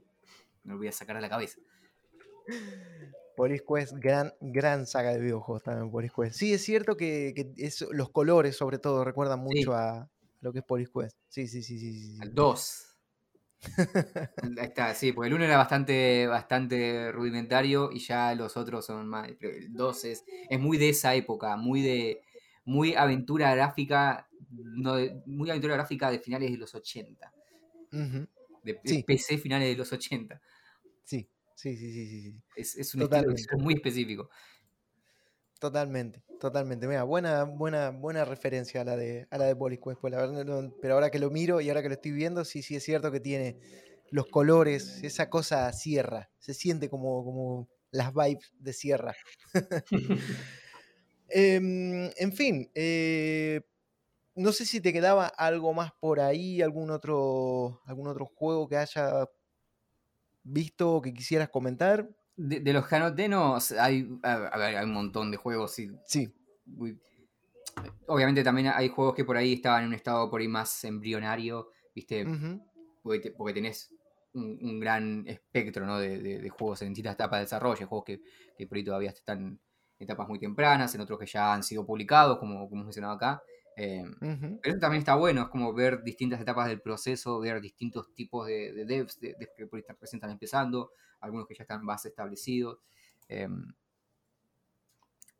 [0.65, 1.61] me lo voy a sacar a la cabeza.
[3.37, 6.37] Police Quest, gran, gran saga de videojuegos también, Police Quest.
[6.37, 7.35] Sí, es cierto que,
[7.93, 10.11] los colores, sobre todo, recuerdan mucho a
[10.41, 11.16] lo que es Police Quest.
[11.28, 12.19] Sí, sí, sí, sí.
[12.20, 12.87] Al 2.
[14.59, 19.07] Ahí está, sí, porque el 1 era bastante, bastante rudimentario y ya los otros son
[19.07, 19.28] más.
[19.41, 20.24] El 2 es,
[20.59, 22.23] muy de esa época, muy de.
[22.66, 27.32] Muy aventura gráfica, no muy aventura gráfica de finales de los 80.
[28.62, 30.41] De, PC finales de los 80.
[31.05, 32.43] Sí, sí, sí, sí.
[32.57, 34.31] Es, es un estilo muy específico.
[35.59, 36.89] Totalmente, totalmente.
[36.89, 40.95] Mira, buena, buena, buena referencia a la de, a la de pues, la verdad, pero
[40.95, 43.20] ahora que lo miro y ahora que lo estoy viendo, sí, sí es cierto que
[43.20, 43.59] tiene
[44.11, 49.15] los colores, esa cosa sierra, se siente como, como las vibes de sierra.
[51.32, 53.61] Em, en fin, eh,
[54.41, 58.77] no sé si te quedaba algo más por ahí, algún otro, algún otro juego que
[58.77, 59.29] haya
[60.43, 62.09] visto o que quisieras comentar?
[62.37, 65.73] De, los canotenos hay, hay un montón de juegos.
[65.73, 65.91] Sí.
[66.07, 66.33] sí.
[68.07, 71.69] obviamente también hay juegos que por ahí estaban en un estado por ahí más embrionario,
[71.95, 72.27] ¿viste?
[73.03, 73.95] porque, tenés
[74.33, 75.99] un, gran espectro ¿no?
[75.99, 78.23] de, juegos en distintas etapas de desarrollo, juegos que,
[78.57, 79.61] que, por ahí todavía están en
[79.99, 83.43] etapas muy tempranas, en otros que ya han sido publicados, como, como hemos mencionado acá.
[83.77, 88.13] Eh, pero eso también está bueno, es como ver distintas etapas del proceso, ver distintos
[88.15, 92.79] tipos de, devs de, que por están empezando, algunos que ya están más establecidos.
[93.29, 93.49] Eh,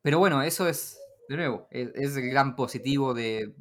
[0.03, 0.99] pero bueno, eso es,
[1.29, 3.53] de nuevo, es, el gran positivo de,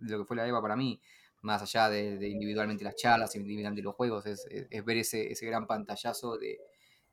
[0.00, 1.00] lo que fue la EVA para mí,
[1.40, 4.46] más allá de, individualmente las charlas, individualmente los juegos, es,
[4.84, 6.60] ver ese, gran pantallazo de...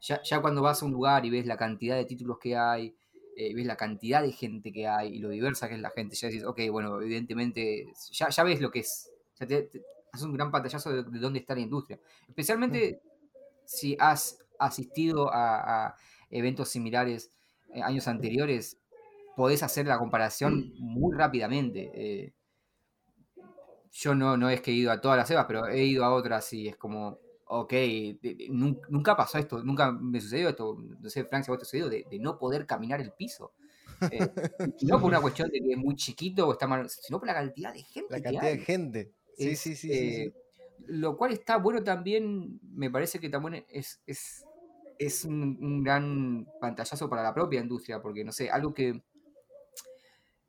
[0.01, 2.95] Ya, ya cuando vas a un lugar y ves la cantidad de títulos que hay,
[3.35, 6.15] eh, ves la cantidad de gente que hay y lo diversa que es la gente,
[6.15, 9.11] ya dices, ok, bueno, evidentemente, ya, ya ves lo que es.
[9.39, 9.69] Ya te,
[10.11, 11.99] haces un gran pantallazo de, dónde está la industria.
[12.27, 13.01] Especialmente
[13.65, 15.95] si has asistido a,
[16.31, 17.31] eventos similares
[17.73, 18.77] eh, años anteriores,
[19.35, 21.91] podés hacer la comparación muy rápidamente.
[21.93, 22.33] Eh,
[23.91, 26.13] yo no, no es que he ido a todas las EVAs, pero he ido a
[26.13, 27.19] otras y es como,
[27.51, 27.73] ok,
[28.49, 32.37] nunca pasó esto, nunca me sucedió esto, no sé, Francia, ¿vos te sucedió de, no
[32.37, 33.53] poder caminar el piso?
[34.11, 34.19] Eh,
[34.83, 37.33] no por una cuestión de que es muy chiquito o está mal, sino por la
[37.33, 38.13] cantidad de gente.
[38.13, 39.11] La cantidad de gente.
[39.35, 40.33] Sí, sí, sí, eh,
[40.85, 44.45] Lo cual está bueno también, me parece que también es, es,
[44.99, 49.01] es un, gran pantallazo para la propia industria, porque no sé, algo que.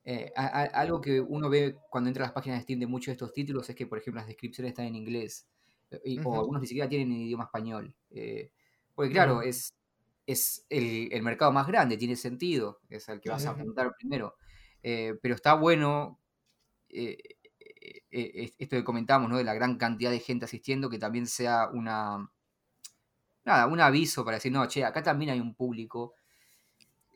[0.05, 3.13] Eh, algo que uno ve cuando entra a las páginas de Steam de muchos de
[3.13, 5.50] estos títulos es que, por ejemplo, las descripciones están en inglés
[6.25, 7.95] o algunos ni siquiera tienen idioma español.
[8.11, 8.51] Eh,
[8.95, 9.75] porque claro, es,
[10.27, 14.37] es el, mercado más grande, tiene sentido, es el que vas a apuntar primero.
[14.83, 16.19] Eh, pero está bueno
[16.89, 17.19] eh,
[18.11, 19.39] esto que comentamos, ¿no?
[19.39, 22.31] de la gran cantidad de gente asistiendo, que también sea una,
[23.45, 26.15] nada, un aviso para decir, no, che, acá también hay un público.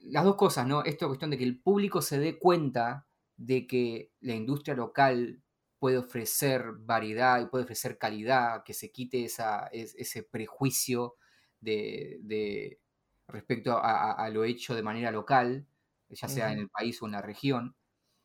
[0.03, 0.85] Las dos cosas, ¿no?
[0.85, 3.07] Esto es cuestión de que el público se dé cuenta
[3.37, 5.43] de que la industria local
[5.85, 11.17] puede ofrecer variedad y puede ofrecer calidad, que se quite esa, ese prejuicio
[11.61, 12.81] de,
[13.29, 15.67] respecto a, lo hecho de manera local,
[16.09, 17.77] ya sea en el país o en la región.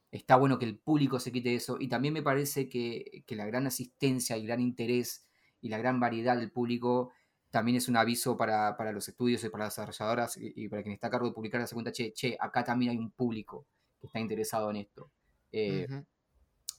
[0.10, 3.68] Está bueno que el público se quite eso y también me parece que, la gran
[3.68, 5.28] asistencia y gran interés
[5.60, 7.12] y la gran variedad del público
[7.50, 11.08] también es un aviso para, los estudios y para las desarrolladoras y, para quien está
[11.08, 13.68] a cargo de publicar la segunda, che, che, acá también hay un público
[14.00, 15.12] que está interesado en esto.
[15.52, 15.88] Eh,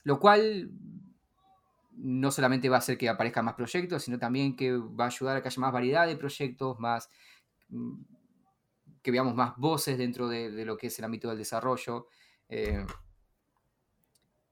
[0.03, 0.71] lo cual
[2.01, 5.37] no solamente va a hacer que aparezcan más proyectos, sino también que va a ayudar
[5.37, 7.09] a que haya más variedad de proyectos, más
[7.69, 8.01] mm,
[9.01, 12.07] que veamos más voces dentro de, lo que es el ámbito del desarrollo.
[12.49, 12.85] Eh,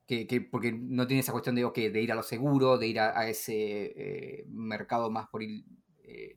[0.08, 3.54] que, porque no tiene esa cuestión de, ir a lo seguro, de ir a, ese
[3.96, 6.36] eh, mercado más por eh,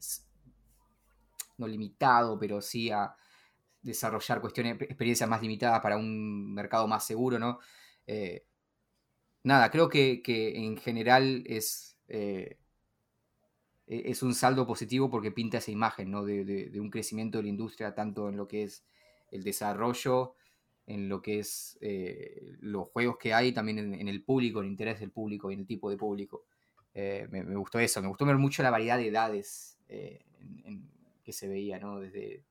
[1.57, 3.15] no limitado, pero sí a
[3.81, 7.61] desarrollar cuestiones, experiencias más limitadas para un mercado más seguro, ¿no?
[9.45, 12.59] Nada, creo que, en general es, eh,
[13.87, 16.25] e-, es un saldo positivo porque pinta esa imagen ¿no?
[16.25, 18.85] de, un crecimiento de la industria, tanto en lo que es
[19.31, 20.35] el desarrollo,
[20.87, 25.01] en lo que es eh, los juegos que hay, también en, el público, el interés
[25.01, 26.45] del público y en el tipo de público.
[26.95, 29.79] Eh, me, gustó eso, me gustó ver mucho la variedad de edades
[31.23, 32.01] que se veía, ¿no?
[32.01, 32.43] Desde,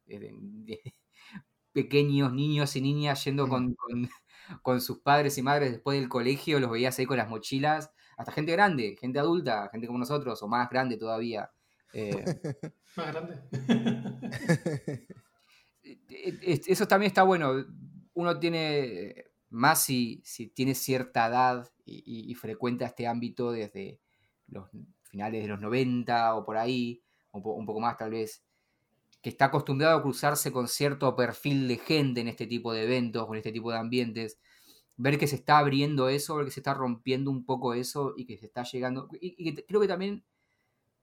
[1.74, 3.76] pequeños niños y niñas yendo con,
[4.62, 8.32] con sus padres y madres después del colegio, los veías ahí con las mochilas, hasta
[8.32, 11.50] gente grande, gente adulta, gente como nosotros, o más grande todavía.
[11.94, 12.24] Eh.
[12.96, 13.42] más grande.
[16.08, 17.66] Eso también está bueno.
[18.14, 24.00] Uno tiene, más si, si tiene cierta edad y, frecuenta este ámbito desde
[24.48, 24.70] los
[25.04, 28.44] finales de los 90 o por ahí, un poco más tal vez,
[29.22, 33.28] que está acostumbrado a cruzarse con cierto perfil de gente en este tipo de eventos,
[33.28, 34.40] con este tipo de ambientes,
[34.98, 38.26] ver que se está abriendo eso, ver que se está rompiendo un poco eso y
[38.26, 40.26] que se está llegando, y, creo que también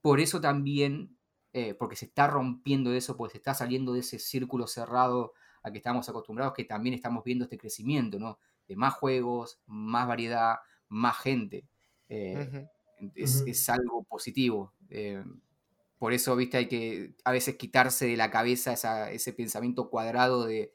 [0.01, 1.17] por eso también,
[1.53, 5.33] eh, porque se está rompiendo eso, porque se está saliendo de ese círculo cerrado
[5.63, 8.39] a que estamos acostumbrados, que también estamos viendo este crecimiento, ¿no?
[8.67, 10.57] De más juegos, más variedad,
[10.89, 11.67] más gente.
[12.09, 12.69] Eh,
[13.15, 14.75] es, algo positivo.
[14.89, 15.23] Eh,
[15.99, 18.73] por eso, viste, hay que a veces quitarse de la cabeza
[19.11, 20.73] ese pensamiento cuadrado de,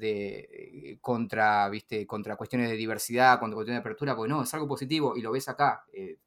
[0.00, 4.66] eh, contra, viste, contra cuestiones de diversidad, contra cuestiones de apertura, porque no, es algo
[4.66, 5.84] positivo y lo ves acá.
[5.92, 6.18] Eh,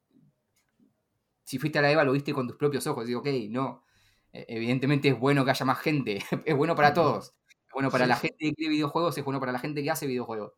[1.44, 3.06] si fuiste a la EVA, lo viste con tus propios ojos.
[3.06, 3.84] Digo, ok, no.
[4.32, 6.20] E, evidentemente es bueno que haya más gente.
[6.46, 7.34] es bueno para todos.
[7.50, 10.08] Es bueno para la gente que quiere videojuegos, es bueno para la gente que hace
[10.08, 10.54] videojuegos.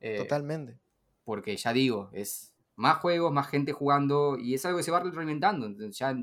[0.00, 0.78] Eh, Totalmente.
[1.24, 5.00] Porque ya digo, es más juegos, más gente jugando y es algo que se va.
[5.00, 6.14] Entonces ya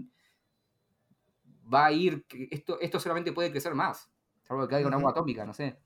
[1.72, 4.10] va a ir, esto, esto solamente puede crecer más.
[4.44, 5.78] Salvo que caiga una agua atómica, no sé.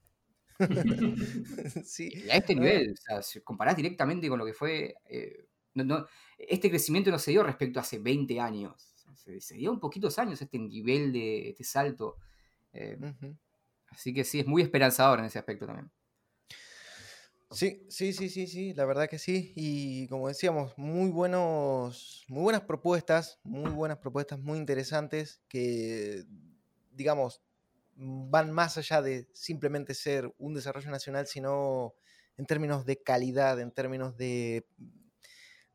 [1.83, 2.11] sí.
[2.31, 4.95] a este nivel, o sea, si comparás directamente con lo que fue.
[5.05, 5.47] Eh,
[6.37, 8.95] este crecimiento no se dio respecto a hace 20 años.
[9.15, 12.17] Se, dio un poquitos años este nivel de este salto.
[12.71, 12.97] Eh,
[13.89, 15.91] así que sí, es muy esperanzador en ese aspecto también.
[17.51, 19.53] Sí, sí, sí, sí, sí, la verdad que sí.
[19.55, 26.25] Y como decíamos, muy buenos, muy buenas propuestas, muy buenas propuestas, muy interesantes, que,
[26.91, 27.41] digamos,
[27.95, 31.95] van más allá de simplemente ser un desarrollo nacional, sino
[32.37, 34.67] en términos de calidad, en términos de,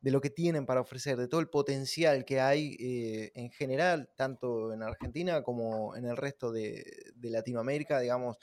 [0.01, 4.09] de lo que tienen para ofrecer, de todo el potencial que hay eh, en general,
[4.15, 6.83] tanto en Argentina como en el resto de,
[7.21, 8.37] Latinoamérica, digamos,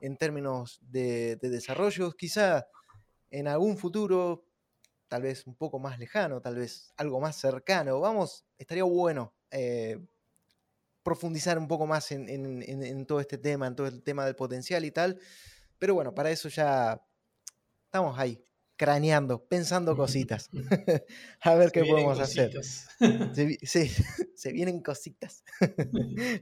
[0.00, 2.12] en términos de, de desarrollo.
[2.12, 2.66] Quizá
[3.30, 4.46] en algún futuro,
[5.08, 10.04] tal vez un poco más lejano, tal vez algo más cercano, vamos, estaría bueno eh,
[11.04, 14.90] profundizar un poco más en, todo este tema, en todo el tema del potencial y
[14.90, 15.20] tal.
[15.78, 17.00] Pero bueno, para eso ya
[17.84, 18.42] estamos ahí,
[18.76, 20.50] craneando, pensando cositas.
[21.42, 22.52] a ver qué podemos hacer.
[23.62, 23.90] sí,
[24.34, 25.44] se vienen cositas.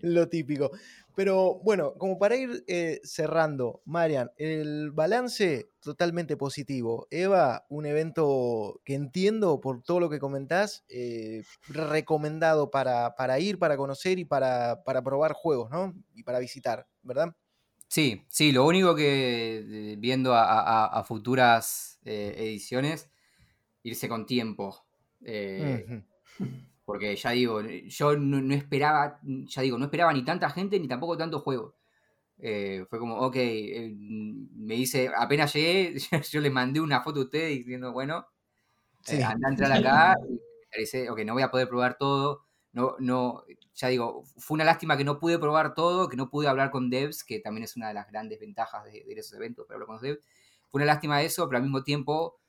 [0.03, 0.71] Lo típico.
[1.15, 7.07] Pero bueno, como para ir eh, cerrando, Marian, el balance totalmente positivo.
[7.11, 13.77] Eva, un evento que entiendo por todo lo que comentás, eh, recomendado para, ir, para
[13.77, 15.93] conocer y para, probar juegos, ¿no?
[16.15, 17.37] Y para visitar, ¿verdad?
[17.89, 23.11] Sí, sí, lo único que viendo a, futuras eh, ediciones,
[23.83, 24.85] irse con tiempo.
[26.85, 31.17] Porque ya digo, yo no, esperaba, ya digo, no esperaba ni tanta gente ni tampoco
[31.17, 31.77] tanto juego.
[32.39, 35.97] Eh, fue como, ok, eh, me dice, apenas llegué,
[36.31, 38.27] yo le mandé una foto a usted diciendo, bueno,
[39.09, 40.17] eh, anda a entrar acá.
[40.77, 44.65] Y dice, ok, no voy a poder probar todo, no, no, ya digo, fue una
[44.65, 47.77] lástima que no pude probar todo, que no pude hablar con devs, que también es
[47.77, 50.25] una de las grandes ventajas de, de esos eventos, pero hablar con los devs.
[50.73, 52.41] Fue una lástima eso, pero al mismo tiempo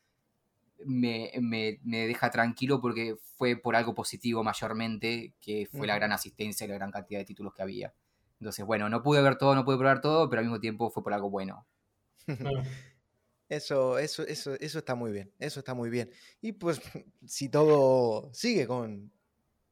[0.85, 6.13] me, me, me, deja tranquilo porque fue por algo positivo mayormente, que fue la gran
[6.13, 7.93] asistencia y la gran cantidad de títulos que había.
[8.39, 11.03] Entonces, bueno, no pude ver todo, no pude probar todo, pero al mismo tiempo fue
[11.03, 11.67] por algo bueno.
[13.49, 16.09] Eso, eso, eso, eso está muy bien, eso está muy bien.
[16.41, 16.81] Y pues,
[17.27, 19.11] si todo sigue con,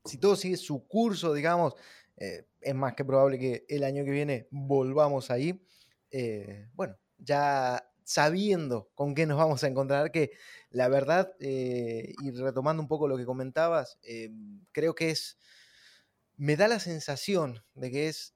[0.05, 1.73] si todo sigue su curso, digamos,
[2.17, 5.65] eh, es más que probable que el año que viene volvamos ahí.
[6.11, 10.31] Eh, bueno, ya sabiendo con qué nos vamos a encontrar, que
[10.69, 13.99] la verdad, eh, y retomando un poco lo que comentabas,
[14.71, 15.37] creo que es,
[16.37, 18.35] me da la sensación de que es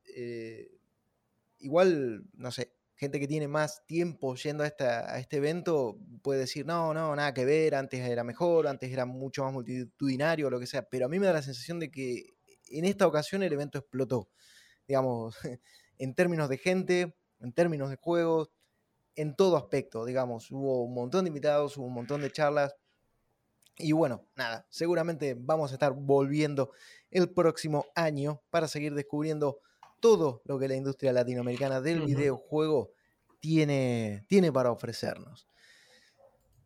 [1.59, 6.65] igual, no sé, gente que tiene más tiempo yendo a, a, este evento puede decir,
[6.65, 10.67] no, no, nada que ver, antes era mejor, antes era mucho más multitudinario, lo que
[10.67, 12.35] sea, pero a mí me da la sensación de que
[12.69, 14.29] en esta ocasión el evento explotó,
[14.87, 15.35] digamos,
[15.97, 18.49] en términos de gente, en términos de juegos,
[19.15, 22.75] en todo aspecto, digamos, hubo un montón de invitados, hubo un montón de charlas.
[23.77, 26.71] Y bueno, nada, seguramente vamos a estar volviendo
[27.11, 29.59] el próximo año para seguir descubriendo
[29.99, 32.91] todo lo que la industria latinoamericana del videojuego
[33.39, 35.47] tiene, tiene para ofrecernos.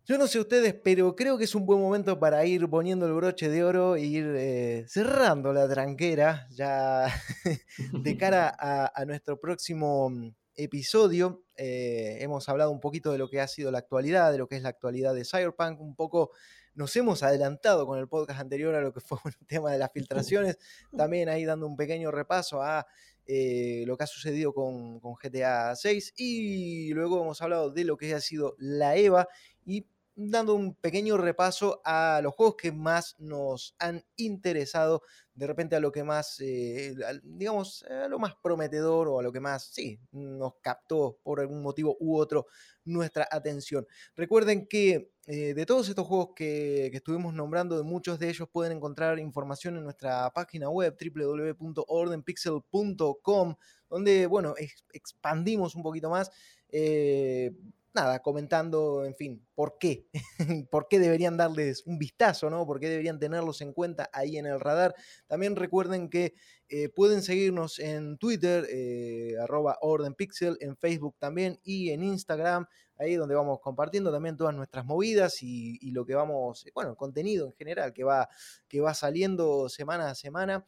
[0.10, 3.14] Yo no sé ustedes, pero creo que es un buen momento para ir poniendo el
[3.14, 7.06] broche de oro e ir eh, cerrando la tranquera ya
[7.94, 8.52] de cara
[8.96, 11.44] a, nuestro próximo mm, episodio.
[11.56, 14.56] Eh, hemos hablado un poquito de lo que ha sido la actualidad, de lo que
[14.56, 16.32] es la actualidad de Cyberpunk, un poco
[16.76, 19.92] nos hemos adelantado con el podcast anterior a lo que fue el tema de las
[19.92, 20.58] filtraciones,
[20.98, 22.86] también ahí dando un pequeño repaso a
[23.26, 28.14] eh, lo que ha sucedido con, GTA 6 y luego hemos hablado de lo que
[28.14, 29.28] ha sido la EVA
[29.66, 29.86] y
[30.22, 35.02] dando un pequeño repaso a los juegos que más nos han interesado,
[35.34, 36.94] de repente a lo que más, eh,
[37.24, 41.62] digamos, a lo más prometedor o a lo que más, sí, nos captó por algún
[41.62, 42.48] motivo u otro
[42.84, 43.88] nuestra atención.
[44.16, 48.74] Recuerden que eh, de todos estos juegos que, estuvimos nombrando, de muchos de ellos pueden
[48.74, 53.56] encontrar información en nuestra página web www.ordenpixel.com,
[53.90, 54.54] donde, bueno,
[54.92, 56.30] expandimos un poquito más.
[56.72, 57.54] Eh,
[57.94, 60.08] nada, comentando, en fin, por qué,
[60.72, 62.66] por qué deberían darles un vistazo, ¿no?
[62.66, 64.96] Por qué deberían tenerlos en cuenta ahí en el radar.
[65.28, 66.34] También recuerden que
[66.68, 72.68] eh, pueden seguirnos en Twitter, eh, arroba ordenpixel, en Facebook también y en Instagram,
[72.98, 77.48] ahí donde vamos compartiendo también todas nuestras movidas y, lo que vamos, bueno, el contenido
[77.48, 78.30] en general que va,
[78.68, 80.66] que va saliendo semana a semana.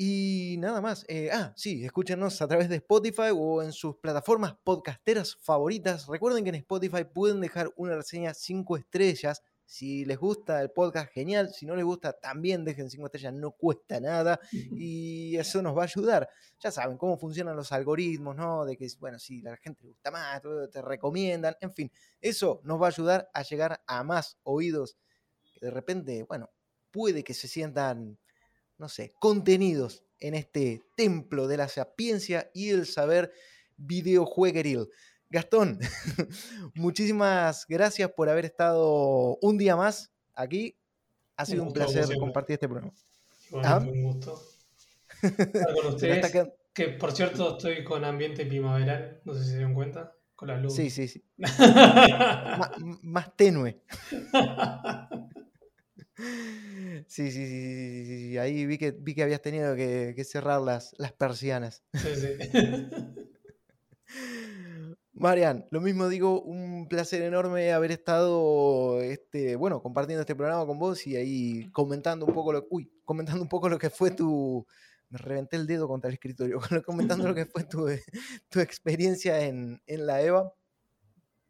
[0.00, 1.04] Y nada más.
[1.08, 6.06] Eh, ah, sí, escúchenos a través de Spotify o en sus plataformas podcasteras favoritas.
[6.06, 9.42] Recuerden que en Spotify pueden dejar una reseña 5 estrellas.
[9.66, 11.52] Si les gusta el podcast, genial.
[11.52, 14.38] Si no les gusta, también dejen 5 estrellas, no cuesta nada.
[14.80, 16.28] Y eso nos va a ayudar.
[16.60, 18.64] Ya saben cómo funcionan los algoritmos, ¿no?
[18.64, 21.56] De que, bueno, si la gente le gusta más, te recomiendan.
[21.60, 24.96] En fin, eso nos va a ayudar a llegar a más oídos
[25.54, 26.50] que de repente, bueno,
[26.92, 28.16] puede que se sientan
[28.78, 33.32] no sé, contenidos en este templo de la sapiencia y el saber
[33.76, 34.88] videojuegueril.
[35.30, 35.78] Gastón,
[36.74, 40.76] muchísimas gracias por haber estado un día más aquí.
[41.36, 42.92] Ha sido un, placer compartir este programa.
[43.62, 43.78] ¿Ah?
[43.78, 44.42] Un gusto.
[45.20, 46.32] con ustedes,
[46.72, 46.88] que...
[46.90, 50.74] por cierto estoy con ambiente primaveral, no sé si se dieron cuenta, con la luz.
[50.74, 51.24] Sí, sí, sí.
[53.02, 53.82] más tenue.
[57.06, 61.12] Sí, sí, sí, sí, ahí vi que, vi que habías tenido que, cerrar las, las
[61.12, 61.84] persianas.
[61.94, 62.28] Sí, sí.
[65.12, 70.78] Marian, lo mismo digo, un placer enorme haber estado, este, bueno, compartiendo este programa con
[70.78, 74.64] vos y ahí comentando un poco lo, uy, comentando un poco lo que fue tu,
[75.10, 77.88] me reventé el dedo contra el escritorio, comentando lo que fue tu,
[78.48, 80.52] tu experiencia en, en, la EVA.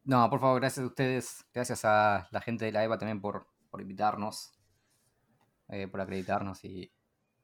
[0.05, 3.47] No, por favor, gracias a ustedes, gracias a la gente de la EVA también por,
[3.71, 4.58] por invitarnos.
[5.71, 6.91] Eh, por acreditarnos y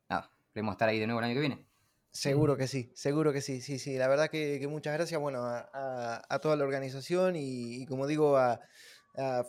[0.08, 1.66] nada, queremos estar ahí de nuevo el año que viene.
[2.10, 3.98] Seguro que sí, seguro que sí, sí, sí.
[3.98, 8.60] La verdad que, muchas gracias, bueno, a, toda la organización y, como digo, a,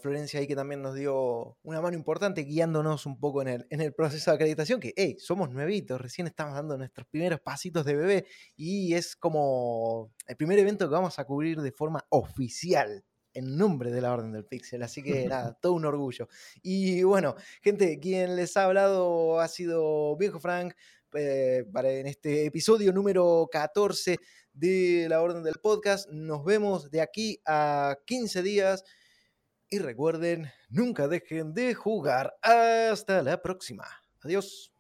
[0.02, 3.82] Florencia ahí que también nos dio una mano importante guiándonos un poco en el, en
[3.82, 7.96] el proceso de acreditación, que, hey, somos nuevitos, recién estamos dando nuestros primeros pasitos de
[7.96, 13.04] bebé y es como el primer evento que vamos a cubrir de forma oficial
[13.36, 14.82] en nombre de la Orden del Pixel.
[14.82, 16.28] Así que nada, todo un orgullo.
[16.64, 20.74] Y bueno, gente, quien les ha hablado ha sido Viejo Frank.
[21.18, 24.20] Eh, para en este episodio número 14
[24.52, 26.10] de la Orden del Podcast.
[26.10, 28.84] Nos vemos de aquí a 15 días.
[29.70, 32.36] Y recuerden, nunca dejen de jugar.
[32.42, 33.86] Hasta la próxima.
[34.22, 34.74] Adiós.